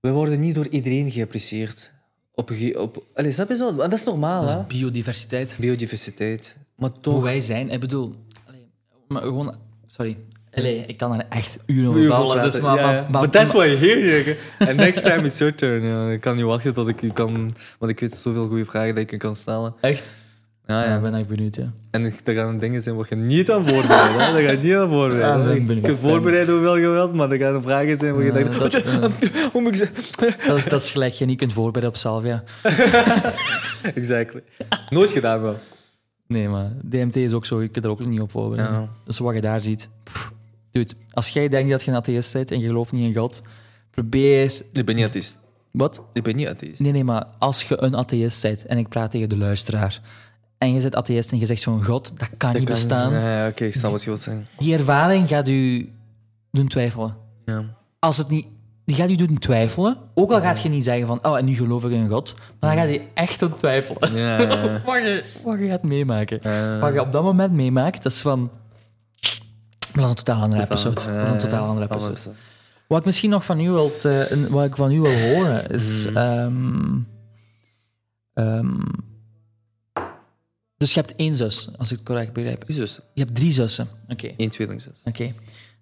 [0.00, 1.92] wij worden niet door iedereen geapprecieerd.
[2.34, 3.76] Op, op, allez, snap je zo?
[3.76, 4.60] Dat is normaal, Dat hè?
[4.60, 5.56] is biodiversiteit.
[5.58, 6.56] Biodiversiteit.
[6.76, 7.70] Maar Hoe wij zijn.
[7.70, 8.14] Ik bedoel...
[8.46, 8.70] allee,
[9.06, 9.58] maar gewoon...
[9.86, 10.18] Sorry.
[10.58, 12.36] Allee, ik kan er echt uren over babbelen.
[12.36, 13.00] voor Dus, maar, Ja, ja.
[13.00, 14.36] maar, maar, But that's why you're here.
[14.58, 15.82] And next time it's your turn.
[15.82, 16.10] Ja.
[16.10, 17.54] Ik kan niet wachten tot ik u kan...
[17.78, 19.74] Want ik weet zoveel goede vragen dat ik u kan stellen.
[19.80, 20.04] Echt?
[20.66, 21.72] Ja, Ja, ik ben echt benieuwd, ja.
[21.90, 24.18] En er gaan dingen zijn waar je niet aan voorbereidt.
[24.18, 25.44] Daar ga je niet aan voorbereiden.
[25.44, 28.24] dat je ik kunt wel voorbereiden hoeveel je wilt, maar er gaan vragen zijn waar
[28.24, 28.58] je denkt...
[28.58, 28.82] dat-.
[29.52, 29.90] Hoe moet ik?
[30.46, 32.42] Dat is, dat is gelijk je niet kunt voorbereiden op salvia.
[33.94, 34.42] Exactly.
[34.88, 35.56] Nooit gedaan wel.
[36.26, 37.62] Nee, maar DMT is ook zo.
[37.62, 38.54] Je kunt er ook niet op.
[38.56, 38.88] Ja.
[39.04, 39.88] Dus wat je daar ziet.
[40.04, 40.32] pff,
[40.78, 43.42] dude, als jij denkt dat je een atheïst bent en je gelooft niet in God,
[43.90, 44.60] probeer...
[44.72, 45.38] Ik ben niet atheïst.
[45.70, 46.00] Wat?
[46.12, 46.80] Ik ben niet atheïst.
[46.80, 50.00] Nee, nee, maar als je een atheïst bent, en ik praat tegen de luisteraar,
[50.58, 53.12] en je bent atheïst en je zegt zo'n God, dat kan Dat niet kan- bestaan.
[53.12, 54.46] Ja, ja, oké, ik snap wat je wilt zeggen.
[54.58, 55.92] Die ervaring gaat u
[56.50, 57.16] doen twijfelen.
[57.44, 57.64] Ja.
[57.98, 58.46] Als het niet...
[58.84, 59.96] Die gaat u doen twijfelen.
[60.14, 62.34] Ook al gaat je niet zeggen van, oh, en nu geloof ik in God.
[62.60, 64.14] Maar dan gaat je echt aan twijfelen.
[64.14, 64.36] Ja.
[64.86, 66.40] Wat je, wat je gaat meemaken.
[66.80, 68.50] Wat je op dat moment meemaakt, dat is van...
[69.94, 70.94] Maar dat is een totaal andere episode.
[70.94, 72.36] Dat is een totaal andere episode.
[72.88, 73.92] Wat ik misschien nog van u wil,
[74.48, 76.06] wat ik van u wil horen, is...
[76.06, 76.16] Mhm.
[76.16, 76.98] ehm,
[78.32, 78.82] ehm,
[80.76, 82.64] dus je hebt één zus, als ik het correct begrijp.
[82.68, 83.88] Je hebt drie zussen.
[84.08, 84.26] Oké.
[84.36, 85.00] Één tweelingzus.
[85.04, 85.32] Oké.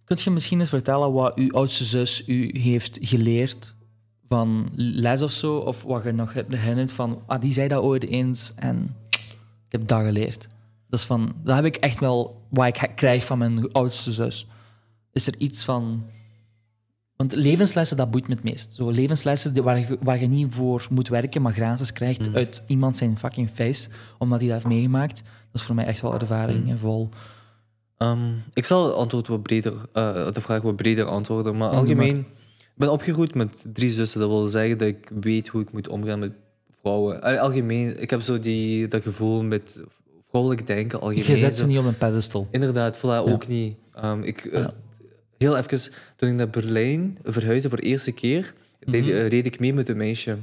[0.04, 3.74] Kunt je misschien eens vertellen wat uw oudste zus u heeft geleerd
[4.28, 5.56] van les of zo?
[5.56, 8.96] Of wat je nog herinnert van, ah, die zei dat ooit eens en
[9.66, 10.48] ik heb dat geleerd.
[10.88, 14.46] Dat, is van, dat heb ik echt wel wat ik krijg van mijn oudste zus.
[15.12, 16.04] Is er iets van...
[17.16, 18.74] Want levenslessen, dat boeit me het meest.
[18.74, 22.96] Zo levenslessen waar je, waar je niet voor moet werken, maar gratis krijgt uit iemand
[22.96, 23.88] zijn fucking face,
[24.18, 25.16] omdat hij dat heeft meegemaakt.
[25.16, 27.08] Dat is voor mij echt wel ervaring en vol.
[27.96, 32.16] Ehm, ik zal antwoord wat breder, eh, de vraag wat breder antwoorden, maar algemeen.
[32.76, 34.20] Ik ben opgegroeid met drie zussen.
[34.20, 36.32] Dat wil zeggen dat ik weet hoe ik moet omgaan met
[36.80, 37.40] vrouwen.
[37.40, 39.82] Algemeen, ik heb zo die, dat gevoel met
[40.36, 41.00] vrouwelijk denken.
[41.00, 41.26] Algemeen.
[41.26, 42.48] Je zet ze niet op een pedestal.
[42.50, 43.76] Inderdaad, voilà, ook niet.
[43.94, 44.66] Ehm, ik, eh,
[45.38, 48.54] Heel even, toen ik naar Berlijn verhuisde voor de eerste keer,
[48.84, 48.94] Mhm.
[48.94, 50.36] eh, reed ik mee met een meisje.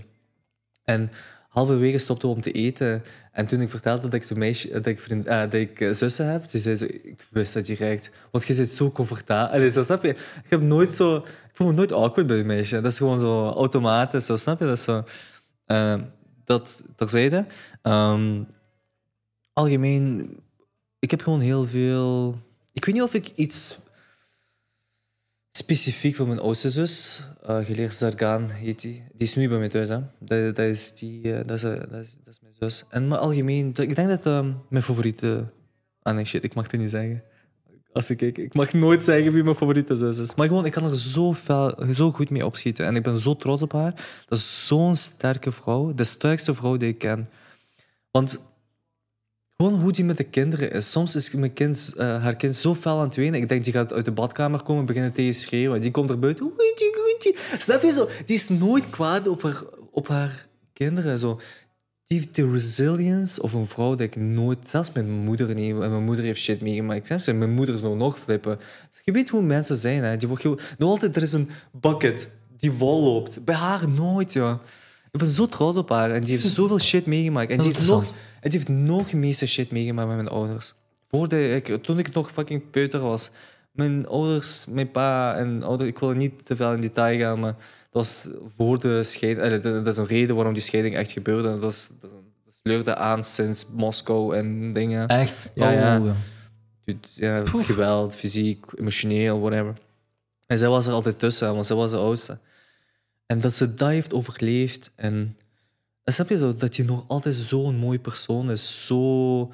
[0.84, 1.12] En
[1.50, 3.04] halverwege stopten we om te eten.
[3.32, 5.94] En toen ik vertelde dat ik, de meisje, dat ik, vriend, eh, dat ik eh,
[5.94, 8.10] zussen heb, ze zei zo, ik wist dat direct.
[8.32, 9.54] Want je zit zo comfortabel.
[9.56, 10.10] Allee, zo, snap je?
[10.10, 12.82] Ik, heb nooit zo, ik voel me nooit awkward bij een meisje.
[12.82, 14.66] Dat is gewoon zo automatisch, zo, snap je?
[14.66, 15.04] Dat is zo...
[15.66, 15.96] eh,
[16.46, 17.46] dat terzijde.
[17.82, 18.42] Ehm
[19.54, 20.38] algemeen,
[21.00, 22.36] ik heb gewoon heel veel...
[22.74, 23.78] Ik weet niet of ik iets
[25.52, 29.04] specifiek van mijn oudste zus, eh geleerd Zargaan heet die.
[29.14, 30.00] Die is nu bij mij thuis, hè.
[30.20, 31.62] Dat, is, die, eh, eh, dat, is,
[32.24, 32.84] dat is mijn zus.
[32.90, 35.46] En maar algemeen, ik denk dat ehm, mijn favoriete...
[36.02, 37.24] Ah nee, shit, ik mag het niet zeggen.
[37.92, 40.36] Als ik kijk, ik mag nooit zeggen wie mijn favoriete zus is.
[40.36, 42.86] Maar gewoon, ik kan er zo, fel, zo goed mee opschieten.
[42.86, 43.94] En ik ben zo trots op haar.
[44.28, 45.94] Dat is zo'n sterke vrouw.
[45.94, 47.30] De sterkste vrouw die ik ken.
[48.12, 48.53] Want
[49.64, 50.92] gewoon hoe die met de kinderen is.
[50.92, 53.42] Soms is mijn kind, eh, haar kind zo fel aan het wenen.
[53.42, 55.82] Ik denk, die gaat uit de badkamer komen en beginnen tegen schreeuwen.
[55.82, 56.52] Die komt er buiten.
[57.58, 58.08] Snap je zo?
[58.26, 59.62] Die is nooit kwaad op haar,
[59.92, 61.20] op haar kinderen.
[61.20, 61.40] Zo.
[62.06, 64.58] Die heeft de resilience of een vrouw dat ik nooit...
[64.68, 65.76] Zelfs mijn moeder niet.
[65.76, 67.08] Mijn moeder heeft shit meegemaakt.
[67.08, 68.60] Zelfs mijn moeder zou nog flippen.
[69.04, 70.04] Je weet hoe mensen zijn.
[70.04, 70.18] Hè?
[70.18, 70.44] Die wordt.
[70.78, 72.28] Nog altijd, er is een bucket
[72.58, 73.46] die vol loopt.
[73.46, 74.60] Bij haar nooit, ja.
[75.12, 76.12] Ik ben zo trots op haar.
[76.12, 77.52] En die heeft zoveel shit meegemaakt.
[77.52, 78.14] En die is heeft nog,
[78.50, 80.74] die heeft nog meeste shit meegemaakt met mijn ouders.
[81.10, 83.30] Voordat ik, toen ik nog fucking peuter was.
[83.72, 87.54] Mijn ouders, mijn pa en ouder, ik wil niet te veel in detail gaan, maar
[87.54, 89.48] dat was voor de scheiding.
[89.48, 91.50] eh, Dat is een reden waarom die scheiding echt gebeurde.
[91.50, 92.12] Dat, was, dat,
[92.64, 95.08] sleurde aan sinds Moskou en dingen.
[95.08, 95.50] Echt?
[95.54, 96.00] Ja, ja.
[96.00, 96.16] Oh,
[97.14, 99.74] ja, geweld, fysiek, emotioneel, whatever.
[100.48, 102.38] En zij was er altijd tussen, want zij was de oudste.
[103.26, 105.38] En dat ze dat heeft overleefd en...
[106.04, 108.86] en snap je zo, dat je nog altijd zo'n mooi persoon is.
[108.86, 109.52] Zo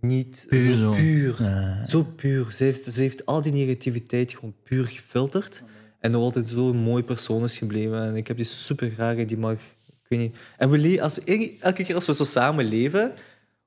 [0.00, 0.46] niet...
[0.48, 1.36] Puur zo puur.
[1.42, 1.86] Ja.
[1.86, 2.52] Zo puur.
[2.52, 5.62] Ze heeft, ze heeft al die negativiteit gewoon puur gefilterd.
[6.00, 8.02] En nog altijd zo'n mooi persoon is gebleven.
[8.02, 9.52] En ik heb die super graag en die mag...
[9.52, 10.36] Ik weet niet.
[10.56, 13.12] En we als, elke keer als we zo samen leven,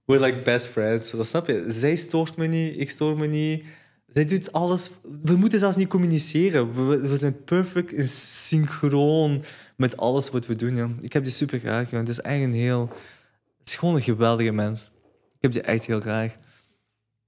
[0.06, 1.11] we're like best friends.
[1.11, 1.65] Dat snap je?
[1.68, 3.64] Zij stoort me niet, ik stoor me niet.
[4.07, 4.91] Zij doet alles.
[5.23, 6.90] We moeten zelfs niet communiceren.
[6.90, 9.44] We, we zijn perfect in synchroon
[9.80, 10.76] met alles wat we doen.
[10.76, 10.89] Ja.
[11.01, 11.89] Ik heb die super graag.
[11.91, 11.97] Ja.
[11.97, 12.89] Het is echt een heel...
[13.60, 14.91] Het is gewoon een geweldige mens.
[15.35, 16.35] Ik heb die echt heel graag.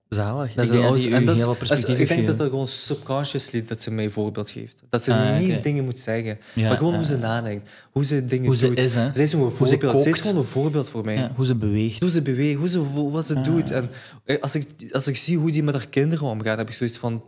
[0.10, 0.54] Zalig.
[0.54, 1.36] Dat is ik denk een dat en dat
[1.72, 4.84] is- Ik denk dat dat gewoon subconsciously dat ze mij voorbeeld geeft.
[4.90, 8.06] Dat ze Ah, niet dingen moet zeggen, Ja, maar gewoon ja, hoe ze nadenkt, hoe
[8.06, 8.78] ze dingen Hoe ze doet.
[8.78, 9.10] is, hè?
[9.14, 10.02] Zij is Hoe ze voorbeeld.
[10.02, 11.16] Zij is gewoon een voorbeeld voor mij.
[11.16, 12.00] Ja, hoe ze beweegt.
[12.00, 13.72] Hoe ze beweegt, hoe ze, wat ze doet.
[13.72, 13.90] En
[14.26, 16.98] eh, als ik, als ik zie hoe die met haar kinderen omgaat, heb ik zoiets
[16.98, 17.24] van...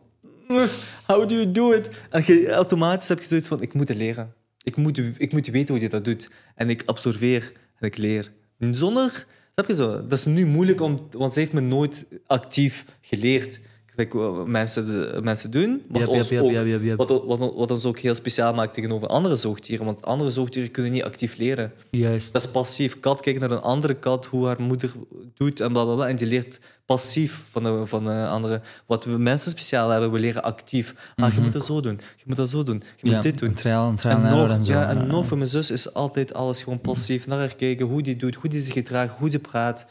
[0.47, 0.67] "Mm,
[1.05, 1.89] How do you do it?
[2.09, 4.33] En automatisch heb je zoiets van, ik moet het leren.
[4.63, 6.29] Ik moet, ik moet weten hoe je dat doet.
[6.55, 8.31] En ik absorbeer en ik leer.
[8.59, 9.25] Zonder...
[9.53, 10.07] Snap je zo?
[10.07, 13.59] Dat is nu moeilijk, om, want ze heeft me nooit actief geleerd.
[13.95, 15.81] Wat mensen, de, mensen doen.
[15.87, 16.51] Wat, ons ook.
[16.95, 19.85] Wat, wat, wat ons ook heel speciaal maakt tegenover andere zoogdieren.
[19.85, 21.73] Want andere zoogdieren kunnen niet actief leren.
[21.91, 22.33] Juist.
[22.33, 22.99] Dat is passief.
[22.99, 24.91] Kat kijkt naar een andere kat, hoe haar moeder
[25.33, 26.07] doet en bla bla bla.
[26.07, 28.61] En die leert passief van de, van de andere.
[28.85, 31.13] Wat we mensen speciaal hebben, we leren actief.
[31.15, 31.99] Ah, je moet dat zo doen.
[32.17, 32.83] Je moet dat zo doen.
[32.95, 33.49] Je moet Ja, dit doen.
[33.49, 34.71] Een trial, een trial En nog, en zo.
[34.71, 37.27] ja, en nog voor mijn zus is altijd alles gewoon passief.
[37.27, 39.85] Naar haar kijken, hoe die doet, hoe die zich gedraagt, hoe die praat.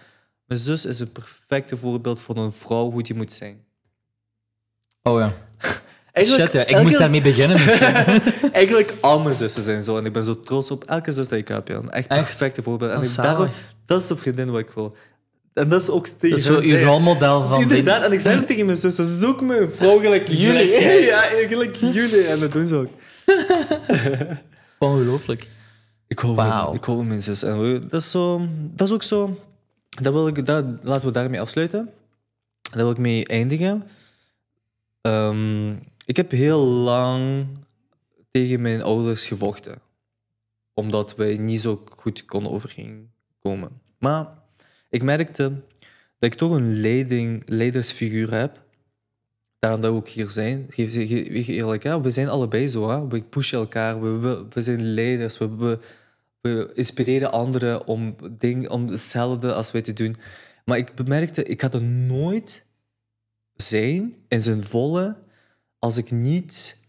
[0.46, 3.64] Mijn zus is een perfecte voorbeeld van een vrouw hoe die moet zijn.
[5.02, 5.32] Oh ja.
[6.12, 6.60] Eigenlijk- Shit, ja.
[6.60, 7.94] Ik elke- moest daarmee beginnen misschien.
[8.52, 9.96] Eigenlijk al mijn zussen zijn zo.
[9.98, 11.68] En ik ben zo trots op elke zus die ik heb.
[11.68, 11.80] Ja.
[11.88, 12.90] Echt perfecte voorbeeld.
[12.90, 13.48] En Oh, ik, daarom,
[13.86, 14.96] dat is de vriendin wat ik wil.
[15.54, 17.60] En dat is ook tegen Dat is zo je rolmodel van...
[17.60, 20.70] Inderdaad, en ik zei ook tegen mijn zus, zoek me een vrouw gelijk jullie.
[21.00, 22.26] Ja, gelijk jullie.
[22.26, 22.88] En dat doen ze ook.
[24.78, 25.48] Ongelooflijk.
[26.08, 27.42] Ik hou, van, ik hou mijn zus.
[27.42, 29.38] En dat is, zo, dat is ook zo...
[30.00, 31.88] Dat wil ik, dat, laten we daarmee afsluiten.
[32.62, 33.82] Daar wil ik mee eindigen.
[35.02, 35.70] Ehm,
[36.04, 37.46] ik heb heel lang
[38.30, 39.78] tegen mijn ouders gevochten.
[40.74, 43.80] Omdat wij niet zo goed konden overeenkomen.
[43.98, 44.28] Maar
[44.90, 45.52] ik merkte
[46.18, 48.64] dat ik toch een leiding, leidersfiguur heb.
[49.58, 50.66] Daarom dat we ook hier zijn.
[50.70, 50.94] Geef,
[51.48, 52.00] eerlijk, hè?
[52.00, 52.90] we zijn allebei zo.
[52.90, 53.08] Hè?
[53.08, 55.38] We pushen elkaar, we, we, zijn leiders.
[55.38, 55.78] We, we,
[56.40, 60.16] we inspireren anderen om, ding, om hetzelfde als wij te doen.
[60.64, 62.64] Maar ik bemerkte, ik had er nooit
[63.68, 65.16] zijn in zijn volle
[65.78, 66.80] als ik niet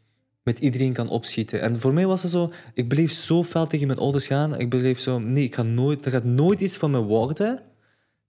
[0.43, 1.61] met iedereen kan opschieten.
[1.61, 4.59] En voor mij was het zo, ik bleef zo fel tegen mijn ouders gaan.
[4.59, 7.59] Ik bleef zo, nee, ik ga nooit, er gaat nooit iets van me worden,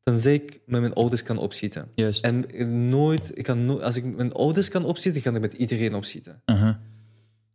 [0.02, 1.88] tenzij ik met mijn ouders kan opschieten.
[1.94, 2.24] Juist.
[2.24, 2.44] En
[2.88, 5.94] nooit, ik kan nooit, als ik met mijn ouders kan opschieten, kan ik met iedereen
[5.94, 6.42] opschieten.
[6.46, 6.74] Uh-huh.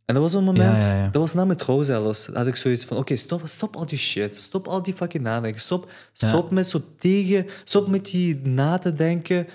[0.04, 1.08] En dat was een moment, Ja, ja, ja.
[1.10, 3.98] dat was na mijn trouw zelfs, had ik zoiets van, oké, stop, stop al die
[3.98, 8.78] shit, stop al die fucking nadenken, stop, stop met zo tegen, stop met die na
[8.78, 9.46] te denken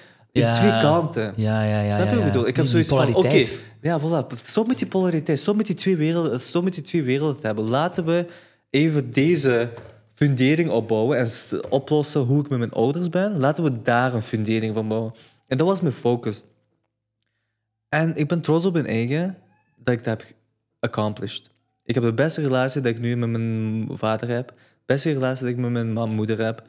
[0.42, 0.52] Ja.
[0.52, 1.34] twee kanten.
[1.36, 1.90] Ja, ja, ja.
[1.90, 2.48] Snap je ja, wat ik bedoel?
[2.48, 3.60] Ik heb zoiets van, oké, polariteit.
[3.82, 7.04] ja, voilà, stop met die polariteit, stop met die twee werelden, stop met die twee
[7.04, 7.68] werelden te hebben.
[7.68, 8.26] Laten we
[8.70, 9.70] even deze
[10.14, 11.30] fundering opbouwen en
[11.70, 13.38] oplossen hoe ik met mijn ouders ben.
[13.38, 15.14] Laten we daar een fundering van bouwen.
[15.48, 16.44] En dat was mijn focus.
[17.90, 19.38] En ik ben trots op mijn eigen
[19.76, 20.34] dat ik dat heb
[20.80, 21.50] accomplished.
[21.84, 24.48] Ik heb de beste relatie dat ik nu met mijn vader heb.
[24.48, 24.54] De
[24.86, 26.64] beste relatie dat ik met mijn moeder heb.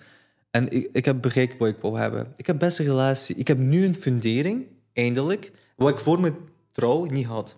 [0.56, 2.32] En ik, ik heb bereikt wat ik wou hebben.
[2.36, 3.36] Ik heb beste relatie.
[3.36, 6.34] Ik heb nu een fundering, eindelijk, wat ik voor mijn
[6.72, 7.56] trouw niet had.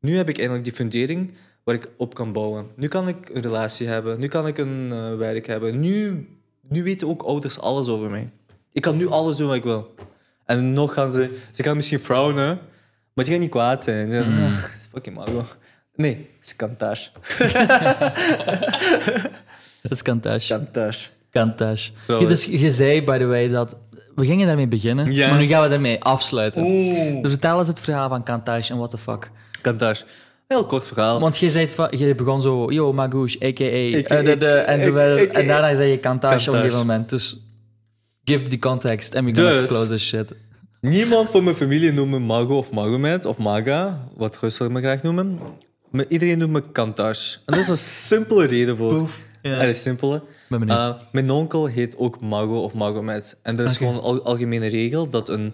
[0.00, 1.34] Nu heb ik eindelijk die fundering
[1.64, 2.66] waar ik op kan bouwen.
[2.76, 4.20] Nu kan ik een relatie hebben.
[4.20, 5.80] Nu kan ik een eh, werk hebben.
[5.80, 6.28] Nu,
[6.68, 8.30] nu weten ook ouders alles over mij.
[8.72, 9.94] Ik kan nu alles doen wat ik wil.
[10.44, 11.38] En nog gaan ze...
[11.52, 12.58] Ze gaan misschien frownen,
[13.14, 14.10] maar die gaan niet kwaad zijn.
[14.10, 15.56] Ze gaan zeggen, "Ach, fucking Margot.
[15.94, 17.10] Nee, het is kantage.
[19.82, 20.48] Dat is kantage.
[20.48, 21.08] Kantage.
[21.46, 22.46] Je, Trouwens.
[22.46, 23.76] dus, je zei, by the way, dat...
[24.14, 25.28] We gingen daarmee beginnen, Ja.
[25.28, 26.62] maar nu gaan we daarmee afsluiten.
[26.62, 27.22] Oeh.
[27.22, 29.30] Dus vertel eens het verhaal van kantage en what the fuck.
[29.62, 30.04] Kantage.
[30.46, 31.20] Heel kort verhaal.
[31.20, 33.64] Want je, zei van, je begon zo, yo, Magouche, a.k.a.
[33.98, 34.16] A.k.a.
[34.16, 37.08] eh, de, de, en, zo en daarna zei je kantage op een gegeven moment.
[37.10, 37.36] Dus
[38.24, 39.68] give the context and we're gonna Dus.
[39.70, 40.32] close this shit.
[40.80, 45.02] Niemand van mijn familie noemt me Mago of Magomed of Maga, wat Russen me graag
[45.02, 45.38] noemen.
[45.90, 47.36] Maar iedereen noemt me Kantash.
[47.46, 48.94] En er is een simpele reden voor.
[48.94, 49.24] Poef.
[49.42, 49.64] Ja.
[49.64, 50.22] Een simpele.
[50.94, 53.38] Uh, mijn onkel heet ook Mago of Magomed.
[53.42, 55.52] En er is gewoon een al- algemene regel dat een...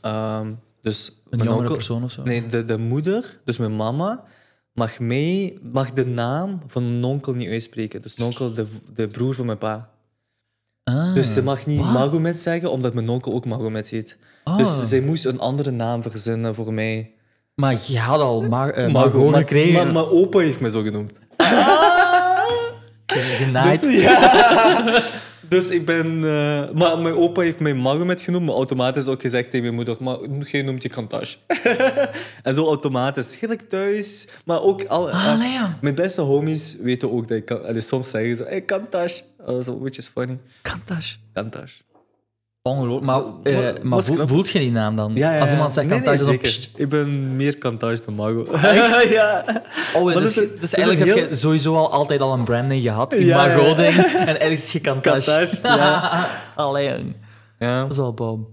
[0.00, 2.22] ehm, dus een mijn jongere onkel- persoon of zo?
[2.22, 4.24] Nee, de, de moeder, dus mijn mama,
[4.72, 8.02] mag, mij, mag de naam van een onkel niet uitspreken.
[8.02, 9.90] Dus een onkel, de, de broer van mijn pa.
[10.84, 11.14] Ah.
[11.14, 11.80] Dus ze mag niet?
[11.80, 14.18] Magomed zeggen, omdat mijn onkel ook Magomed heet.
[14.44, 14.56] Ah.
[14.58, 17.14] Dus zij moest een andere naam verzinnen voor mij.
[17.54, 18.48] Maar je had al eh,
[18.92, 19.72] Mago- gekregen.
[19.72, 21.18] Maar mijn opa heeft me zo genoemd.
[23.44, 23.80] Genaaid.
[23.82, 25.00] Dus, ja.
[25.48, 26.06] dus ik ben...
[26.24, 29.96] eh, maar mijn opa heeft mij Magomed genoemd, maar automatisch ook gezegd tegen mijn moeder,
[30.00, 30.16] maar
[30.50, 31.34] jij noemt je Kantash.
[32.42, 33.34] en zo automatisch.
[33.36, 34.84] Gelijk thuis, maar ook...
[34.84, 35.78] Al, Ah, ja.
[35.80, 37.44] mijn beste homies weten ook dat ik...
[37.44, 39.20] kan- allee, soms zeggen ze, hey, Kantash.
[39.78, 40.38] Which is funny.
[41.32, 41.80] Kantash.
[42.62, 43.04] Ongelooflijk.
[43.04, 45.12] Maar, eh, maar voelt je die naam dan?
[45.14, 46.38] Ja, ja, Als iemand zegt nee, kantage, nee, dan...
[46.50, 46.70] pst.
[46.76, 48.46] Ik ben meer Kantash dan Mago.
[49.10, 49.44] ja.
[49.94, 52.44] Oh, dus, dat is dus is eigenlijk heb heel- je sowieso al altijd al een
[52.44, 53.12] branding gehad.
[53.12, 53.36] Ja, ja.
[53.36, 53.94] Margot-ding.
[54.04, 55.30] En ergens is je kantage.
[55.30, 56.28] Kantage, ja.
[56.56, 57.14] Allee, jong.
[57.58, 57.82] ja.
[57.82, 58.48] dat is wel bom.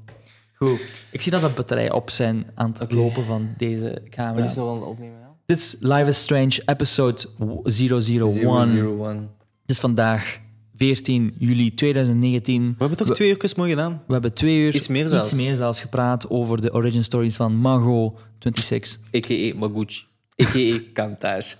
[0.53, 0.79] Goed.
[1.11, 4.45] Ik zie dat de batterijen op zijn aan het lopen van deze camera.
[4.45, 5.27] nog wel opnemen, ja?
[5.45, 7.25] Dit is Live is Strange, episode
[7.63, 8.99] 001.
[8.99, 9.29] 001.
[9.61, 10.39] Het is vandaag
[10.79, 12.67] 14 juli 2019.
[12.67, 14.01] We hebben toch twee uur mooi gedaan?
[14.07, 15.27] We hebben twee uur, Iets meer zelfs.
[15.27, 18.99] iets meer zelfs gepraat over de origin stories van Mago 26.
[19.15, 19.57] A.k.a.
[19.57, 20.03] Maguchi.
[20.41, 20.79] A.k.a.
[20.93, 21.55] Kantage.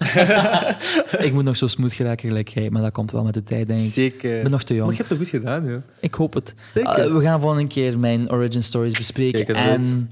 [1.27, 3.67] ik moet nog zo smooth geraken gelijk jij, maar dat komt wel met de tijd,
[3.67, 3.91] denk ik.
[3.91, 4.35] Zeker.
[4.37, 4.85] Ik ben nog te jong.
[4.85, 5.81] Maar je hebt het goed gedaan, ja.
[5.99, 6.53] Ik hoop het.
[6.73, 7.05] Zeker.
[7.07, 9.45] Uh, we gaan volgende keer mijn origin stories bespreken.
[9.45, 10.11] Kijk, en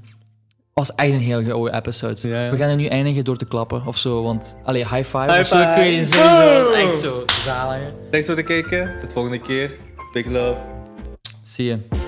[0.78, 2.28] was echt een heel goede episode.
[2.28, 2.50] Ja, ja.
[2.50, 4.22] We gaan er nu eindigen door te klappen of zo.
[4.22, 5.56] Want, allee, high five High of zo.
[5.56, 5.68] five.
[5.70, 6.64] Ik weet niet, sowieso.
[6.64, 6.74] Boom.
[6.74, 7.80] Echt zo zalig.
[8.10, 8.90] Thanks voor het kijken.
[9.00, 9.70] Tot volgende keer.
[10.12, 10.56] Big love.
[11.44, 12.07] Zie je.